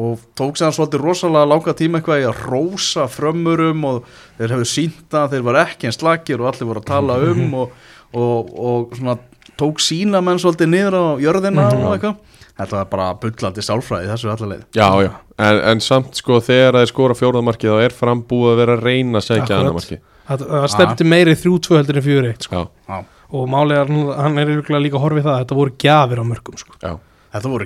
og 0.00 0.22
tók 0.38 0.56
sér 0.56 0.70
hann 0.70 0.76
svolítið 0.78 1.02
rosalega 1.04 1.50
langa 1.50 1.74
tíma 1.76 1.98
eitthvað 2.00 2.22
í 2.22 2.26
að 2.30 2.40
rósa 2.46 3.04
frömmurum 3.10 3.84
og 3.84 4.04
þeir 4.38 4.54
hefðu 4.54 4.68
sínt 4.70 5.16
að 5.18 5.34
þeir 5.34 5.46
var 5.50 5.60
ekki 5.66 5.90
eins 5.90 5.98
slakir 6.00 6.40
og 6.40 6.48
allir 6.52 6.70
voru 6.70 6.80
að 6.80 6.90
tala 6.92 7.18
um 7.26 7.54
og, 7.64 7.74
og, 8.14 8.54
og 8.54 8.96
svona 8.96 9.18
tók 9.58 9.80
sína 9.80 10.20
menn 10.22 10.38
svolítið 10.38 10.68
niður 10.68 10.94
á 10.98 11.04
jörðina 11.20 11.66
Mhm. 11.72 11.84
og 11.84 11.94
eitthvað. 11.98 12.16
Þetta 12.60 12.76
var 12.76 12.84
bara 12.92 13.14
bullandi 13.14 13.62
sálfræði 13.64 14.08
þessu 14.10 14.28
allarleið 14.28 14.64
Já, 14.76 14.88
já, 15.02 15.10
en, 15.38 15.60
en 15.70 15.80
samt 15.80 16.14
sko 16.14 16.40
þegar 16.44 16.76
þeir 16.76 16.90
skora 16.90 17.14
fjórðamarkið 17.16 17.70
þá 17.72 17.84
er 17.86 17.94
frambúið 17.96 18.50
að 18.52 18.56
vera 18.60 18.74
að 18.76 18.82
reyna 18.84 19.18
að 19.18 19.24
segja 19.24 19.42
Akkurat. 19.46 19.60
annamarkið 19.60 20.00
það, 20.28 20.44
það 20.50 20.66
stefndi 20.74 21.06
meiri 21.08 21.34
þrjú 21.40 21.54
tvö 21.64 21.76
heldur 21.80 21.96
en 21.96 22.02
fjögur 22.04 22.28
eitt 22.28 22.42
sko. 22.44 22.68
Já, 22.88 22.98
og 23.32 23.48
málið 23.48 23.80
er, 23.80 23.86
nú- 23.94 24.14
hann 24.14 24.38
er 24.38 24.46
líka 24.84 24.98
í 25.16 25.22
það 25.24 25.32
að 25.32 25.40
þetta 25.44 25.56
voru 25.56 25.72
gjafir 25.78 26.20
á 26.20 26.24
mörgum 26.24 26.58
sko. 26.58 26.72
já, 26.82 26.98
Þetta 27.32 27.48
voru 27.48 27.64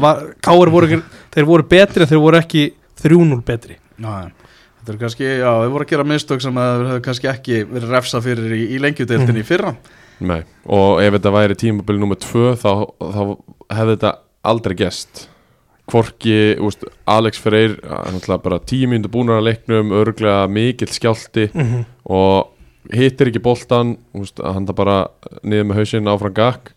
var, 0.00 0.22
Káir 0.42 0.70
voru 0.72 0.86
ekki, 0.88 1.02
þeir 1.36 1.44
voru 1.46 1.62
betri 1.68 2.02
en 2.02 2.08
þeir 2.08 2.20
voru 2.24 2.38
ekki 2.40 2.72
3-0 3.02 3.42
betri. 3.44 3.76
Ná, 4.00 4.30
Þetta 4.78 4.94
er 4.94 4.98
kannski, 5.02 5.24
já, 5.38 5.50
þeir 5.62 5.70
voru 5.74 5.84
að 5.84 5.90
gera 5.92 6.04
mistök 6.08 6.40
sem 6.42 6.54
að 6.54 6.74
þeir 6.78 6.86
hefðu 6.88 7.02
kannski 7.04 7.28
ekki 7.28 7.56
verið 7.68 7.90
refsa 7.92 8.20
fyrir 8.24 8.52
í, 8.56 8.62
í 8.74 8.78
lengjudeildinni 8.80 9.42
í 9.44 9.46
fyrra 9.46 9.74
nei 10.20 10.42
Og 10.68 11.00
ef 11.02 11.14
þetta 11.16 11.32
væri 11.32 11.56
tímabili 11.58 12.00
nummer 12.02 12.18
tvö 12.20 12.52
þá, 12.58 12.72
þá 13.00 13.22
hefði 13.72 13.96
þetta 13.96 14.14
aldrei 14.48 14.76
gest 14.78 15.26
Hvorki, 15.88 16.58
úst, 16.60 16.82
Alex 17.08 17.40
er 17.80 18.12
náttúrulega 18.12 18.44
bara 18.44 18.58
mínútur 18.60 19.08
búnar 19.08 19.40
að 19.40 19.46
leiknum 19.46 19.94
örglega 19.96 20.42
mikill 20.52 20.90
skjálti 20.92 21.46
mm 21.48 21.62
-hmm. 21.64 21.84
og 22.04 22.50
hittir 22.92 23.30
ekki 23.30 23.40
boltan 23.40 23.96
úst, 24.12 24.36
hann 24.36 24.66
það 24.68 24.76
bara 24.76 24.98
niður 25.42 25.70
með 25.70 25.80
hausinn 25.80 26.10
áfram 26.10 26.34
gakk 26.36 26.74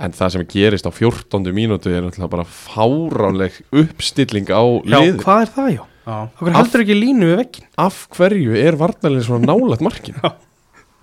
en 0.00 0.14
það 0.16 0.32
sem 0.34 0.46
gerist 0.46 0.86
á 0.86 0.92
14. 0.94 1.52
mínútu 1.52 1.90
er 1.90 2.02
náttúrulega 2.02 2.30
bara 2.30 2.46
fáránleg 2.46 3.58
uppstilling 3.70 4.48
á 4.48 4.62
Já, 4.86 4.98
lið 4.98 5.18
hvað 5.22 5.42
er 5.42 5.52
það 5.56 5.68
já? 5.74 5.82
Já, 6.02 6.16
Okkur 6.34 6.56
heldur 6.56 6.82
ekki 6.82 6.96
línu 6.98 7.26
við 7.30 7.36
vekkin 7.38 7.66
af 7.78 7.98
hverju 8.16 8.56
er 8.58 8.78
varnarlega 8.78 9.26
svona 9.26 9.52
nálægt 9.52 9.84
markinu 9.86 10.18
Já. 10.22 10.32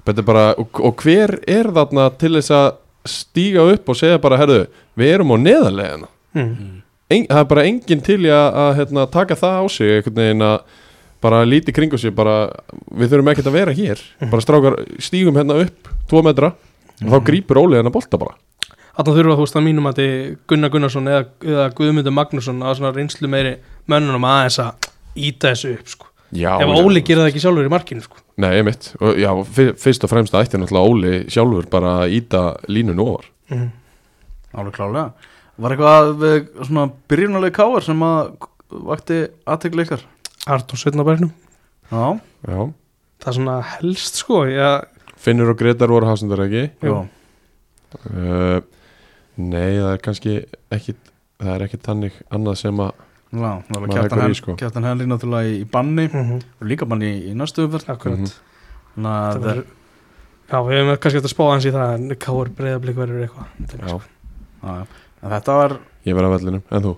Þetta 0.10 0.24
er 0.24 0.28
bara, 0.28 0.46
og, 0.58 0.84
og 0.90 1.04
hver 1.04 1.36
er 1.46 1.72
þarna 1.76 2.10
til 2.18 2.34
þess 2.36 2.54
að 2.56 2.68
stíga 3.10 3.66
upp 3.70 3.90
og 3.90 3.98
segja 3.98 4.20
bara, 4.22 4.40
herðu, 4.42 4.64
við 5.00 5.14
erum 5.16 5.34
á 5.34 5.38
neðarlegina 5.40 6.10
mm. 6.36 6.52
en, 7.14 7.26
það 7.30 7.42
er 7.42 7.50
bara 7.54 7.66
enginn 7.70 8.04
til 8.06 8.20
að, 8.28 8.48
að 8.64 8.72
hérna, 8.82 9.06
taka 9.14 9.38
það 9.40 9.60
á 9.62 9.66
sig 9.72 9.94
einhvern 9.96 10.20
veginn 10.20 10.46
að 10.50 10.58
bara 11.20 11.46
líti 11.48 11.76
kringu 11.76 12.00
sig 12.00 12.14
bara, 12.16 12.50
við 12.96 13.14
þurfum 13.14 13.32
ekkert 13.34 13.50
að 13.52 13.58
vera 13.58 13.76
hér. 13.76 14.04
Bara 14.32 14.44
strákar, 14.44 14.78
stígum 15.04 15.40
hérna 15.40 15.58
upp 15.66 15.90
tvo 16.10 16.22
metra 16.24 16.54
og 17.00 17.10
þá 17.12 17.26
grípur 17.28 17.60
Óli 17.60 17.80
hennar 17.80 17.94
bolta 17.96 18.20
bara. 18.20 18.38
Þannig 19.00 19.16
þurfa 19.16 19.36
þú 19.38 19.44
veist 19.46 19.58
að 19.60 19.66
mínum 19.66 19.88
að 19.88 20.00
þið 20.02 20.14
Gunnar 20.52 20.72
Gunnarsson 20.74 21.12
eða, 21.12 21.26
eða 21.46 21.68
Guðmundur 21.78 22.16
Magnússon 22.16 22.64
á 22.64 22.70
svona 22.76 22.92
reynslu 22.96 23.32
meiri 23.32 23.54
mönnunum 23.88 24.28
aðeins 24.28 24.60
að 24.64 24.90
íta 25.16 25.54
þessu 25.54 25.76
upp 25.78 25.94
sko. 25.94 26.09
Já, 26.36 26.52
Ef 26.62 26.70
Óli 26.84 27.02
gerir 27.02 27.24
það 27.24 27.32
ekki 27.32 27.42
sjálfur 27.44 27.68
í 27.68 27.72
markinu 27.74 28.04
sko. 28.06 28.20
Nei, 28.40 28.52
ég 28.60 28.66
mitt, 28.68 28.92
og, 29.02 29.18
já, 29.20 29.32
fyr- 29.58 29.76
fyrst 29.82 30.04
og 30.06 30.12
fremst 30.12 30.36
ætti 30.38 30.60
náttúrulega 30.62 30.92
Óli 30.94 31.14
sjálfur 31.32 31.70
bara 31.72 31.96
að 32.04 32.16
íta 32.20 32.44
línun 32.70 33.02
ofar. 33.04 33.26
Mm. 33.50 33.70
alveg 34.54 34.76
klálega 34.78 35.12
Var 35.60 35.74
eitthvað 35.76 36.66
svona 36.68 36.86
byrjunarlega 37.10 37.56
káar 37.58 37.84
sem 37.84 38.00
að 38.06 38.30
vakti 38.70 39.18
aðtekla 39.50 39.84
ykkar? 39.88 40.04
Artur 40.48 40.78
Sveitnabærnum 40.80 41.32
Já, 41.92 42.20
Já, 42.46 42.60
Það 43.20 43.28
er 43.32 43.36
svona 43.40 43.56
helst 43.74 44.22
sko 44.22 44.44
ég, 44.48 44.86
Finnur 45.20 45.50
og 45.52 45.58
Gretar 45.60 45.92
voru 45.92 46.08
hafsendar 46.08 46.46
ekki? 46.46 46.68
Já, 46.86 46.94
uh, 48.06 48.62
Nei, 49.40 49.80
það 49.80 49.92
er 49.96 50.02
kannski 50.04 50.34
ekki 50.76 50.96
það 51.40 51.54
er 51.56 51.66
ekki 51.68 51.80
tannig 51.84 52.18
annað 52.36 52.58
sem 52.62 52.82
að 52.84 53.06
já, 53.30 53.52
það 53.70 53.80
var 53.80 53.90
kjartan 53.94 54.04
leggur 54.04 54.20
í, 54.20 54.28
henn, 54.30 54.38
sko. 54.40 54.56
kjartan 54.60 54.88
henni 54.90 55.06
náttúrulega 55.10 55.52
í 55.58 55.66
banni. 55.70 56.08
Mm 56.10 56.32
og 56.40 56.70
líka 56.72 56.88
banni 56.90 57.10
í, 57.14 57.20
í 57.30 57.36
næstu 57.38 57.66
umferð. 57.68 57.90
Akkurat. 57.94 58.34
Þannig 58.96 59.12
að 59.12 59.34
Það 59.34 59.44
verður- 59.50 59.76
Já, 60.50 60.58
við 60.66 60.80
hefum 60.80 60.96
kannski 60.98 61.20
eftir 61.20 61.30
að 61.30 61.36
spá 61.36 61.44
hans 61.52 61.66
í 61.70 61.72
það 61.76 61.92
en 61.94 62.16
Káur 62.18 62.50
breyðablík 62.58 62.96
verður 62.98 63.28
eitthvað. 63.28 63.52
Já, 63.70 64.00
já, 64.64 64.72
já. 64.80 64.86
En 65.22 65.30
þetta 65.36 65.58
var 65.60 65.76
ég 66.10 66.16
verð 66.18 66.26
að 66.30 66.34
vellinum, 66.40 66.64
en 66.72 66.82
þú? 66.88 66.94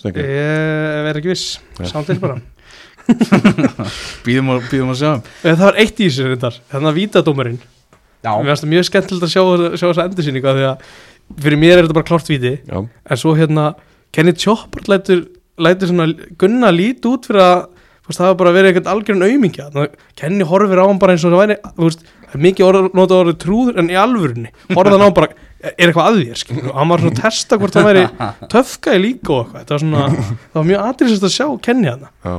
Stengi? 0.00 0.24
Ég 0.26 1.06
er 1.12 1.20
ekki 1.20 1.30
viss, 1.30 1.60
Já. 1.78 1.86
samt 1.92 2.08
til 2.10 2.18
bara. 2.18 2.40
Býðum 4.24 4.48
að, 4.54 4.62
býðum 4.72 4.90
að 4.94 4.98
sjá 5.00 5.10
Eh, 5.44 5.52
Það 5.54 5.64
var 5.66 5.78
eitt 5.82 5.98
í 6.00 6.06
þessu 6.08 6.26
reyndar, 6.30 6.56
þannig 6.72 6.88
að 6.90 6.98
vítadómarinn 6.98 7.58
Já, 8.24 8.30
Mér 8.40 8.48
finnst 8.48 8.64
það 8.64 8.70
mjög 8.72 8.86
skemmtilegt 8.88 9.26
að 9.26 9.32
sjá, 9.34 9.42
sjá 9.76 9.84
þessa 9.90 10.06
endursýningu 10.08 10.48
af 10.50 10.56
því 10.58 10.66
að 10.70 10.86
fyrir 11.44 11.60
mér 11.60 11.74
er 11.76 11.82
þetta 11.84 11.96
bara 11.98 12.08
klárt 12.08 12.30
víti. 12.32 12.52
Já, 12.64 12.78
en 12.88 13.20
svo 13.20 13.34
hérna 13.36 13.66
Kenny 14.16 14.32
Chopper 14.40 14.86
lætur, 14.88 15.26
lætur 15.60 15.90
svona 15.90 16.08
gunna 16.40 16.72
lít 16.74 17.06
út 17.08 17.28
fyrir 17.28 17.42
að 17.44 17.56
veist, 18.04 18.18
það 18.18 18.28
var 18.30 18.38
bara 18.42 18.54
verið 18.58 18.70
eitthvað 18.72 18.90
Þannig 19.70 19.84
að 19.84 20.12
Kenny 20.20 20.46
horfir 20.48 20.82
á 20.82 20.84
hann 20.84 21.00
bara 21.02 21.14
eins 21.14 21.24
og 21.24 21.34
það 21.34 21.42
væri 21.44 21.56
veist, 21.78 22.04
það 22.32 22.44
mikið 22.46 22.66
orð, 22.68 22.88
nota 22.98 23.18
orðið 23.22 23.38
trúður 23.44 23.80
en 23.80 23.90
í 23.90 23.98
alvörunni. 23.98 24.54
Horfði 24.72 24.96
hann 24.96 25.04
á 25.04 25.08
hann 25.08 25.16
bara 25.16 25.30
er 25.64 25.88
eitthvað 25.88 26.08
að 26.10 26.18
þér? 26.20 26.40
skilur 26.42 26.70
og 26.70 26.80
hann 26.80 26.90
var 26.92 27.04
svona 27.04 27.14
að 27.14 27.22
testa 27.22 27.58
hvort 27.60 27.76
það 27.78 27.88
væri 27.88 28.04
töfkaði 28.54 29.04
líka 29.04 29.32
og 29.32 29.38
eitthvað. 29.44 29.60
Þetta 29.60 29.74
var 29.74 29.84
svona 29.84 30.08
það 30.10 30.58
var 30.58 30.66
mjög 30.70 30.88
aðriðsast 30.88 31.28
að 31.28 31.36
sjá 31.38 31.46
Kenny 31.64 31.90
hann 31.92 32.04
já, 32.04 32.34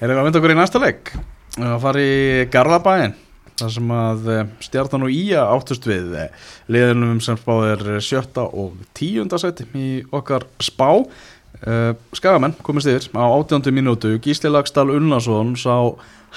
erum 0.00 0.14
við 0.14 0.18
að 0.18 0.26
mynda 0.28 0.40
okkur 0.40 0.54
í 0.54 0.58
næsta 0.58 0.82
leik? 0.82 1.14
Að 1.54 1.76
fara 1.84 2.02
í 2.02 2.16
Garðabæin 2.50 3.14
þar 3.54 3.70
sem 3.70 3.92
að 3.94 4.30
eh, 4.34 4.48
Stjarnan 4.66 5.06
og 5.06 5.12
Ía 5.14 5.44
áttust 5.46 5.84
við 5.86 6.16
eh, 6.18 6.48
liðinum 6.74 7.20
sem 7.22 7.38
spáð 7.38 7.68
er 7.68 7.84
sjötta 8.02 8.48
og 8.50 8.80
tíunda 8.98 9.38
seti 9.38 9.66
í 9.78 9.90
okkar 10.10 10.48
spá 10.58 10.88
uh, 11.66 11.92
Skagamenn 12.16 12.56
komist 12.62 12.90
yfir 12.90 13.10
á 13.16 13.24
átjándu 13.28 13.72
mínútu. 13.74 14.16
Gísli 14.22 14.52
Lagstall 14.52 14.94
Unnarsson 14.94 15.54
sá 15.60 15.76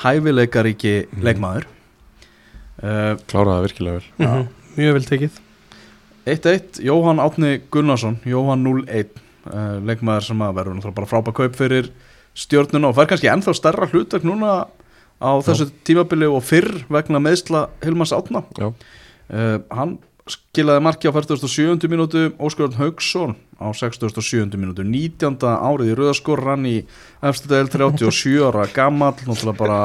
hæfileikaríki 0.03 1.07
leikmaður. 1.21 1.67
Uh, 2.77 3.17
kláraði 3.29 3.69
virkilega 3.69 3.99
vel. 3.99 4.07
Mm 4.21 4.47
mjög 4.77 4.97
vel 4.97 5.07
tekið. 5.07 5.37
1-1, 6.27 6.81
Jóhann 6.83 7.21
Átni 7.23 7.61
Gunnarsson 7.71 8.17
Jóhann 8.27 8.65
0-1 8.65 9.13
uh, 9.47 9.77
leikmaður 9.87 10.25
sem 10.27 10.41
að 10.43 10.57
verður 10.57 10.75
náttúrulega 10.75 10.97
bara 10.99 11.09
frábæð 11.09 11.37
kaup 11.37 11.55
fyrir 11.55 11.87
stjórnuna 12.37 12.91
og 12.91 12.97
fær 12.97 13.07
kannski 13.09 13.29
ennþá 13.31 13.53
stærra 13.55 13.87
hlutverk 13.87 14.27
núna 14.27 14.57
á 15.23 15.31
þessu 15.45 15.69
tímabili 15.87 16.27
og 16.29 16.43
fyrr 16.45 16.83
vegna 16.91 17.21
meðsla 17.23 17.63
Hilmars 17.85 18.11
Átna 18.13 18.43
Já, 18.59 18.67
uh, 18.67 19.55
hann 19.71 19.95
skilaði 20.33 20.83
marki 20.83 21.07
á 21.09 21.13
47. 21.15 21.87
mínútu 21.91 22.21
Óskarðan 22.39 22.77
Haugsson 22.81 23.35
á 23.61 23.67
67. 23.73 24.57
mínútu 24.59 24.83
19. 24.83 25.37
árið 25.41 25.91
í 25.93 25.97
Röðaskor 25.97 26.41
rann 26.43 26.65
í 26.67 26.77
efstu 27.25 27.49
del 27.51 27.67
37 27.71 28.43
ára 28.49 28.67
gammal 28.73 29.13
náttúrulega 29.23 29.57
bara 29.57 29.79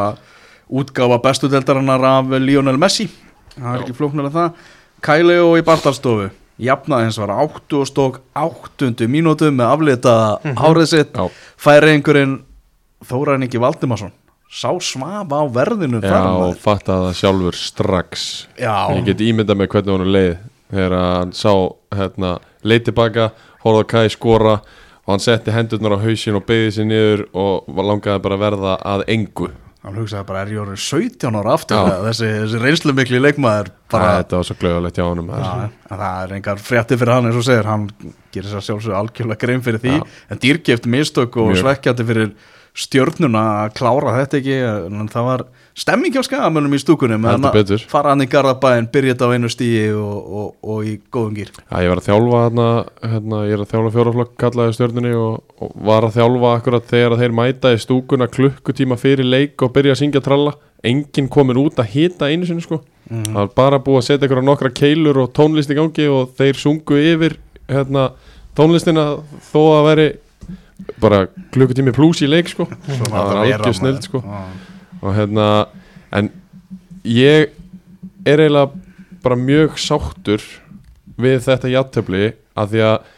útgáfa 0.73 1.19
bestu 1.23 1.49
deldarinnar 1.53 2.05
af 2.05 2.31
Lionel 2.41 2.79
Messi 2.81 3.09
það 3.57 3.75
er 3.75 3.83
ekki 3.85 3.97
flóknar 3.99 4.31
en 4.31 4.37
það 4.37 4.63
Kæleo 5.03 5.51
í 5.59 5.65
Bartalstofu 5.67 6.31
jafnaði 6.63 7.09
hins 7.09 7.19
var 7.19 7.33
8 7.43 7.81
og 7.81 7.89
stók 7.91 8.21
8. 8.39 9.09
mínútu 9.11 9.51
með 9.51 9.67
aflita 9.73 10.39
Mhm. 10.45 10.57
hárið 10.57 10.87
sitt 10.87 11.17
færi 11.59 11.97
einhverjinn 11.97 12.41
Þóraðin 13.03 13.49
ekki 13.49 13.59
Valdimarsson 13.59 14.13
sá 14.53 14.69
svafa 14.85 15.41
á 15.41 15.45
verðinu 15.49 16.03
já 16.05 16.19
og 16.21 16.59
fattaði 16.61 17.09
það 17.09 17.19
sjálfur 17.23 17.57
strax. 17.57 18.27
Já, 18.61 18.75
Ég 18.99 19.07
get 19.09 19.25
ímyndað 19.25 19.61
með 19.63 19.73
hvernig 19.73 19.95
honum 19.97 20.13
leið 20.13 20.35
þegar 20.73 20.97
hann 20.99 21.33
sá 21.37 21.53
hérna, 21.97 22.35
leið 22.65 22.87
tilbaka, 22.91 23.31
horfði 23.65 23.83
á 23.85 23.91
Kai 23.95 24.13
skora 24.13 24.55
og 25.03 25.11
hann 25.15 25.25
setti 25.25 25.53
hendurnar 25.57 25.97
á 25.97 26.05
hausin 26.05 26.37
og 26.39 26.45
beigði 26.49 26.71
sér 26.77 26.89
niður 26.89 27.25
og 27.33 27.81
langaði 27.81 28.23
bara 28.29 28.41
verða 28.45 28.77
að 28.93 29.05
engu. 29.17 29.49
Hann 29.83 29.97
hugsaði 29.99 30.27
bara, 30.29 30.45
er 30.45 30.53
ég 30.55 30.61
orðin 30.63 30.79
17 30.79 31.37
ára 31.41 31.55
aftur? 31.57 31.89
Þessi, 32.05 32.27
þessi 32.45 32.59
reynslu 32.63 32.93
mikli 32.95 33.19
leikmaður 33.19 33.73
bara, 33.91 34.13
þetta 34.21 34.39
var 34.39 34.47
svo 34.47 34.55
glöðulegt 34.61 35.01
hjá 35.01 35.07
honum 35.09 35.33
Já, 35.33 35.49
en 35.67 35.99
það 35.99 36.21
er 36.21 36.35
engar 36.37 36.61
frétti 36.63 36.99
fyrir 37.01 37.15
hann 37.17 37.27
eins 37.27 37.41
og 37.41 37.47
segir, 37.49 37.67
hann 37.67 37.89
gerir 38.31 38.53
sér 38.53 38.63
sjálfsög 38.69 38.95
algjörlega 39.01 39.43
grein 39.43 39.65
fyrir 39.67 39.83
því, 39.83 39.97
Já. 39.99 40.07
en 40.31 40.43
dýrgift 40.45 40.87
mistök 40.87 41.41
og 41.43 41.51
Mjög. 41.51 41.65
svekkjandi 41.65 42.07
fyrir 42.13 42.31
stjörnuna 42.73 43.43
að 43.63 43.75
klára 43.77 44.15
þetta 44.17 44.39
ekki 44.39 44.55
en 44.65 45.09
það 45.13 45.27
var 45.27 45.43
stemming 45.77 46.15
hjá 46.15 46.23
skagamönnum 46.25 46.73
í 46.73 46.81
stúkunum 46.81 47.27
en 47.29 47.45
að 47.49 47.75
fara 47.91 48.15
hann 48.15 48.25
í 48.25 48.29
Garðabæin, 48.33 48.89
byrja 48.93 49.13
þetta 49.13 49.29
á 49.29 49.35
einu 49.37 49.51
stíi 49.53 49.83
og, 49.93 50.31
og, 50.41 50.55
og 50.65 50.87
í 50.89 50.95
góðum 51.13 51.37
gýr 51.37 51.51
Já, 51.53 51.77
ég 51.85 51.93
var 51.93 52.01
að 52.01 52.09
þjálfa 52.09 52.41
hérna, 52.47 52.69
hérna 53.13 53.43
ég 53.45 53.57
er 53.57 53.65
að 53.65 53.75
þjálfa 53.75 53.93
fjóraflokk 53.97 54.35
kallaði 54.41 54.77
stjörnunni 54.79 55.13
og, 55.21 55.37
og 55.61 55.77
var 55.91 56.09
að 56.09 56.17
þjálfa 56.17 56.55
akkurat 56.57 56.89
þegar 56.95 57.19
þeir 57.21 57.37
mæta 57.43 57.75
í 57.75 57.83
stúkuna 57.85 58.31
klukkutíma 58.33 58.99
fyrir 59.01 59.29
leik 59.29 59.65
og 59.65 59.75
byrja 59.77 59.97
að 59.97 60.03
syngja 60.03 60.25
tralla. 60.25 60.57
Enginn 60.83 61.29
komin 61.31 61.61
út 61.61 61.79
að 61.79 61.93
hita 61.93 62.27
einu 62.33 62.49
sinni 62.49 62.65
sko. 62.65 62.81
Það 63.07 63.37
var 63.37 63.51
bara 63.55 63.79
búið 63.85 64.01
að 64.01 64.07
setja 64.09 64.27
ykkur 64.27 64.43
nokkra 64.43 64.71
keilur 64.75 65.21
og 65.23 65.33
tónlist 65.37 65.71
í 65.71 65.77
gangi 65.79 66.09
og 66.11 66.33
þeir 66.39 66.59
sungu 66.59 66.99
yfir 66.99 67.37
hérna, 67.71 68.09
tónlistina 68.59 69.05
þó 69.53 69.61
að 69.77 69.87
veri 69.91 70.07
bara 71.03 71.27
klukkutími 71.55 71.95
pluss 71.97 72.23
í 72.25 72.29
leik 72.31 72.51
sko. 72.53 72.67
Það 72.87 73.11
var 73.13 73.41
algjör 73.43 73.77
snild 73.79 74.07
sko. 74.07 74.23
og 75.03 75.17
hérna 75.17 75.47
en 76.13 76.31
ég 77.05 77.51
er 78.27 78.39
eiginlega 78.45 78.71
bara 79.23 79.39
mjög 79.39 79.79
sáttur 79.79 80.43
við 81.23 81.43
þetta 81.47 81.71
játtöfli 81.73 82.33
af 82.59 82.71
því 82.71 82.85
að 82.87 83.11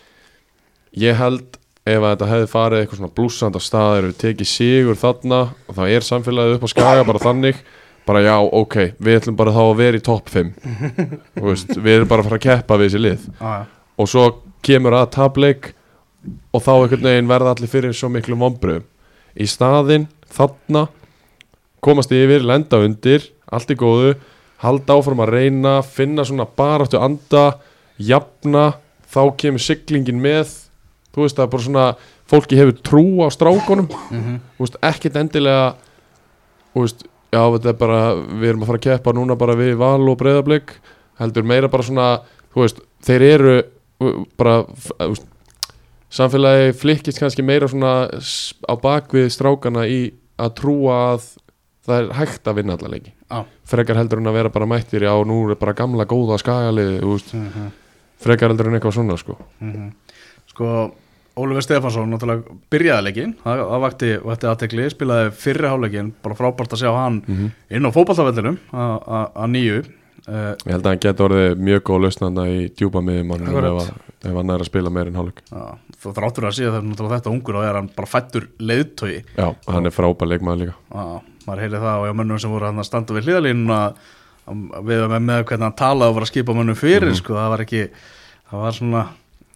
ég 1.05 1.17
held 1.19 1.59
ef 1.85 2.01
að 2.01 2.11
þetta 2.15 2.29
hefði 2.31 2.51
farið 2.53 2.81
eitthvað 2.81 3.01
svona 3.01 3.15
blúsand 3.19 3.57
á 3.57 3.61
staðir 3.61 4.07
við 4.09 4.19
tekið 4.23 4.49
sigur 4.49 5.01
þarna 5.01 5.41
og 5.69 5.77
þá 5.77 5.83
er 5.89 6.07
samfélagið 6.07 6.57
upp 6.57 6.65
á 6.65 6.71
skaga 6.73 7.07
bara 7.09 7.21
þannig 7.21 7.59
bara 8.05 8.21
já, 8.25 8.35
ok, 8.41 8.77
við 9.01 9.19
ætlum 9.19 9.37
bara 9.37 9.53
þá 9.53 9.63
að 9.65 9.79
vera 9.81 9.97
í 10.01 10.05
topp 10.05 10.29
5 10.33 10.51
Þú 11.37 11.45
veist, 11.49 11.71
við 11.77 11.95
erum 11.95 12.09
bara 12.11 12.21
að 12.25 12.29
fara 12.29 12.39
að 12.41 12.45
keppa 12.45 12.77
við 12.81 12.91
þessi 12.91 13.01
lið. 13.01 13.23
Og 13.97 14.11
svo 14.13 14.25
kemur 14.65 14.97
að 14.99 15.07
tableik 15.17 15.71
og 16.55 16.63
þá 16.63 16.71
einhvern 16.77 17.03
veginn 17.09 17.29
verða 17.31 17.55
allir 17.55 17.69
fyrir 17.73 17.93
svo 17.97 18.09
miklu 18.13 18.37
vombriðum 18.41 18.85
í 19.37 19.47
staðinn, 19.51 20.07
þarna 20.31 20.87
komast 21.85 22.13
yfir, 22.15 22.45
lenda 22.47 22.79
undir 22.85 23.27
allt 23.53 23.71
í 23.71 23.77
góðu, 23.79 24.15
halda 24.65 24.95
áfram 24.97 25.21
að 25.25 25.33
reyna 25.37 25.83
finna 25.85 26.25
svona 26.25 26.47
baráttu 26.47 26.99
anda 27.03 27.59
jafna, 28.01 28.75
þá 29.11 29.21
kemur 29.39 29.63
siglingin 29.63 30.19
með. 30.23 30.49
Þú 31.15 31.23
veist 31.27 31.37
það 31.39 31.45
er 31.45 31.51
bara 31.53 31.63
svona 31.67 31.85
fólki 32.31 32.57
hefur 32.59 32.79
trú 32.83 33.05
á 33.23 33.29
strákonum 33.31 33.87
Mhm. 34.11 34.39
þú 34.57 34.65
veist, 34.65 34.79
ekkert 34.83 35.17
endilega 35.21 35.75
þú 36.75 36.81
veist, 36.87 37.05
já 37.33 37.43
þetta 37.53 37.69
er 37.69 37.79
bara 37.79 38.01
við 38.17 38.49
erum 38.49 38.63
að 38.63 38.67
fara 38.67 38.79
að 38.79 38.87
keppa 38.89 39.13
núna 39.15 39.37
bara 39.39 39.55
við 39.55 39.77
val 39.77 40.09
og 40.09 40.19
breyðablik 40.19 40.73
heldur 41.21 41.45
meira 41.45 41.69
bara 41.69 41.83
svona 41.83 42.09
þú 42.55 42.63
veist, 42.65 42.81
þeir 43.05 43.23
eru 43.23 43.63
bara, 44.37 44.65
þú 44.65 45.11
veist 45.13 45.27
samfélagi 46.15 46.75
flikkist 46.79 47.19
kannski 47.23 47.43
meira 47.47 47.67
svona 47.71 47.95
á 48.13 48.75
bakvið 48.81 49.31
strákana 49.35 49.87
í 49.91 50.01
að 50.39 50.55
trúa 50.61 50.99
að 51.15 51.27
það 51.85 51.97
er 52.01 52.13
hægt 52.21 52.49
að 52.49 52.59
vinna 52.61 52.77
alla 52.79 52.89
leiki 52.95 53.13
Já. 53.31 53.45
frekar 53.69 53.99
heldur 53.99 54.21
en 54.23 54.31
að 54.31 54.37
vera 54.39 54.53
bara 54.55 54.67
mættir 54.71 55.03
já, 55.05 55.13
nú 55.27 55.51
er 55.51 55.59
bara 55.61 55.75
gamla 55.77 56.07
góða 56.09 56.39
skagalið 56.41 57.01
veist, 57.03 57.35
Mhm. 57.35 57.71
frekar 58.25 58.49
heldur 58.53 58.69
en 58.71 58.79
eitthvað 58.81 58.95
svona 58.97 59.17
sko. 59.19 59.37
Mhm. 59.61 59.91
Sko, 60.49 60.93
Ólfur 61.37 61.63
Stefansson 61.63 62.09
náttúrulega 62.11 62.45
byrjaði 62.71 63.03
leikinn, 63.09 63.35
það, 63.45 63.59
það 63.71 63.81
vakti, 63.83 64.11
vakti 64.23 64.47
aðtekli, 64.47 64.85
spilaði 64.95 65.33
fyrri 65.35 65.67
hálfleikin, 65.69 66.13
bara 66.23 66.35
frábært 66.39 66.71
að 66.77 66.79
sjá 66.85 66.93
hann 66.95 67.23
Mhm. 67.27 67.51
inn 67.71 67.83
á 67.83 67.91
fótballtafellinum 67.91 68.59
að 68.73 69.51
nýju 69.51 69.85
uh, 70.29 70.55
ég 70.65 70.73
held 70.73 70.85
að 70.87 70.91
hann 70.93 71.03
geti 71.05 71.25
orðið 71.27 71.63
mjög 71.69 71.83
góð 71.89 72.03
lausnanda 72.05 72.47
í 72.49 72.59
djúpa 72.73 73.03
miðjum 73.05 73.33
ef, 73.35 73.45
að- 73.45 73.93
hann 74.25 74.51
er 74.55 74.63
að 74.65 74.69
spila 74.71 74.91
meir 74.91 75.11
en 75.11 75.19
hálfleik 75.21 75.43
þá 75.51 76.09
þráttur 76.17 76.47
að 76.49 76.59
að 76.65 76.73
það 76.73 76.79
er 76.81 76.87
náttúrulega 76.89 77.19
þetta 77.21 77.33
ungur 77.35 77.59
og 77.61 77.65
er 77.69 77.79
hann 77.79 77.91
bara 77.97 78.09
fættur 78.09 78.47
leiðtögi 78.59 79.21
já, 79.37 79.49
hann 79.69 79.87
er 79.87 79.95
frábær 79.95 80.31
leikmaður 80.33 80.63
líka 80.65 80.75
Já, 80.95 81.05
maður 81.47 81.61
heyrði 81.65 81.81
það 81.85 81.99
og 82.01 82.07
já, 82.09 82.15
mönnum 82.21 82.41
sem 82.41 82.55
voru 82.55 82.69
hann 82.71 82.81
að 82.81 82.89
standa 82.89 83.15
við 83.19 83.29
hliðalínuna 83.29 83.81
að- 84.45 84.73
við 84.85 85.05
með, 85.13 85.21
með 85.29 85.45
hvernig 85.49 85.67
hann 85.69 85.77
talaði 85.81 86.09
og 86.13 86.17
var 86.19 86.25
að 86.27 86.33
skipa 86.33 86.55
mönnum 86.57 86.77
fyrir, 86.77 87.11
Mhm. 87.13 87.21
sko, 87.21 87.35
það 87.37 87.53
var 87.55 87.61
ekki 87.65 87.83
það 88.51 88.65
var 88.65 88.73
svona 88.73 89.05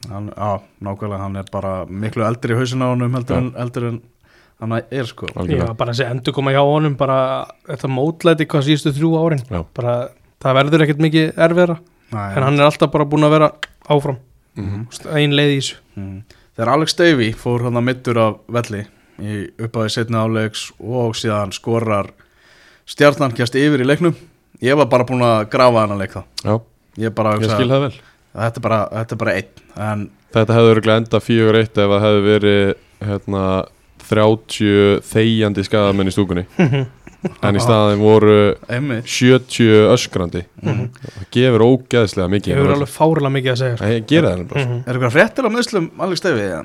hann, 0.08 0.28
já, 0.36 0.50
nákvæmlega, 0.84 1.18
hann 1.20 1.36
er 1.36 1.44
bara 1.52 1.72
miklu 1.86 2.24
eldri 2.28 2.54
í 2.54 2.56
hausin 2.60 2.84
á 2.84 2.88
honum 2.92 3.12
heldur, 3.16 3.34
Já. 3.36 3.38
en, 3.40 3.50
heldur 3.58 3.84
en 3.88 4.00
hann 4.60 4.72
er, 4.90 5.04
sko. 5.04 5.26
Já, 5.48 5.72
bara 5.76 5.92
þessi 5.92 6.06
endur 6.10 6.32
koma 6.34 6.50
hjá 6.52 6.60
honum 6.64 6.96
bara 6.96 7.46
þetta 7.68 7.88
mótlæti 7.88 8.46
hvað 8.46 8.64
síðustu 8.68 8.92
þrjú 8.96 9.10
árin 9.20 9.44
Já. 9.50 9.64
bara 9.74 10.08
það 10.42 10.58
verður 10.60 10.84
ekkert 10.86 11.02
mikið 11.04 11.30
erfiðra 11.48 11.78
en 12.12 12.42
hann 12.46 12.58
er 12.60 12.68
alltaf 12.68 12.90
bara 12.92 13.04
búin 13.08 13.26
að 13.26 13.34
vera 13.36 13.50
áfram. 13.88 14.18
Mhm. 14.58 14.86
einn 15.14 15.34
leið 15.36 15.50
í 15.52 15.58
þessu. 15.60 15.76
Mm. 15.96 16.22
Þegar 16.56 16.72
Alex 16.72 16.94
Davey 16.98 17.32
fór 17.32 17.62
hann 17.62 17.76
að 17.78 17.84
mittur 17.86 18.18
af 18.18 18.38
velli 18.48 18.80
í 19.22 19.36
uppáði 19.58 19.90
setna 19.94 20.24
áleiks 20.26 20.72
og 20.80 21.14
síðan 21.14 21.52
skorar 21.54 22.10
stjarnan 22.88 23.34
kjast 23.36 23.54
yfir 23.58 23.82
í 23.82 23.86
leiknum 23.86 24.14
ég 24.62 24.76
var 24.78 24.86
bara 24.90 25.04
búin 25.06 25.22
að 25.22 25.48
grafa 25.52 25.84
hann 25.84 25.94
að 25.94 26.02
leik 26.02 26.14
þá. 26.16 26.22
Já, 26.44 26.54
ég 27.04 27.14
bara 27.14 27.36
ég 27.38 27.50
skil 27.50 27.68
það 27.70 27.84
vel. 27.86 27.92
þetta 28.34 28.58
er 28.58 28.64
bara, 28.68 28.80
þetta 28.92 29.14
er 29.14 29.22
bara 29.24 29.34
einn 29.38 29.66
en 29.88 30.10
Þetta 30.28 30.52
hefði 30.58 30.72
örgulega 30.74 31.00
enda 31.00 31.18
4-1 31.24 31.60
ef 31.62 31.74
það 31.88 32.02
hefði 32.04 32.24
verið 32.26 32.74
hérna, 33.08 33.42
30 34.08 35.00
þegjandi 35.08 35.64
skadamenn 35.64 36.10
í 36.10 36.12
stúkunni 36.14 36.44
en 37.42 37.56
í 37.58 37.62
staðin 37.62 37.98
voru 38.02 38.34
einmitt. 38.70 39.06
70 39.10 39.88
öskrandi. 39.94 40.44
Það 40.62 41.24
gefur 41.34 41.64
ógeðslega 41.66 42.28
mikið. 42.34 42.52
Ég 42.52 42.60
hefur 42.60 42.74
alveg 42.76 42.92
fárlega 42.94 43.32
mikið 43.38 43.52
að 43.54 43.58
segja 43.62 43.78
sko. 43.80 43.88
Ég 43.94 44.06
gera 44.12 44.34
það 44.36 44.44
bara 44.52 44.64
Mhm. 44.66 44.78
Er 44.86 44.94
eitthvað 44.94 45.16
fréttir 45.16 45.48
á 45.48 45.50
meðslum 45.56 45.90
Alex 46.06 46.20
Davey? 46.20 46.46
eða? 46.48 46.64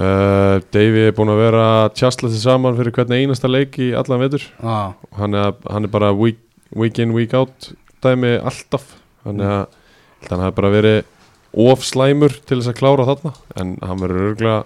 uh, 0.00 0.60
Davey 0.72 1.06
er 1.08 1.12
búin 1.12 1.32
að 1.34 1.40
vera 1.44 1.64
tjastla 1.90 2.28
til 2.30 2.40
saman 2.40 2.76
fyrir 2.78 2.92
hvernig 2.92 3.24
einasta 3.26 3.48
leik 3.50 3.78
í 3.78 3.90
allan 3.96 4.20
vetur. 4.24 4.42
Ah, 4.62 4.92
hann 5.18 5.34
er, 5.34 5.52
hann 5.70 5.84
er 5.84 5.88
bara 5.88 6.12
week, 6.14 6.38
week 6.74 6.98
in, 6.98 7.12
week 7.12 7.34
out 7.34 7.72
dæmi 8.02 8.38
alltaf. 8.40 8.94
Hann 9.24 9.40
er 9.40 9.66
að 9.66 10.30
hann 10.30 10.40
hafi 10.40 10.54
bara 10.56 10.70
verið 10.70 11.04
of 11.52 11.80
slæmur 11.84 12.30
til 12.46 12.60
þess 12.60 12.68
að 12.72 12.78
klára 12.80 13.04
þarna. 13.08 13.34
En 13.56 13.76
hann 13.82 13.98
verður 13.98 14.30
örgulega 14.34 14.64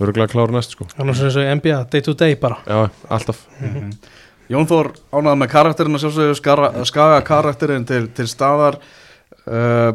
örgulega 0.00 0.26
að 0.28 0.32
klára 0.34 0.52
næst 0.56 0.70
sko. 0.76 0.86
Hann 0.96 1.08
er 1.08 1.14
svona 1.14 1.28
eins 1.30 1.36
og 1.36 1.58
NBA, 1.58 1.90
day 1.90 2.00
to 2.00 2.14
day 2.14 2.34
bara. 2.36 2.56
Já, 2.66 2.90
alltaf 3.10 3.44
Jón 4.52 4.66
Þór 4.68 4.90
ánægði 5.14 5.38
með 5.40 5.52
karakterinn 5.54 5.96
og 5.96 6.02
sjálfsögðu 6.02 6.34
skara, 6.38 6.72
skaga 6.88 7.20
karakterinn 7.24 7.86
til, 7.88 8.02
til 8.16 8.26
staðar 8.28 8.76
uh, 9.48 9.92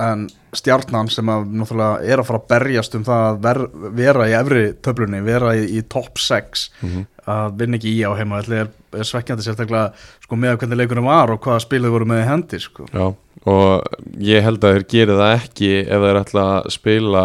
en 0.00 0.24
stjarnan 0.54 1.06
sem 1.12 1.28
að 1.30 1.44
náttúrulega 1.54 2.00
er 2.14 2.20
að 2.22 2.26
fara 2.28 2.40
að 2.40 2.48
berjast 2.50 2.94
um 2.98 3.04
það 3.06 3.24
að 3.28 3.36
ver, 3.44 3.60
vera 4.00 4.26
í 4.30 4.34
efri 4.38 4.62
töflunni, 4.82 5.20
vera 5.26 5.52
í, 5.58 5.66
í 5.78 5.82
top 5.90 6.18
6 6.22 6.64
Mhm. 6.82 7.04
að 7.24 7.54
vinna 7.60 7.78
ekki 7.78 7.92
í 7.96 8.00
á 8.04 8.10
heima 8.18 8.40
er, 8.42 8.66
er 8.92 9.06
svekkjandi 9.08 9.44
sérstaklega 9.46 9.92
sko, 10.24 10.36
með 10.36 10.58
hvernig 10.60 10.76
leikunum 10.82 11.06
var 11.08 11.30
og 11.32 11.40
hvaða 11.46 11.62
spilið 11.64 11.94
voru 11.94 12.08
með 12.10 12.20
í 12.20 12.26
hendi 12.28 12.58
sko. 12.60 12.84
Já, 12.92 13.06
og 13.48 13.94
ég 14.20 14.44
held 14.44 14.60
að 14.64 14.74
þeir 14.74 14.84
geri 14.92 15.16
það 15.20 15.36
ekki 15.38 15.70
ef 15.86 16.04
þeir 16.04 16.18
ætla 16.20 16.44
að 16.58 16.68
spila 16.74 17.22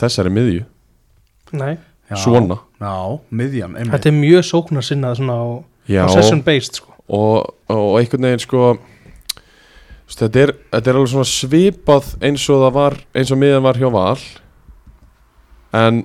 þessari 0.00 0.32
miðju, 0.34 0.64
Nei. 1.52 1.76
Já, 2.10 2.16
svona 2.24 2.58
Já, 2.78 3.18
miðjan, 3.34 3.74
einmitt. 3.76 3.92
Þetta 3.96 4.08
er 4.12 4.16
mjög 4.20 4.44
sóknar 4.46 4.84
sinnað 4.86 5.16
svona 5.18 5.34
á, 5.38 5.46
Já, 5.88 6.02
á 6.06 6.08
session 6.14 6.42
based 6.46 6.78
sko. 6.78 6.92
og, 7.08 7.54
og 7.72 7.98
einhvern 7.98 8.22
veginn 8.28 8.42
sko 8.44 8.62
þú 8.76 9.38
veist, 10.08 10.20
þetta 10.22 10.42
er, 10.44 10.52
þetta 10.72 10.90
er 10.92 10.98
alveg 11.00 11.10
svona 11.12 11.30
svipað 11.32 12.12
eins 12.24 12.44
og 12.52 12.62
það 12.66 12.76
var 12.78 12.98
eins 13.18 13.32
og 13.34 13.40
miðjan 13.42 13.66
var 13.66 13.80
hjá 13.80 13.88
Val. 13.92 14.20
En 15.78 16.02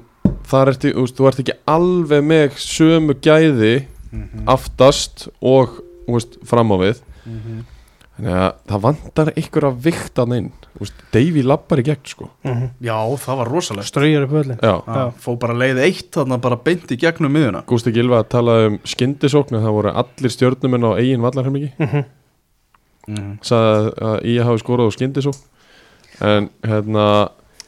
þar 0.49 0.73
ertu, 0.73 0.91
þú 0.95 1.03
veist, 1.05 1.17
þú 1.19 1.27
ert 1.29 1.41
ekki 1.43 1.57
alveg 1.71 2.25
með 2.29 2.57
sömu 2.63 3.15
gæði 3.23 3.73
Mhm, 4.13 4.43
aftast 4.45 5.23
og 5.41 5.79
þú 6.05 6.13
veist, 6.13 6.35
fram 6.45 6.69
á 6.69 6.77
við. 6.77 6.99
Mhm. 7.25 7.63
Þannig 8.17 8.35
að 8.37 8.49
það 8.69 8.81
vantar 8.83 9.31
einhver 9.33 9.65
að 9.67 9.77
vikta 9.87 10.23
hann 10.23 10.35
inn. 10.37 10.49
Þú 10.73 10.81
veist, 10.83 11.03
Davy 11.13 11.43
lappar 11.45 11.81
í 11.81 11.85
gegn 11.87 12.09
sko. 12.09 12.29
Mm 12.45 12.65
Já, 12.83 12.97
það 13.23 13.39
var 13.39 13.51
rosalegt. 13.53 13.89
Ströyjar 13.89 14.25
upp 14.27 14.35
öllin 14.41 14.59
Já, 14.61 14.73
Já, 14.85 15.03
fó 15.21 15.29
bara 15.41 15.55
leið 15.57 15.81
eitt 15.85 16.09
þarna 16.15 16.39
bara 16.41 16.57
beint 16.65 16.91
í 16.93 16.97
gegnum 16.99 17.33
miðuna 17.33 17.63
Gústi 17.69 17.93
Gilva 17.93 18.23
talaði 18.25 18.71
um 18.71 18.79
skyndisókn 18.93 19.57
en 19.57 19.65
það 19.65 19.77
voru 19.77 19.93
allir 20.03 20.33
stjórnumenn 20.33 20.87
á 20.89 20.91
eigin 20.97 21.25
vallarhermingi 21.25 21.71
mm 21.77 22.03
mm. 23.03 23.31
sagði 23.43 23.93
að 24.09 24.17
ég 24.31 24.49
hafi 24.49 24.63
skorað 24.63 24.91
á 24.93 24.95
skyndisókn. 24.97 25.47
En 26.23 26.51
hérna 26.63 27.07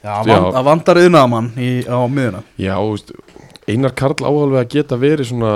Já, 0.05 0.21
Já. 0.21 0.29
van, 0.29 0.51
það 0.53 0.67
vandar 0.69 1.01
yðnaðamann 1.01 1.49
á 1.89 1.99
miðuna 2.05 2.43
já, 2.61 2.75
þú 2.77 2.91
veist, 2.93 3.15
Einar 3.65 3.95
Karl 3.97 4.21
áhalveg 4.21 4.59
að 4.61 4.73
geta 4.75 4.97
verið 5.01 5.31
svona 5.31 5.53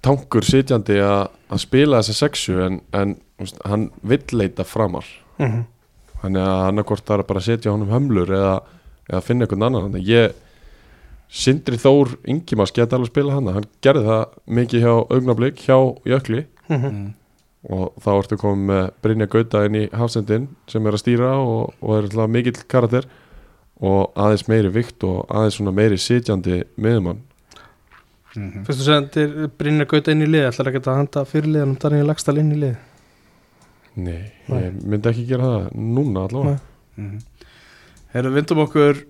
tankur 0.00 0.46
sitjandi 0.48 0.96
að 1.04 1.28
að 1.50 1.62
spila 1.64 2.00
þessa 2.00 2.26
sexu 2.26 2.60
en, 2.64 2.78
en 2.94 3.16
hann 3.64 3.90
vill 4.02 4.22
leita 4.32 4.64
framar 4.64 5.04
-hmm. 5.38 5.64
þannig 6.22 6.42
að 6.42 6.62
hann 6.64 6.78
er 6.78 6.84
hvort 6.84 7.04
það 7.06 7.18
er 7.18 7.22
bara 7.28 7.40
að 7.40 7.44
setja 7.48 7.72
honum 7.72 7.88
hömlur 7.90 8.28
eða, 8.28 8.60
eða 9.10 9.20
finna 9.22 9.44
einhvern 9.44 9.62
annan 9.62 9.82
þannig 9.88 10.02
að 10.02 10.08
ég 10.08 10.32
Sindri 11.30 11.76
Þór 11.78 12.16
Ingimas 12.26 12.72
geta 12.74 12.96
alveg 12.96 13.06
spila 13.12 13.32
hana 13.36 13.52
hann 13.52 13.64
gerði 13.82 14.02
það 14.04 14.24
mikið 14.48 14.80
hjá 14.82 14.94
augnablík 15.14 15.56
hjá 15.66 15.76
Jökli 16.04 16.44
Mhm. 16.68 16.86
Mm. 16.86 17.14
og 17.70 17.92
þá 18.00 18.10
ertu 18.18 18.36
komið 18.36 18.66
með 18.66 18.90
Brynja 19.02 19.26
Gauta 19.26 19.64
inn 19.66 19.74
í 19.74 19.88
hafsendin 19.92 20.48
sem 20.66 20.86
er 20.86 20.92
að 20.92 21.02
stýra 21.02 21.30
og, 21.38 21.72
og 21.82 21.96
er 21.98 22.02
alltaf 22.08 22.28
mikill 22.30 22.62
karakter 22.68 23.04
og 23.80 24.12
aðeins 24.16 24.48
meiri 24.48 24.68
vikt 24.72 25.04
og 25.04 25.26
aðeins 25.28 25.54
svona 25.58 25.72
meiri 25.72 25.96
sitjandi 25.98 26.62
miðumann 26.78 27.18
Mhm. 28.36 28.64
Fyrstu 28.64 28.84
sendir 28.86 29.48
Brynjar 29.58 29.86
Gauta 29.90 30.12
inn 30.12 30.22
í 30.22 30.26
lið 30.30 30.44
ætlar 30.52 30.68
ekki 30.70 30.84
að 30.86 30.94
handa 31.00 31.24
fyrirliðanum 31.26 31.78
Daniel 31.82 32.06
Lagstall 32.06 32.38
inn 32.38 32.52
í 32.52 32.58
lið 32.60 32.76
Nei, 33.96 34.20
Nei. 34.48 34.60
ég 34.68 34.82
myndi 34.86 35.10
ekki 35.10 35.26
gera 35.28 35.48
það 35.54 35.70
núna 35.96 36.26
allavega. 36.28 36.60
Nei. 36.96 37.06
Mhm. 37.06 37.18
Herru, 38.14 38.30
vindum 38.34 38.58
okkur 38.66 39.00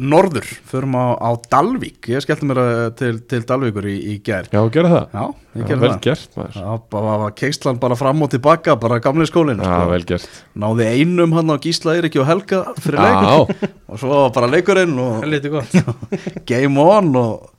norður, 0.00 0.46
förum 0.64 0.94
á, 0.96 1.12
á 1.20 1.28
Dalvík. 1.52 2.06
Ég 2.08 2.22
skellti 2.24 2.46
mér 2.48 2.58
að, 2.62 2.78
til, 2.96 3.18
til 3.28 3.40
Dalvíkur 3.44 3.84
í, 3.90 3.96
í 4.14 4.14
gær. 4.24 4.46
Já, 4.52 4.60
gera 4.72 4.88
það, 4.94 5.06
Já, 5.12 5.24
ég 5.28 5.60
Já, 5.60 5.66
gerði 5.68 5.80
vel 5.82 5.90
það. 5.90 6.00
gert 6.06 6.36
maður. 6.38 6.54
Það 6.56 6.80
bara 6.94 7.16
var 7.20 7.34
keislan 7.36 7.80
bara 7.82 7.98
fram 8.00 8.22
og 8.24 8.30
tilbaka 8.32 8.76
bara 8.80 8.98
gamli 9.04 9.26
skólinn 9.28 9.60
Já, 9.60 9.68
sko. 9.68 9.90
vel 9.92 10.06
gert. 10.08 10.38
Náði 10.64 10.86
einum 10.94 11.36
hann 11.36 11.52
á 11.52 11.56
Gísla 11.60 11.96
Eiríki 11.98 12.20
og 12.22 12.28
Helga 12.30 12.62
fyrir 12.80 13.00
leik. 13.04 13.20
Já, 13.28 13.68
og 13.92 14.00
svo 14.00 14.08
var 14.14 14.32
bara 14.38 14.50
leikurinn 14.54 14.96
og 15.04 15.26
Lítið 15.28 15.56
gott. 15.58 15.76
Game 16.48 16.80
on 16.80 17.12
og, 17.20 17.50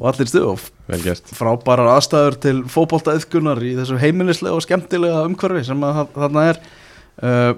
og 0.00 0.08
allir 0.12 0.28
stuð 0.30 0.68
frábærar 1.38 1.90
aðstæður 1.96 2.36
til 2.42 2.54
fótboltaðiðkunar 2.72 3.60
í 3.62 3.74
þessu 3.78 3.98
heimilislega 4.00 4.56
og 4.56 4.64
skemmtilega 4.64 5.24
umhverfi 5.28 5.64
sem 5.68 5.80
þarna 6.16 6.46
er. 6.50 6.60
Uh, 7.20 7.52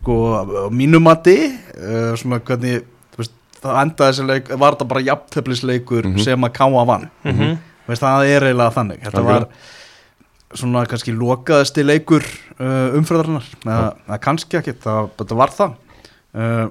sko 0.00 0.14
á 0.40 0.42
mínu 0.72 1.00
mati 1.02 1.36
uh, 1.50 2.14
svona 2.16 2.38
hvernig 2.40 2.84
þú 3.12 3.20
veist, 3.20 3.34
það 3.60 3.80
endaði 3.82 4.12
þessi 4.14 4.26
leik 4.30 4.48
var 4.56 4.76
þetta 4.78 4.88
bara 4.94 5.04
jafntöflisleikur 5.10 6.06
Mhm. 6.08 6.22
sem 6.24 6.40
að 6.48 6.54
káa 6.56 6.86
vann. 6.88 7.10
Mhm. 7.24 7.58
veist, 7.90 8.02
það 8.02 8.26
er 8.30 8.42
eiginlega 8.48 8.72
þannig. 8.78 9.00
Þetta 9.04 9.22
var 9.26 9.46
svona 10.54 10.86
kannski 10.86 11.12
lokaðasti 11.14 11.84
leikur 11.86 12.24
uh, 12.58 12.96
umfröðarinnar 12.98 13.44
eða 13.66 14.18
kannski 14.22 14.56
ekki, 14.58 14.72
það, 14.82 15.10
þetta 15.20 15.36
var 15.38 15.50
það. 15.54 15.74
Uh, 16.34 16.66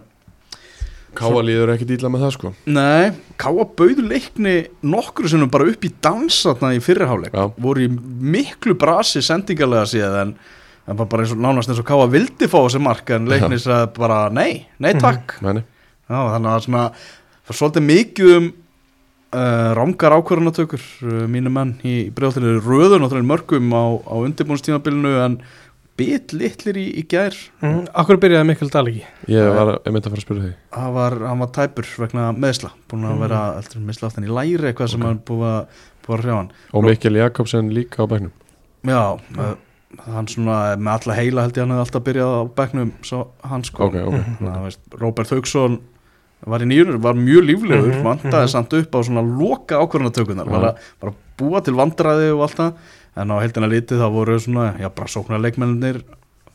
Káa 1.17 1.41
líður 1.45 1.73
ekki 1.73 1.87
dýla 1.89 2.11
með 2.11 2.25
það 2.25 2.35
sko. 2.35 2.51
Nei, 2.69 3.09
Káa 3.41 3.65
bauðu 3.79 4.05
leikni 4.05 4.55
nokkru 4.85 5.31
sinnum 5.31 5.51
bara 5.51 5.67
upp 5.71 5.85
í 5.85 5.91
dansatna 6.03 6.71
í 6.77 6.81
fyrirháleik 6.83 7.35
voru 7.59 7.87
í 7.87 7.89
miklu 7.89 8.77
brasi 8.79 9.23
sendingarlega 9.25 9.89
síðan 9.89 10.35
en 10.89 10.97
bara 11.01 11.23
eins 11.23 11.33
og 11.35 11.41
nánast 11.41 11.71
eins 11.71 11.81
og 11.81 11.87
Káa 11.89 12.07
vildi 12.11 12.49
fá 12.49 12.59
þessi 12.61 12.81
mark 12.83 13.11
en 13.15 13.29
leikni 13.29 13.59
sagði 13.61 13.91
bara 13.99 14.23
nei, 14.33 14.65
nei 14.81 14.93
takk. 14.97 15.37
Meni. 15.45 15.65
Já, 16.09 16.19
þannig 16.33 16.51
að 16.51 16.65
svona 16.65 16.87
það 16.89 17.51
var 17.51 17.59
svolítið 17.59 17.87
mikið 17.89 18.35
um 18.37 18.49
uh, 18.49 19.71
rángar 19.77 20.15
ákvörðanatökur 20.17 20.85
uh, 21.05 21.23
mínu 21.31 21.53
menn 21.53 21.75
í 21.85 21.95
bregðaltinni 22.15 22.61
röðun 22.65 23.05
og 23.05 23.17
mörgum 23.29 23.73
á, 23.73 23.85
á 24.05 24.15
undirbúnstímabilinu 24.21 25.15
en 25.25 25.39
bit 25.99 26.33
litlir 26.33 26.79
í, 26.79 26.85
í 27.01 27.03
gær. 27.11 27.35
Mhm. 27.61 27.89
Akkur 27.99 28.19
byrjaði 28.23 28.47
Mikkel 28.49 28.71
Dahl 28.73 28.87
ekki 28.89 29.03
Ég 29.35 29.49
var 29.55 29.73
ég 29.83 29.91
myndi 29.93 30.07
að 30.07 30.13
fara 30.15 30.21
að 30.21 30.25
spyrja 30.25 30.43
þig. 30.47 30.55
Hann 30.79 30.93
var, 30.95 31.17
hann 31.29 31.39
var 31.43 31.51
tæpur 31.59 31.89
vegna 32.05 32.29
meðsla 32.33 32.71
búin 32.89 33.03
að 33.05 33.15
Mm. 33.15 33.23
vera 33.27 33.39
eldur 33.59 33.85
meðsla 33.89 34.07
aftan 34.09 34.27
í 34.27 34.33
læri 34.39 34.71
eitthvað 34.71 34.89
sem 34.95 35.01
Ok. 35.03 35.07
hann 35.11 35.19
búið 35.27 35.49
að, 35.53 35.65
búið 36.07 36.15
að 36.17 36.23
hrjá 36.23 36.35
hann. 36.39 36.51
Og 36.73 36.83
Mikkel 36.87 37.19
Jakobsen 37.19 37.69
líka 37.75 38.01
á 38.01 38.07
bæknum 38.07 38.31
já, 38.87 39.19
uh, 39.37 39.55
hann 40.13 40.27
svona 40.27 40.57
með 40.77 40.91
alla 41.07 41.15
heila 41.19 41.41
held 41.43 41.53
ég 41.57 41.63
hann 41.67 41.71
hefði 41.75 41.85
alltaf 41.85 42.03
byrjað 42.07 42.33
á 42.39 42.41
bekknum 42.55 42.91
svo 43.03 43.27
hann 43.43 43.63
sko. 43.63 43.83
Ok, 43.89 43.95
ok, 43.95 44.13
Þannig 44.39 44.55
að, 44.55 44.63
veist, 44.63 44.79
Robert 45.01 45.29
Hauksson 45.29 45.79
var 46.47 46.59
í 46.63 46.67
nýjur, 46.69 46.97
var 47.03 47.13
mjög 47.19 47.43
líflegur 47.49 47.91
Mhm, 47.97 48.03
vandaði 48.05 48.45
mhm. 48.47 48.53
samt 48.53 48.73
upp 48.73 48.91
á 48.95 48.99
svona 49.03 49.23
loka 49.25 49.75
ákvörðanatökunar 49.75 50.47
var 50.47 50.63
að 50.69 50.77
bara 51.01 51.13
búa 51.37 51.61
til 51.63 51.73
vandræði 51.73 52.29
og 52.31 52.41
allt 52.45 52.55
það 52.55 52.73
en 53.15 53.31
á 53.33 53.35
heldina 53.41 53.67
litið 53.71 53.99
það 54.03 54.13
voru 54.15 54.39
svona 54.39 54.67
já, 54.79 54.89
bara 54.89 55.07
sóknar 55.11 55.41
leikmennir 55.43 56.01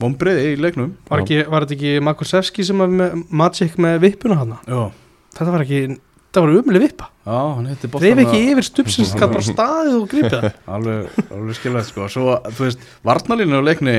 vombriði 0.01 0.55
í 0.55 0.57
leiknum 0.61 0.95
Var, 1.11 1.23
ekki, 1.25 1.43
var 1.51 1.65
þetta 1.67 1.75
ekki 1.79 1.93
Makusevski 2.05 2.65
sem 2.67 2.79
var 2.83 2.89
með 2.91 3.23
Magic 3.31 3.77
með 3.79 4.01
vippuna 4.09 4.39
hana 4.41 4.59
já, 4.67 4.91
Þetta 5.35 5.51
var 5.55 5.65
ekki, 5.67 5.81
þetta 6.29 6.43
var 6.45 6.55
umlega 6.61 6.85
vippa 6.87 7.11
já 7.25 7.39
hann 7.57 7.71
heiti 7.71 7.89
Dreif 7.95 8.19
ekki 8.25 8.41
yfir 8.53 8.67
stupsins, 8.67 9.15
það 9.15 9.33
bara 9.37 9.47
staðið 9.49 9.95
og 10.01 10.09
gripið 10.11 10.35
það 10.35 10.51
alveg, 10.77 11.23
alveg 11.31 11.59
skilvægt 11.61 11.91
sko 11.93 12.09
svo, 12.13 12.37
þú 12.51 12.67
veist, 12.69 12.85
varnalínu 13.07 13.63
á 13.63 13.63
leikni 13.65 13.97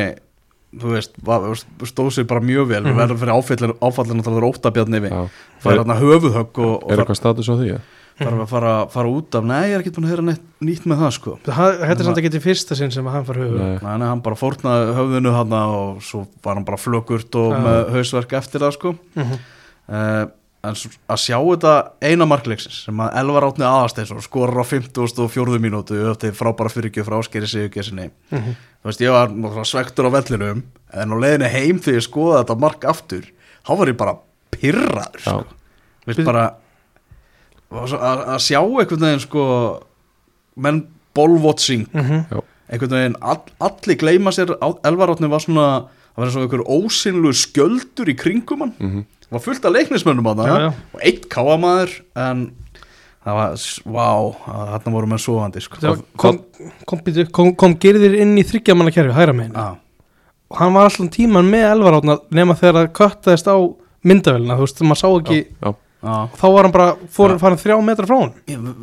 þú 0.76 0.92
veist, 0.92 1.14
stóð 1.88 2.10
sér 2.12 2.26
bara 2.28 2.44
mjög 2.44 2.68
vel 2.74 2.82
Mhm. 2.84 2.92
við 2.92 2.98
verðum 3.00 3.20
fyrir 3.22 3.36
áfællin 3.40 3.76
áfallin 3.80 4.20
að 4.20 4.26
það 4.28 4.40
er 4.42 4.48
óttabjarni 4.50 5.00
við 5.06 5.14
Já. 5.16 5.22
fara 5.64 5.76
Er, 5.76 5.80
hérna 5.80 5.96
höfuðhögg 6.02 6.60
og, 6.60 6.74
og 6.84 6.92
er 6.92 7.00
eitthvað 7.06 7.20
status 7.22 7.48
á 7.48 7.56
því? 7.56 7.68
Ja? 7.72 7.78
Þarf 8.20 8.42
að 8.46 8.48
fara, 8.54 8.74
fara 8.94 9.10
út 9.12 9.36
af 9.36 9.44
nei, 9.44 9.70
ég 9.70 9.76
er 9.76 9.82
ekki 9.84 9.92
búin 9.98 10.06
að 10.08 10.14
heyra 10.14 10.24
neitt, 10.30 10.46
nýtt 10.64 10.86
með 10.88 11.02
það 11.04 11.12
sko 11.18 11.34
Þetta 11.44 11.90
er 12.00 12.04
samt 12.08 12.22
ekki 12.22 12.32
til 12.32 12.44
fyrsta 12.46 12.78
sinn 12.80 12.92
sem 12.96 13.10
hann 13.12 13.26
far 13.28 13.36
höfu 13.42 13.80
hann 13.84 14.22
bara 14.24 14.36
fórnaði 14.40 14.94
höfðinu 14.96 15.34
hann 15.36 15.52
og 15.60 16.00
svo 16.06 16.24
var 16.46 16.56
hann 16.56 16.66
bara 16.68 16.80
flökurt 16.80 17.36
og 17.36 17.52
Já. 17.52 17.60
með 17.66 17.92
hausverk 17.98 18.34
eftir 18.40 18.64
það 18.64 18.74
sko 18.78 18.96
Mhm. 19.16 19.38
uh, 19.90 20.26
en 20.66 20.74
að 21.14 21.20
sjá 21.22 21.38
þetta 21.38 21.74
eina 22.02 22.26
markleiksins 22.26 22.86
sem 22.88 22.98
að 22.98 23.18
Elvar 23.20 23.46
Átni 23.46 23.68
aðasteins 23.68 24.10
og 24.16 24.24
skorur 24.26 24.64
á 24.64 24.66
54. 24.66 25.60
mínútu 25.62 25.94
eftir 26.10 26.32
frábæra 26.34 26.72
fyrirgjöf 26.74 27.06
frá 27.06 27.20
Áskeri 27.20 27.46
Sigurgessinni 27.52 28.08
Mhm. 28.32 28.56
þú 28.82 28.90
veist, 28.90 29.02
ég 29.02 29.12
var 29.12 29.30
svektur 29.68 30.08
á 30.10 30.16
vellinum 30.16 30.64
en 30.94 31.10
á 31.12 31.16
leiðinu 31.22 31.50
heim 31.52 31.78
þegar 31.80 32.00
ég 32.00 32.08
skoða 32.08 32.42
þetta 32.46 32.60
mark 32.60 32.82
aftur, 32.90 33.28
þá 33.68 33.78
var 33.78 33.88
ég 33.92 33.98
bara 33.98 34.16
pyrraður 34.56 35.20
sko. 35.22 35.46
Bara 36.26 36.56
að, 37.72 38.20
að 38.36 38.40
sjá 38.46 38.60
einhvern 38.62 39.00
veginn 39.08 39.24
sko 39.26 39.46
menn 40.56 40.84
ballwatching 41.16 41.88
Mhm. 41.94 42.26
einhvern 42.72 42.92
veginn 42.98 43.16
all, 43.22 43.42
allir 43.60 43.98
gleyma 44.00 44.32
sér 44.36 44.56
Elvarátni 44.84 45.30
var 45.30 45.40
svona 45.44 45.68
það 46.16 46.18
var 46.18 46.26
eins 46.28 46.36
og 46.36 46.46
einhver 46.46 46.66
ósynlu 46.68 47.32
skjöldur 47.36 48.10
í 48.12 48.16
kringum 48.18 48.60
hann 48.66 48.74
Mm 48.80 49.06
það 49.26 49.32
var 49.32 49.40
fullt 49.42 49.66
af 49.66 49.74
leiknismönnum 49.74 50.24
já. 50.26 50.36
það 50.38 50.74
og 50.94 51.02
eitt 51.02 51.24
káamaður 51.30 51.94
en 52.16 52.44
það 53.26 53.34
var, 53.40 53.56
vá 53.90 54.10
þarna 54.46 54.92
voru 54.94 55.08
menn 55.10 55.18
sofandi 55.24 55.62
sko. 55.66 55.78
Það 55.82 56.04
kom, 56.16 56.38
kom, 56.86 57.00
kom, 57.02 57.26
kom, 57.34 57.56
kom 57.56 57.74
gerðir 57.82 58.20
inn 58.22 58.36
í 58.38 58.44
þryggjamanna 58.46 58.94
kerfi, 58.94 59.16
hæra 59.18 59.34
megin 59.34 59.56
Já, 59.58 59.76
og 60.52 60.58
hann 60.60 60.74
var 60.78 60.86
alltaf 60.92 61.10
tíman 61.10 61.50
með 61.50 61.66
elvarátna 61.72 62.20
nema 62.38 62.54
þegar 62.54 62.86
það 62.86 62.94
köttaðist 63.02 63.50
á 63.50 63.58
myndavélina, 64.06 64.60
þú 64.60 64.68
veist, 64.68 64.84
maður 64.86 65.02
sá 65.02 65.10
ekki 65.18 65.40
Já, 65.42 65.50
já. 65.66 65.74
Þá 66.06 66.46
var 66.54 66.68
hann 66.68 66.74
bara, 66.76 66.88
fór 67.12 67.36
farin 67.42 67.60
þrjá 67.62 67.76
metra 67.86 68.08
frá 68.10 68.18
hann 68.20 68.34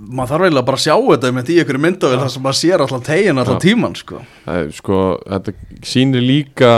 maður 0.08 0.32
þarf 0.32 0.46
eiginlega 0.46 0.66
bara 0.68 0.80
að 0.80 0.84
sjá 0.84 0.94
þetta 0.96 1.32
með 1.36 1.52
í 1.52 1.58
einhverju 1.62 1.82
myndavel 1.84 2.20
þar 2.22 2.32
sem 2.34 2.44
maður 2.46 2.60
sér 2.60 2.84
allan 2.86 3.06
tegin 3.06 3.42
Já. 3.42 3.52
tíman 3.62 3.96
sko. 3.98 4.22
það 4.46 4.60
er, 4.62 4.72
sko, 4.78 5.00
þetta 5.28 5.54
sýnir 5.92 6.26
líka 6.26 6.72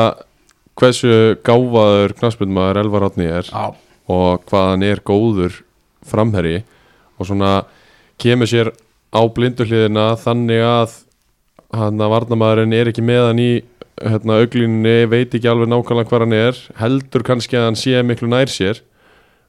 hversu 0.81 1.15
gáfaður 1.47 2.17
knaspundmaður 2.19 2.83
Elvar 2.83 3.09
Átni 3.09 3.29
er 3.31 3.49
já, 3.49 3.65
og 4.11 4.45
hvað 4.51 4.71
hann 4.73 4.87
er 4.91 5.03
góður 5.07 5.61
framherri 6.05 6.57
og 7.19 7.29
svona 7.31 7.53
kemur 8.21 8.51
sér 8.51 8.73
á 9.15 9.23
blinduhliðina 9.31 10.13
þannig 10.21 10.65
að 10.67 10.99
hann 11.75 12.03
að 12.03 12.13
varnamaðurinn 12.13 12.75
er 12.77 12.91
ekki 12.91 13.05
með 13.07 13.29
hann 13.31 13.43
í 13.43 13.53
hérna, 14.03 14.41
auglínunni, 14.43 15.05
veit 15.11 15.35
ekki 15.35 15.49
alveg 15.51 15.71
nákvæmlega 15.71 16.11
hvað 16.11 16.25
hann 16.27 16.37
er, 16.37 16.59
heldur 16.81 17.25
kannski 17.27 17.59
að 17.59 17.69
hann 17.69 17.79
sé 17.79 18.03
miklu 18.07 18.29
nær 18.31 18.51
sér 18.51 18.81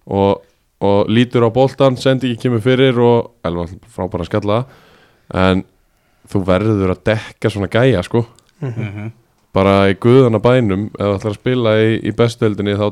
og, 0.06 0.43
og 0.86 1.11
lítur 1.11 1.47
á 1.47 1.49
boltan, 1.53 1.97
sendi 1.97 2.31
ekki 2.31 2.47
kemur 2.47 2.63
fyrir 2.63 3.01
og 3.01 3.33
elva 3.45 3.67
frábæra 3.91 4.29
skalla. 4.29 4.63
En 5.33 5.65
þú 6.29 6.41
verður 6.45 6.93
að 6.95 7.05
dekka 7.11 7.51
svona 7.53 7.71
gæja 7.73 8.05
sko. 8.05 8.23
Mm 8.61 9.13
bara 9.55 9.75
í 9.91 9.97
guðana 10.01 10.41
bænum 10.43 10.89
ef 10.91 10.99
þú 10.99 11.15
ætlar 11.15 11.33
að 11.33 11.39
spila 11.39 11.75
í, 11.79 11.91
í 12.03 12.13
bestuöldinni 12.15 12.75
þá, 12.79 12.88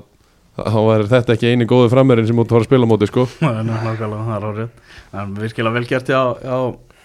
þá 0.59 0.79
verður 0.87 1.11
þetta 1.11 1.35
ekki 1.35 1.51
eini 1.51 1.67
góðu 1.69 1.91
frammerinn 1.91 2.29
sem 2.29 2.39
þú 2.39 2.45
ert 2.45 2.51
að 2.51 2.55
fara 2.55 2.63
að 2.63 2.69
spila 2.69 2.87
á 2.87 2.91
móti 2.91 3.09
sko. 3.09 3.25
Nákvæmlega, 3.69 4.21
það 4.29 4.35
er 4.37 4.47
árið 4.49 4.97
en 5.21 5.35
virkilega 5.41 5.77
vel 5.77 5.89
gert 5.89 6.13
já, 6.13 6.21
já 6.39 6.57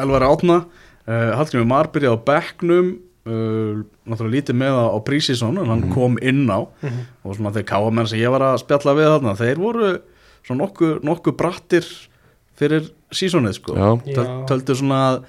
Elvari 0.05 0.30
Átna 0.30 0.59
uh, 0.62 1.30
Hallgrimur 1.41 1.70
Mar 1.72 1.91
byrjaði 1.95 2.20
á 2.22 2.26
bekknum 2.30 2.93
uh, 2.95 3.80
náttúrulega 4.07 4.36
lítið 4.36 4.61
með 4.62 4.76
það 4.78 4.93
á 4.95 4.99
prísísson 5.09 5.59
en 5.62 5.72
hann 5.72 5.89
kom 5.95 6.20
inn 6.22 6.47
á. 6.47 6.61
Og 7.26 7.34
svona 7.34 7.55
þeir 7.57 7.66
káamenn 7.72 8.11
sem 8.11 8.22
ég 8.22 8.32
var 8.34 8.47
að 8.53 8.62
spjalla 8.62 8.95
við 8.99 9.11
þarna 9.16 9.36
þeir 9.43 9.64
voru 9.64 9.91
svona 10.47 10.62
nokkuð 10.64 10.99
nokku 11.09 11.32
brattir 11.39 11.86
fyrir 12.59 12.91
sísonið 13.14 13.55
sko. 13.61 13.78
Töldu 14.49 14.76
svona 14.78 15.01
að 15.12 15.22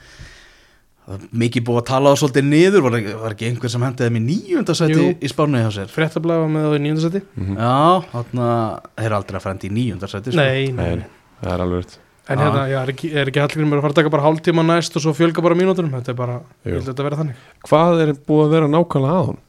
að 1.10 1.24
mikið 1.42 1.64
búið 1.66 1.80
að 1.82 1.88
tala 1.90 2.10
það 2.14 2.20
svolítið 2.22 2.44
niður 2.46 2.84
var, 2.86 2.96
ekki- 3.00 3.14
var 3.18 3.34
ekki 3.34 3.48
einhver 3.50 3.72
sem 3.74 3.82
hendiði 3.82 4.20
níundasæti 4.22 4.94
Jú. 5.00 5.06
í 5.18 5.30
spánuði 5.32 5.64
hjá 5.66 5.72
sér? 5.74 5.88
Fréttablaða 5.90 6.50
með 6.54 6.68
það 6.68 6.76
í 6.78 6.82
nýjöndasetti 6.84 7.22
já, 7.58 7.80
þarna 8.12 8.50
þeir 8.94 9.08
eru 9.08 9.18
aldrei 9.18 9.40
að 9.40 9.46
frendi 9.48 9.70
í 9.70 9.74
níundasæti 9.74 10.30
sko. 10.36 10.38
nei, 10.38 10.68
nei, 10.70 11.06
það 11.42 11.56
er 11.56 11.64
alveg 11.66 11.96
en 12.30 12.38
hérna, 12.38 12.62
já, 12.70 12.78
er 12.84 12.92
ekki, 12.94 13.10
er 13.18 13.26
ekki 13.32 13.42
Hallgrímur 13.42 13.80
að 13.80 13.82
fara 13.88 13.94
að 13.96 14.00
taka 14.04 14.14
bara 14.14 14.26
hálftíma 14.28 14.66
næst 14.70 15.00
og 15.00 15.02
svo 15.02 15.16
fjölga 15.18 15.42
bara 15.42 15.58
mínúturum 15.58 15.90
þetta 15.98 16.14
er 16.14 16.20
bara, 16.20 16.36
ég 16.62 16.74
held 16.78 16.84
að 16.86 16.92
þetta 16.94 17.08
verða 17.08 17.22
þannig? 17.24 17.36
Hvað 17.66 18.02
er 18.06 18.14
búið 18.30 18.46
að 18.46 18.54
vera 18.54 18.68
nákvæmlega 18.70 19.18
að 19.18 19.30
hún? 19.32 19.40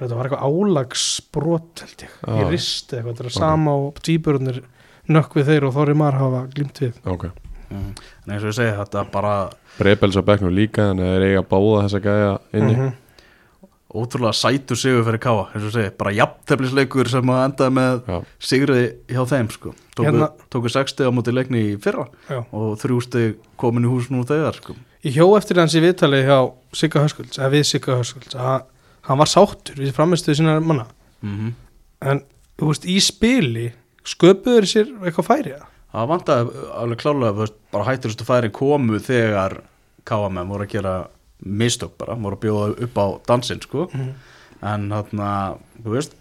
þetta 0.00 0.16
var 0.16 0.30
eitthvað 0.30 0.46
álagsbrot 0.48 1.82
held 1.84 2.06
ég, 2.06 2.14
Já. 2.24 2.32
ég 2.40 2.48
risti 2.56 2.96
eitthvað 2.96 3.12
þetta 3.20 3.28
er 3.28 3.36
sama 3.36 3.74
og 3.84 4.00
tvíburunir 4.00 4.62
nökk 5.08 5.34
við 5.34 5.44
þeir 5.50 5.64
og 5.68 5.74
Þorri 5.74 5.94
Mar 5.96 6.12
hafa 6.14 6.46
glimt 6.54 6.78
við 6.80 6.92
Ok, 7.06 7.24
mm. 7.70 7.92
en 8.26 8.32
eins 8.34 8.42
og 8.44 8.50
ég 8.52 8.54
segi 8.54 8.76
þetta 8.78 9.00
er 9.00 9.10
bara 9.12 9.50
Brebels 9.78 10.16
á 10.16 10.22
bekknum 10.22 10.52
líka 10.54 10.90
en 10.90 10.98
þeir 10.98 11.22
eiga 11.30 11.42
báða 11.42 11.84
þessa 11.88 12.00
gæja 12.04 12.34
inni 12.52 12.76
Mhm. 12.76 12.92
ótrúlega 13.92 14.32
sætur 14.32 14.76
sigur 14.76 15.04
fyrir 15.04 15.18
Káa 15.20 15.48
eins 15.52 15.64
og 15.64 15.70
ég 15.70 15.72
segi, 15.74 15.90
bara 15.98 16.12
jafnteflisleikur 16.16 17.08
sem 17.12 17.22
að 17.28 17.42
endaði 17.44 17.74
með 17.76 17.98
Já, 18.08 18.20
sigriði 18.40 18.86
hjá 19.08 19.24
þeim 19.28 19.50
sko. 19.52 19.74
tóku, 19.96 20.06
Hérna- 20.06 20.30
tóku 20.50 20.68
60 20.72 21.04
á 21.04 21.10
móti 21.12 21.32
leikni 21.34 21.74
í 21.74 21.76
fyrra 21.82 22.06
Já. 22.30 22.44
og 22.52 22.78
þrjú 22.80 23.02
steg 23.02 23.36
komin 23.58 23.84
í 23.84 23.88
hús 23.92 24.08
nú 24.10 24.24
þegar 24.24 24.54
sko. 24.56 24.74
Ég 25.04 25.12
hjó 25.18 25.36
eftir 25.36 25.56
hans 25.58 25.74
í 25.74 25.80
viðtalið 25.82 26.24
hjá 26.24 26.52
Sigga 26.72 27.00
Höskulds, 27.04 27.36
eða 27.38 27.50
við 27.50 27.64
Sigga 27.66 27.98
Höskulds 27.98 28.34
að 28.34 28.62
hann 29.02 29.18
var 29.18 29.26
sáttur 29.26 29.74
við 29.76 29.92
framistuðu 29.92 30.36
sína 30.38 30.60
manna 30.64 30.86
mm 31.22 31.36
-hmm. 31.38 31.52
en 32.00 32.20
þú 32.58 32.66
veist, 32.68 32.84
í 32.86 32.96
spili 33.00 33.72
sköpuður 34.04 34.66
sér 34.68 34.88
eitthvað 35.02 35.28
færi 35.28 35.52
það 35.92 36.08
vantaði 36.08 36.64
alveg 36.80 36.98
klálega 37.02 37.46
bara 37.72 37.84
hætturustu 37.90 38.24
færi 38.28 38.50
komu 38.54 38.98
þegar 39.02 39.60
Káamenn 40.08 40.48
voru 40.50 40.64
að 40.66 40.72
gera 40.72 40.92
mistök 41.46 41.92
bara, 41.98 42.16
voru 42.18 42.34
að 42.34 42.40
bjóða 42.42 42.82
upp 42.86 42.96
á 42.98 43.06
dansinn 43.28 43.60
sko. 43.62 43.88
Mhm. 43.92 44.12
en 44.62 44.88
þarna, 44.90 45.28
þú 45.82 45.90
veist 45.94 46.12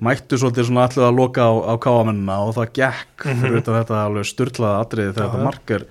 mættu 0.00 0.36
svolítið 0.40 0.66
svona 0.68 0.84
allir 0.88 1.04
að 1.06 1.16
loka 1.16 1.40
á, 1.44 1.52
á 1.68 1.74
káamennina 1.80 2.36
og 2.48 2.54
það 2.56 2.72
gekk 2.80 3.24
fyrir 3.28 3.58
utan 3.60 3.78
þetta 3.78 3.98
alveg 4.04 4.24
styrlaða 4.28 4.80
atriði 4.84 5.12
þegar 5.14 5.28
þetta 5.30 5.40
já. 5.40 5.44
mark 5.44 5.70
er, 5.70 5.84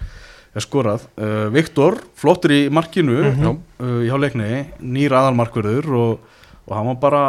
skorað 0.62 1.06
uh, 1.18 1.50
Viktor, 1.54 1.98
flottur 2.16 2.52
í 2.54 2.62
markinu 2.70 3.18
Mhm. 3.32 3.58
uh, 3.80 4.02
hjá 4.06 4.18
leikni 4.20 4.50
nýr 4.82 5.16
aðalmarkverður 5.18 5.90
og, 5.98 6.20
og 6.68 6.76
hann 6.78 6.86
var 6.92 7.00
bara 7.02 7.24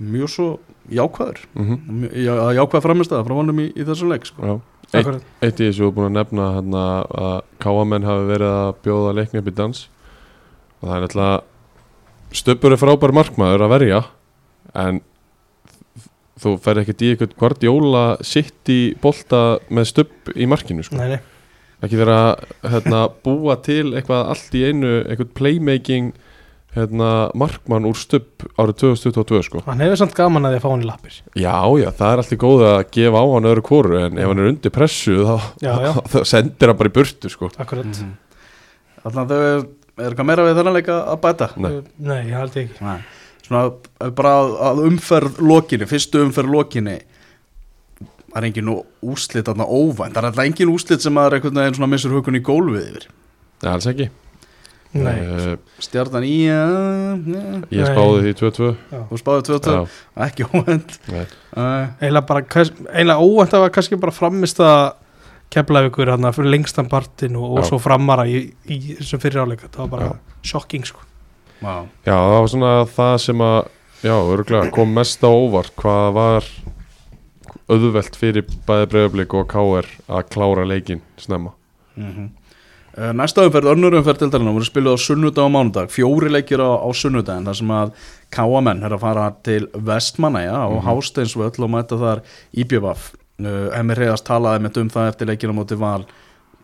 mjög 0.00 0.28
svo 0.30 0.48
jákvæður 0.92 1.40
mhm, 1.54 1.76
Mjög- 2.02 2.16
já, 2.26 2.34
jákvæð 2.60 2.84
framistæða 2.86 3.26
frá 3.26 3.34
honum 3.40 3.60
í, 3.64 3.66
í 3.74 3.86
þessu 3.88 4.08
leik 4.10 4.26
sko. 4.28 4.42
já. 4.46 4.56
Eitt, 4.94 5.24
eitt 5.42 5.60
í 5.60 5.66
þessu 5.66 5.88
er 5.88 5.94
búin 5.96 6.06
að 6.12 6.16
nefna 6.20 6.44
hérna, 6.60 6.82
að 7.10 7.36
káamenn 7.64 8.06
hafi 8.06 8.28
verið 8.30 8.52
að 8.54 8.72
bjóða 8.86 9.14
leikni 9.18 9.40
upp 9.42 9.50
í 9.50 9.54
dans 9.58 9.80
og 10.80 10.88
það 10.88 10.96
er 10.96 11.06
náttúrulega 11.06 11.42
Stöppur 12.36 12.74
er 12.74 12.80
frábær 12.80 13.12
markmaður 13.14 13.64
að 13.66 13.72
verja 13.72 13.98
en 14.76 15.00
þú 16.42 16.52
fer 16.60 16.80
ekkert 16.82 17.02
í 17.06 17.10
eitthvað 17.14 17.34
hvort 17.40 17.64
jóla 17.64 18.02
sitt 18.26 18.68
í 18.72 18.80
bolta 19.00 19.58
með 19.72 19.88
stöpp 19.92 20.32
í 20.36 20.46
markinu 20.50 20.84
sko. 20.84 20.98
Nei, 21.00 21.14
nei, 21.16 21.20
ekki 21.86 22.00
vera 22.00 22.16
að 22.34 22.72
hérna, 22.74 23.02
búa 23.24 23.56
til 23.64 23.94
eitthvað 23.96 24.32
allt 24.34 24.56
í 24.58 24.64
einu 24.68 24.90
eitthvað 25.06 25.32
playmaking 25.38 26.10
hérna, 26.76 27.08
markmann 27.38 27.86
úr 27.88 27.96
stöpp 27.98 28.44
árið 28.60 28.76
2022 28.82 29.42
sko. 29.48 29.62
hann 29.66 29.80
hefur 29.84 30.00
samt 30.02 30.14
gaman 30.18 30.44
að 30.48 30.54
því 30.56 30.60
að 30.60 30.64
fá 30.66 30.68
hann 30.74 30.84
í 30.84 30.88
lappir 30.90 31.16
Já, 31.34 31.56
já, 31.80 31.88
það 31.96 32.12
er 32.12 32.22
alltaf 32.22 32.40
góð 32.44 32.64
að 32.70 32.76
gefa 32.98 33.22
á 33.22 33.26
hann 33.32 33.48
öðru 33.50 33.64
kóru 33.70 33.98
en 34.04 34.18
ef 34.20 34.30
hann 34.30 34.42
er 34.44 34.50
undir 34.52 34.74
pressu 34.76 35.16
þá, 35.24 35.36
Já, 35.64 35.72
já. 35.86 35.90
þá 36.12 36.18
sendir 36.32 36.72
hann 36.72 36.78
bara 36.82 36.92
í 36.92 36.96
burtu 37.00 37.32
sko. 37.32 37.50
Akkurat, 37.56 37.86
Mhm. 37.90 38.14
Þannig 39.06 39.20
að 39.22 39.28
þau 39.30 39.42
er, 39.46 39.66
er 40.02 40.08
eitthvað 40.10 40.26
meira 40.26 40.44
við 40.48 40.56
þennan 40.58 40.74
leik 40.76 40.88
að 40.90 41.02
að 41.12 41.20
bæta 41.26 41.46
Nei. 41.62 41.74
nei, 41.98 42.20
ég 42.26 42.34
held 42.40 42.56
ekki 42.62 42.82
Nei. 42.84 42.96
Svona 43.46 43.60
eh, 44.02 44.10
bara 44.18 44.32
að, 44.40 44.54
að 44.70 44.80
umferð 44.88 45.36
lokinni, 45.46 45.86
fyrstu 45.86 46.24
umferð 46.26 46.50
lokinni 46.56 46.96
það 48.26 48.40
er 48.42 48.46
engin 48.50 48.70
úslit 49.06 49.46
þarna 49.48 49.64
óvænt, 49.64 50.12
það 50.12 50.18
er 50.20 50.26
alltaf 50.28 50.44
engin 50.44 50.72
úslit 50.74 51.00
sem 51.04 51.14
maður 51.16 51.38
einhvern 51.38 51.60
veginn 51.62 51.76
svona 51.78 51.88
missur 51.94 52.12
hukun 52.18 52.36
í 52.36 52.42
gólfið 52.44 52.82
yfir 52.90 53.06
Nei, 53.62 53.70
alls 53.72 53.86
ekki 53.88 54.08
Nei, 55.04 55.14
Eh, 55.16 55.56
Stjartan 55.84 56.24
í 56.26 56.34
ja, 56.46 56.60
Ég 57.70 57.82
Nei. 57.82 57.88
spáði 57.90 58.20
því 58.24 58.34
2-2 58.40 58.68
og 59.10 59.18
spáði 59.20 59.44
22, 59.50 59.74
Já, 59.74 59.82
ekki 60.26 60.46
óvænt. 60.50 60.94
Nei. 61.12 61.24
uh, 61.56 61.86
eiginlega 62.00 62.26
bara 62.30 62.42
hvers- 62.42 62.72
eiginlega 62.92 63.26
óvænt 63.26 63.56
að 63.56 63.64
var 63.66 63.74
kannski 63.76 63.98
bara 64.00 64.12
framist 64.16 64.60
að 64.64 64.84
keflaði 65.54 65.90
ykkur 65.92 66.10
hann 66.14 66.32
fyrir 66.34 66.50
lengstan 66.56 66.88
partin 66.90 67.36
og, 67.38 67.58
og 67.58 67.64
svo 67.68 67.78
framara 67.78 68.24
í, 68.26 68.40
í 68.66 68.78
þessum 68.98 69.20
fyriráleika 69.22 69.68
það 69.70 69.82
var 69.84 69.92
bara 69.98 70.12
shocking 70.42 70.84
sko. 70.88 71.00
Wow. 71.62 71.86
Já, 72.04 72.14
það 72.16 72.38
var 72.40 72.48
svona 72.54 72.72
það 72.96 73.18
sem 73.28 73.44
að 73.46 73.58
Já, 74.04 74.12
örgulega 74.12 74.70
kom 74.76 74.90
mest 74.92 75.22
á 75.24 75.30
óvart 75.32 75.72
hvað 75.80 76.10
var 76.12 76.44
auðvelt 77.72 78.14
fyrir 78.18 78.44
bæði 78.68 78.88
breyðablík 78.92 79.32
og 79.38 79.46
káir 79.50 79.88
að 80.06 80.26
klára 80.34 80.66
leikin 80.68 81.00
snemma. 81.18 81.54
Mm 81.96 82.30
Næsta 82.96 83.44
umferð, 83.44 83.68
önnur 83.74 83.92
umferð 83.98 84.22
til 84.22 84.30
dæluna 84.32 84.54
voru 84.56 84.64
spiluð 84.64 84.94
á 84.96 85.00
sunnudag 85.04 85.44
og 85.44 85.50
mánudag, 85.52 85.90
fjóri 85.92 86.30
leikir 86.32 86.62
á, 86.64 86.80
á 86.80 86.88
sunnudaginn 86.96 87.44
þar 87.44 87.56
sem 87.58 87.72
að 87.76 87.90
káamenn 88.32 88.80
er 88.88 88.94
að 88.96 89.02
fara 89.02 89.26
til 89.44 89.66
Vestmanæja 89.74 90.62
og 90.64 90.78
Mhm. 90.80 90.86
Hásteinsvöll 90.88 91.60
og 91.64 91.70
mæta 91.70 91.98
þar 92.00 92.22
Íbjöfaf 92.56 93.10
uh, 93.44 93.78
Emir 93.78 93.96
Reyðast 94.00 94.24
talaði 94.24 94.62
með 94.64 94.80
um 94.80 94.88
það 94.88 95.08
eftir 95.12 95.26
leikina 95.28 95.52
móti 95.52 95.76
val. 95.76 96.06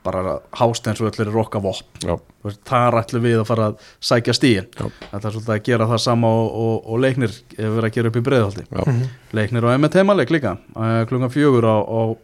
Bara 0.02 0.38
Hásteinsvöll 0.56 1.20
er 1.20 1.30
rokka 1.30 1.60
vopp 1.60 2.00
Já, 2.02 2.16
þar 2.64 2.96
ætlum 3.02 3.22
við 3.22 3.38
að 3.42 3.46
fara 3.46 3.66
að 3.68 3.76
sækja 4.00 4.32
Já. 4.80 4.88
þetta 5.12 5.28
er 5.28 5.32
svolítið 5.36 5.54
að 5.54 5.62
gera 5.68 5.86
það 5.86 5.98
sama 6.00 6.26
og, 6.28 6.48
og, 6.56 6.88
og 6.88 6.98
leiknir 7.04 7.30
verið 7.58 7.84
að 7.84 7.92
gera 7.92 8.08
upp 8.08 8.16
í 8.16 8.24
breiðhaldi 8.24 8.64
já, 8.72 8.82
Mhm. 8.88 9.04
leiknir 9.32 9.62
á 9.68 9.76
MT 9.78 9.94
leik 10.16 10.30
líka 10.30 10.56
uh, 10.76 11.04
klungan 11.06 11.30
fjögur 11.30 11.68
á, 11.68 11.76
á, 11.84 12.16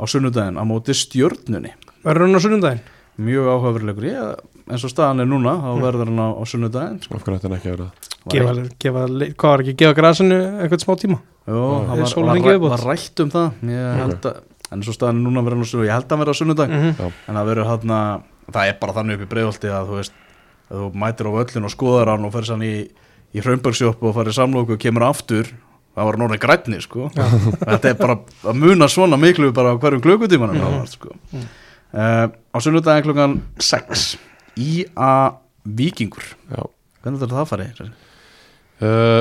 á 0.00 0.04
sunnudaginn 0.08 0.56
á 0.56 0.64
móti 0.64 0.96
stjörnunni. 0.96 1.70
Verður 2.02 2.20
hann 2.26 2.34
á 2.34 2.40
sunnundaginn? 2.40 2.80
Mjög 3.20 3.48
áhugaverulegur 3.52 4.06
ég, 4.08 4.40
eins 4.70 4.84
og 4.86 4.90
staðan 4.92 5.20
er 5.20 5.26
núna 5.28 5.52
þá 5.60 5.70
Mm. 5.76 5.82
verður 5.82 6.06
hann 6.12 6.22
á, 6.22 6.28
á 6.32 6.42
sunnudaginn 6.48 7.02
sko. 7.02 7.14
af 7.16 7.24
hverju 7.24 7.36
ætti 7.38 7.48
hann 7.48 7.58
ekki 7.58 7.68
að 7.68 7.76
vera? 7.76 7.90
Það 8.22 8.32
Gefa, 8.78 9.02
hvað 9.34 9.50
var 9.50 9.60
ekki, 9.64 9.74
gefa 9.76 9.94
grasinu 9.98 10.38
eitthvað 10.62 10.82
smá 10.84 10.94
tíma? 11.02 11.18
Jó, 11.42 11.60
það 11.82 11.88
var, 11.88 12.42
var, 12.42 12.58
var 12.70 12.84
rætt 12.86 13.20
um 13.20 13.30
það. 13.30 13.48
Ég 13.66 13.96
held 13.98 14.26
að, 14.30 14.36
en 14.70 14.78
eins 14.78 14.88
og 14.88 14.94
staðan 14.94 15.18
er 15.18 15.24
núna 15.26 15.42
verður 15.42 15.58
hann 15.58 15.66
á 15.66 15.70
sunnudag 15.72 15.88
ég 15.88 15.96
held 15.96 16.04
að 16.06 16.10
hann 16.12 16.22
verður 16.22 16.32
á 16.32 16.40
sunnudag 16.40 16.68
Mm 16.70 17.12
en 17.26 17.34
það 17.36 17.48
verður 17.50 17.66
hann 17.72 18.22
það 18.52 18.68
er 18.68 18.76
bara 18.80 18.92
þannig 18.92 19.14
upp 19.18 19.22
í 19.26 19.30
breiðholti 19.34 19.68
að 19.72 19.86
þú 19.90 19.98
veist 19.98 20.12
að 20.70 20.78
þú 20.78 20.86
mætir 21.02 21.26
á 21.28 21.32
völlin 21.36 21.64
og 21.68 21.70
skoðar 21.74 22.08
hann 22.14 22.24
og 22.24 22.32
ferð 22.32 22.46
sann 22.46 22.62
í, 22.62 22.72
í 23.34 23.40
Hraunbergsjópp 23.42 24.02
og 24.02 24.14
farið 24.16 24.34
samlóku 24.38 24.72
og 24.72 24.78
kemur 24.82 25.02
aftur. 25.10 25.50
Það 25.92 26.04
var 26.08 26.16
norðin 26.16 26.40
grænni 26.40 26.78
sko. 26.80 27.10
Þetta 27.12 27.84
er 27.90 27.94
bara 27.98 28.16
að 28.48 28.54
muna 28.56 28.86
svona 28.88 29.18
miklu 29.20 29.52
bara 29.52 29.74
á 29.74 29.78
hverjum 29.78 30.00
klukkutímanum 30.00 30.56
Mhm. 30.56 31.46
Uh, 31.92 32.26
á 32.32 32.56
sunnudaginn 32.60 33.06
klukkan 33.06 33.38
6 33.60 34.16
IA 34.60 35.12
Víkingur. 35.62 36.24
Já, 36.50 36.62
hvernig 37.02 37.22
þetta 37.22 37.38
það 37.38 37.50
farið? 37.52 37.82
uh, 38.82 39.20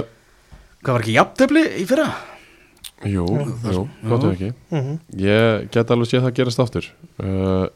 hvað 0.81 0.95
var 0.95 1.03
ekki 1.05 1.17
jafntefli 1.19 1.65
í 1.81 1.85
fyrra? 1.89 2.07
jú, 3.01 3.25
jú, 3.25 3.85
gott 4.05 4.25
ef 4.27 4.33
ekki. 4.35 4.51
-hmm. 4.71 4.97
Ég 5.17 5.69
get 5.73 5.91
alveg 5.91 6.09
séð 6.09 6.25
það 6.27 6.35
gerast 6.39 6.59
aftur. 6.61 6.91
Uh, 7.21 7.67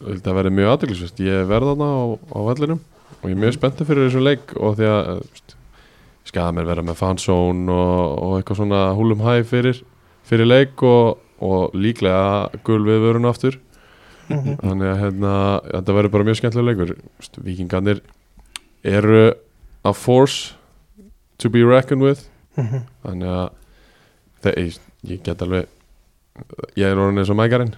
Það 0.00 0.36
verði 0.38 0.50
mjög 0.56 0.70
aðdeglisvist 0.72 1.18
Ég 1.20 1.42
verð 1.50 1.74
þarna 1.74 1.88
á, 1.92 2.00
á 2.32 2.38
vellinum 2.48 2.78
og 3.20 3.24
ég 3.28 3.34
er 3.34 3.40
mjög 3.42 3.56
spenntið 3.58 3.88
fyrir 3.90 4.06
þessum 4.06 4.22
leik 4.24 4.52
og 4.56 4.76
því 4.78 4.86
að 4.88 5.08
uh, 5.12 5.56
skaða 6.30 6.54
mér 6.56 6.68
vera 6.70 6.84
með 6.86 6.96
fansón 6.96 7.66
og, 7.68 7.98
og 8.24 8.36
eitthvað 8.38 8.60
svona 8.62 8.80
húlum 8.96 9.20
hæ 9.26 9.34
fyrir, 9.44 9.82
fyrir 10.24 10.48
leik 10.48 10.80
og, 10.88 11.18
og 11.44 11.76
líklega 11.76 12.48
gul 12.64 12.80
við 12.86 13.04
vörun 13.04 13.28
aftur 13.28 13.58
Mhm. 14.30 14.56
þannig 14.62 14.88
að 14.92 15.00
hérna, 15.04 15.34
þetta 15.74 15.94
verður 15.98 16.12
bara 16.14 16.24
mjög 16.30 16.38
skemmtilega 16.40 16.70
leikur 16.70 16.96
Veist, 17.18 17.38
Víkingarnir 17.44 18.00
eru 18.84 19.22
a 19.84 19.92
force 19.92 20.54
to 21.38 21.48
be 21.50 21.64
reckoned 21.64 22.02
with 22.04 22.26
Mhm. 22.56 22.82
þannig 23.04 23.28
að 23.28 23.50
það, 24.42 24.54
ég, 24.58 24.78
ég 25.06 25.22
get 25.22 25.42
alveg 25.42 25.66
ég 26.76 26.86
er 26.90 26.96
orðin 26.96 27.18
eins 27.22 27.30
og 27.30 27.36
mækarinn 27.36 27.74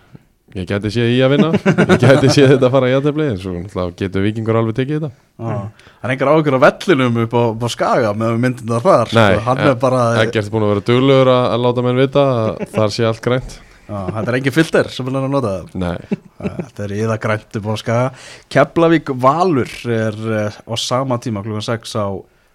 ég 0.55 0.67
geti 0.69 0.91
séð 0.93 1.09
í 1.17 1.19
að 1.25 1.31
vinna 1.33 1.51
ég 1.57 1.99
geti 2.03 2.29
séð 2.29 2.51
þetta 2.55 2.67
að 2.69 2.75
fara 2.75 2.89
í 2.91 2.95
aðtefli 2.99 3.27
en 3.33 3.39
svo 3.41 3.87
getur 3.97 4.23
vikingur 4.27 4.59
alveg 4.61 4.77
tekið 4.77 5.01
þetta 5.01 5.11
Ah. 5.43 5.71
það 6.03 6.05
er 6.05 6.13
engar 6.13 6.29
áhugur 6.29 6.57
á 6.61 6.65
vellinum 6.69 7.17
upp 7.25 7.33
á, 7.33 7.43
upp 7.57 7.63
á 7.65 7.69
skaga 7.73 8.11
með 8.15 8.37
myndin 8.39 8.69
það 8.69 8.83
þar 8.85 9.15
Nei, 9.17 9.33
sko. 9.33 9.41
hann 9.49 9.59
eh, 9.59 9.71
er 9.71 9.75
bara 9.81 10.03
Ekkert 10.27 10.51
búin 10.53 10.63
að 10.67 10.73
vera 10.75 10.85
duglegur 10.91 11.31
að, 11.33 11.45
að 11.55 11.63
láta 11.65 11.83
menn 11.87 11.97
vita 12.03 12.23
að 12.23 12.67
þar 12.77 12.91
sé 12.93 13.05
allt 13.09 13.23
grænt 13.25 13.59
þetta 13.93 14.29
er 14.33 14.37
engin 14.39 14.55
filter 14.57 14.89
sem 14.93 15.07
vil 15.07 15.15
hann 15.19 15.27
að 15.29 15.35
nota 15.37 15.53
það. 15.53 15.75
Nei, 15.83 15.99
Þetta 16.43 16.85
er 16.87 16.95
íða 16.99 17.17
grænt 17.23 17.57
upp 17.61 17.67
á 17.71 17.75
skaga 17.83 18.07
Keflavík 18.53 19.13
Valur 19.23 19.73
er 19.93 20.17
uh, 20.19 20.51
á 20.69 20.75
sama 20.79 21.19
tíma 21.23 21.43
klukkan 21.45 21.63
6 21.67 21.95
á, 21.99 22.07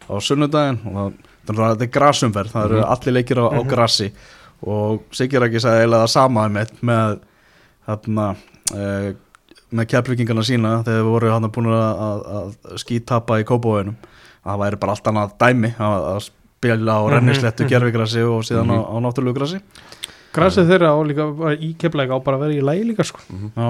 á 0.09 0.13
sunnudaginn. 0.23 0.79
Og 0.87 1.13
það, 1.47 1.61
er- 1.61 1.77
þetta 1.77 1.87
er 1.87 1.93
grasumferð. 1.99 2.51
Það 2.55 2.65
eru 2.69 2.79
Mhm. 2.81 2.89
allir 2.95 3.13
leikir 3.19 3.37
á, 3.39 3.45
á 3.47 3.59
Mhm. 3.61 3.69
grassi 3.69 4.11
og 4.67 5.03
Sigir 5.13 5.41
ekki 5.45 5.59
sagði 5.61 5.83
eiginlega 5.85 6.03
það 6.07 6.13
sama 6.15 6.47
með, 6.49 6.71
með 6.81 7.19
þarna 7.87 8.27
uh, 8.73 9.11
með 9.77 9.85
keflvíkingarna 9.91 10.43
sína 10.47 10.71
þegar 10.83 11.03
við 11.03 11.11
voru 11.11 11.31
hann 11.33 11.51
búin 11.51 11.67
að, 11.67 12.01
að, 12.07 12.21
að 12.39 12.77
skítapa 12.81 13.39
í 13.41 13.45
kópavöginum 13.47 13.95
það 14.47 14.59
væri 14.63 14.79
bara 14.79 14.93
allt 14.95 15.07
annað 15.11 15.33
dæmi 15.43 15.71
að, 15.75 16.05
að 16.15 16.19
spila 16.27 16.95
á 16.97 17.01
Mhm, 17.03 17.11
rennislettu 17.13 17.67
gerfigrassi 17.67 18.23
og 18.23 18.43
síðan 18.47 18.71
á, 18.71 18.77
Mhm. 18.79 18.87
á 18.87 18.95
náttúrulegu 19.03 19.35
grassi 19.37 19.59
Grasið 20.35 20.71
þeirra 20.71 20.93
á 20.93 20.97
líka 21.07 21.27
bara 21.37 21.55
í 21.55 21.73
keflaðið 21.79 22.13
á 22.13 22.19
bara 22.25 22.37
að 22.39 22.45
vera 22.45 22.57
í 22.57 22.65
lægi 22.69 22.87
líka 22.91 23.05
sko. 23.07 23.23
Já. 23.55 23.67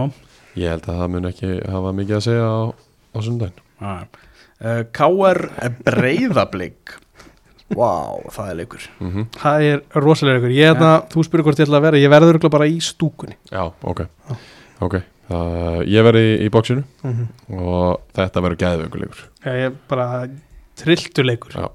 Ég 0.58 0.74
held 0.74 0.88
að 0.90 1.02
það 1.02 1.12
mun 1.14 1.30
ekki 1.30 1.52
hafa 1.70 1.92
mikið 1.98 2.18
að 2.18 2.24
segja 2.26 2.48
á, 2.50 2.60
á 3.14 3.18
sundaginn 3.22 3.60
uh, 3.78 4.84
KR 4.98 5.42
breyðablík 5.86 6.96
Vá, 7.78 8.16
það 8.32 8.50
er 8.50 8.58
leikur. 8.62 8.84
Mm 9.00 9.10
-hmm. 9.12 9.26
Það 9.36 9.64
er 9.68 9.82
rosalega 10.00 10.40
ykkur 10.40 10.56
Ég 10.56 10.70
hérna, 10.72 10.92
þú 11.12 11.24
spyrir 11.28 11.44
hvort 11.44 11.60
ég 11.60 11.68
ætla 11.68 11.78
að 11.78 11.88
vera 11.88 11.98
Ég 12.00 12.10
verður 12.10 12.50
bara 12.50 12.68
í 12.68 12.80
stúkunni. 12.80 13.36
Já, 13.52 13.72
ok. 13.82 14.06
Ok, 14.80 14.96
það, 15.28 15.84
ég 15.90 16.06
verði 16.06 16.24
í, 16.24 16.34
í 16.46 16.50
bóksinu 16.54 16.84
mm 17.04 17.28
og 17.58 18.02
þetta 18.14 18.42
verður 18.42 18.62
gæðvöngulegur 18.62 19.22
ég 19.46 19.68
er 19.68 19.74
bara 19.90 20.28
trilltu 20.78 21.24
leikur. 21.24 21.56
Já. 21.56 21.70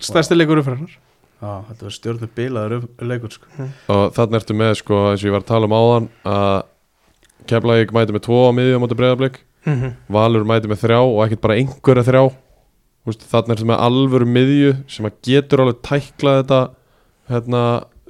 stærsti 0.00 0.36
leikur 0.36 0.60
umfyrir 0.60 0.98
Já, 1.38 1.50
þetta 1.68 1.86
var 1.86 1.94
stjórnum 1.94 2.30
bilaður 2.34 2.72
um, 2.80 2.86
leikur 3.06 3.30
sko. 3.30 3.66
og 3.94 4.08
þannig 4.16 4.40
ertu 4.40 4.56
með 4.58 4.72
sko 4.80 4.96
eins 5.12 5.22
og 5.22 5.28
ég 5.28 5.34
var 5.36 5.44
að 5.44 5.50
tala 5.52 5.68
um 5.68 5.76
áðan 5.78 6.08
að 6.26 6.56
Keflavík 7.48 7.92
mæti 7.94 8.14
með 8.16 8.24
tvo 8.26 8.40
á 8.44 8.56
miðjum 8.56 8.84
átti 8.84 8.98
breyðablík 8.98 9.38
mm 9.68 9.92
Valur 10.12 10.46
mæti 10.48 10.70
með 10.70 10.82
þrjá 10.82 10.98
og 11.04 11.20
ekkert 11.24 11.44
bara 11.44 11.56
einhverja 11.60 12.06
þrjá. 12.08 12.22
Þannig 13.08 13.54
ertu 13.54 13.68
með 13.70 13.82
alvöru 13.86 14.26
miðju 14.28 14.72
sem 14.90 15.06
að 15.08 15.20
getur 15.24 15.62
alveg 15.62 15.78
tæklað 15.86 16.40
þetta 16.42 16.60
hérna, 17.32 17.62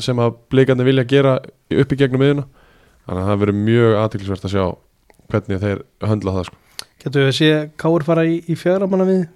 sem 0.03 0.19
að 0.19 0.39
blíkandi 0.51 0.87
vilja 0.89 1.05
gera 1.07 1.35
upp 1.71 1.93
í 1.93 1.99
gegnum 2.01 2.23
miðjuna. 2.25 2.45
Þannig 3.07 3.23
að 3.23 3.29
það 3.29 3.43
verður 3.43 3.59
mjög 3.69 3.99
aðtilsvert 4.03 4.47
að 4.49 4.55
sjá 4.55 4.65
hvernig 5.29 5.63
þeir 5.63 5.83
höndla 6.09 6.35
það 6.39 6.49
sko. 6.49 6.57
getur 7.03 7.21
við 7.23 7.29
að 7.29 7.37
sé 7.39 7.51
Káur 7.79 8.07
fara 8.07 8.25
í, 8.27 8.41
í 8.49 8.57
fjögra 8.59 8.89
manna 8.91 9.07
við 9.09 9.27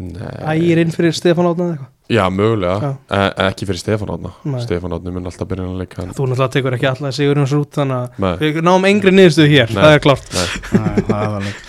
ægir 0.00 0.80
inn 0.80 0.94
fyrir 0.94 1.16
Stefán 1.16 1.48
Átna 1.50 1.66
eða 1.66 1.74
eitthvað 1.74 1.99
Já, 2.10 2.24
mögulega, 2.34 2.78
Já. 2.82 2.92
e 3.38 3.46
ekki 3.46 3.66
fyrir 3.68 3.78
Stefán 3.78 4.10
Átna. 4.16 4.30
Stefán 4.64 4.92
Átni 4.96 5.12
mun 5.14 5.28
alltaf 5.30 5.48
byrja 5.50 5.66
að 5.68 5.76
leika 5.78 6.02
en... 6.02 6.14
þú 6.16 6.26
náttúrulega 6.26 6.52
tekur 6.56 6.76
ekki 6.76 6.88
alltaf 6.90 7.14
Sigurjóns 7.14 7.52
út 7.54 7.76
þannig 7.78 8.22
að 8.30 8.40
við 8.40 8.60
náum 8.66 8.86
engri 8.88 9.12
niðurstöðu 9.14 9.50
hér, 9.52 9.70
Nei. 9.70 9.82
það 9.82 9.94
er 9.94 10.02
er 10.40 11.04
þannig 11.10 11.60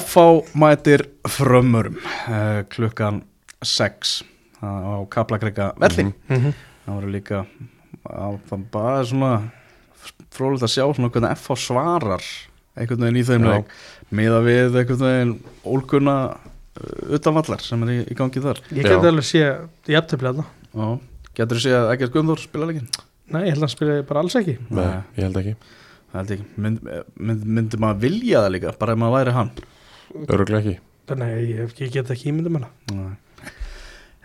FH 0.00 0.24
mætir 0.58 1.04
frömmurum 1.36 1.96
uh, 2.28 2.62
klukkan 2.74 3.22
6 3.64 4.16
á 4.60 5.00
Kaplakrika 5.08 5.72
velli 5.80 6.04
Mhm. 6.04 6.14
mm 6.28 6.36
-hmm. 6.44 6.52
það 6.86 6.94
voru 6.94 7.10
líka 7.12 7.46
það 8.06 8.64
bara 8.72 9.04
svona 9.04 9.32
frólægt 10.30 10.62
að 10.62 10.74
sjá 10.74 10.84
svona 10.94 11.08
hvernig 11.10 11.36
FH 11.38 11.56
svarar 11.56 12.22
einhvern 12.76 13.00
veginn 13.00 13.16
í 13.22 13.24
þeim 13.24 13.44
leik 13.48 13.64
miða 14.10 14.40
við 14.44 14.76
einhvern 14.76 14.98
veginn 15.06 15.34
ólkunna 15.64 16.36
uh, 16.76 17.16
utanvallar 17.18 17.64
sem 17.64 17.82
er 17.86 17.92
í, 17.94 17.98
í 18.12 18.16
gangi 18.18 18.42
þar. 18.44 18.60
Ég 18.70 18.86
geti 18.86 19.10
alveg 19.10 19.26
sé 19.28 19.42
í 19.90 19.98
Já. 20.76 20.86
getur 21.36 21.58
þú 21.60 21.64
séð 21.66 21.78
að 21.80 21.92
Ekkert 21.96 22.14
Guðmþór 22.16 22.44
spila 22.44 22.70
leikin? 22.70 22.88
nei, 23.26 23.40
ég 23.42 23.54
held 23.54 23.58
að 23.60 23.66
hann 23.66 23.74
spila 23.74 23.98
bara 24.06 24.22
alls 24.22 24.36
ekki. 24.38 24.56
Nei, 24.70 24.84
ég 25.18 25.26
held 25.26 25.40
ekki. 25.42 25.54
Það 26.12 26.18
held 26.20 26.32
ég 26.32 26.40
ekki. 26.40 26.60
Mynd, 26.66 26.90
mynd, 27.18 27.46
myndi 27.58 27.80
maður 27.82 28.02
vilja 28.06 28.44
það 28.44 28.52
líka 28.54 28.74
bara 28.80 28.94
ef 28.94 29.00
maður 29.02 29.16
væri 29.18 29.36
hann? 29.36 29.50
Öruglega 30.26 30.60
ekki. 30.62 30.76
Nei, 31.16 31.32
ég, 31.52 31.72
ég 31.82 31.94
get 31.94 32.12
ekki 32.14 32.30
ímyndum 32.32 32.60
hana 32.60 33.16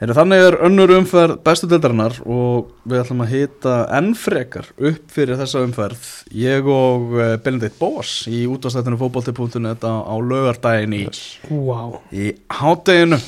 Heru, 0.01 0.15
þannig 0.17 0.39
er 0.41 0.55
önnur 0.65 0.91
umferð 0.95 1.35
bestu 1.45 1.67
deildarinnar 1.69 2.15
og 2.25 2.71
við 2.89 3.03
ætlum 3.03 3.19
að 3.21 3.33
hita 3.35 3.73
enn 3.93 4.15
frekar 4.17 4.71
upp 4.73 5.13
fyrir 5.13 5.37
þessa 5.37 5.61
umferð 5.61 6.07
ég 6.33 6.65
og 6.65 7.13
eh, 7.21 7.35
Benedikt 7.43 7.77
Bós 7.77 8.15
í 8.25 8.47
útastættinu 8.49 8.97
fótbolti.net 8.97 9.85
á, 9.85 9.93
á 10.01 10.15
lögardaginn 10.17 10.95
í, 10.97 11.03
yes. 11.05 11.21
wow. 11.53 11.99
í 12.09 12.31
hátteginu 12.49 13.21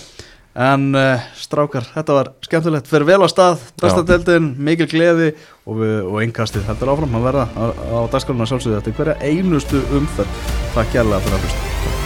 en 0.54 0.90
uh, 0.98 1.22
strákar, 1.38 1.86
þetta 1.94 2.18
var 2.18 2.32
skemmtilegt 2.46 2.90
fyrir 2.90 3.06
vel 3.10 3.22
á 3.22 3.30
stað, 3.30 3.62
besta 3.78 4.02
Já. 4.02 4.08
deildin 4.10 4.52
mikil 4.58 4.90
gleði 4.90 5.32
og, 5.70 5.78
og 5.78 6.18
einkastið 6.26 6.66
heldur 6.72 6.96
áfram 6.96 7.20
að 7.22 7.28
verða 7.30 7.48
á, 7.54 7.64
á 7.70 8.00
dagskráluna 8.14 8.50
sjálfsögðu 8.50 8.82
eftir 8.82 8.98
hverja 8.98 9.20
einustu 9.22 9.82
umferð 9.94 10.50
takk 10.74 10.90
kærlega 10.98 11.22
fyrir 11.28 11.38
að 11.38 11.46
hlusta 11.46 12.03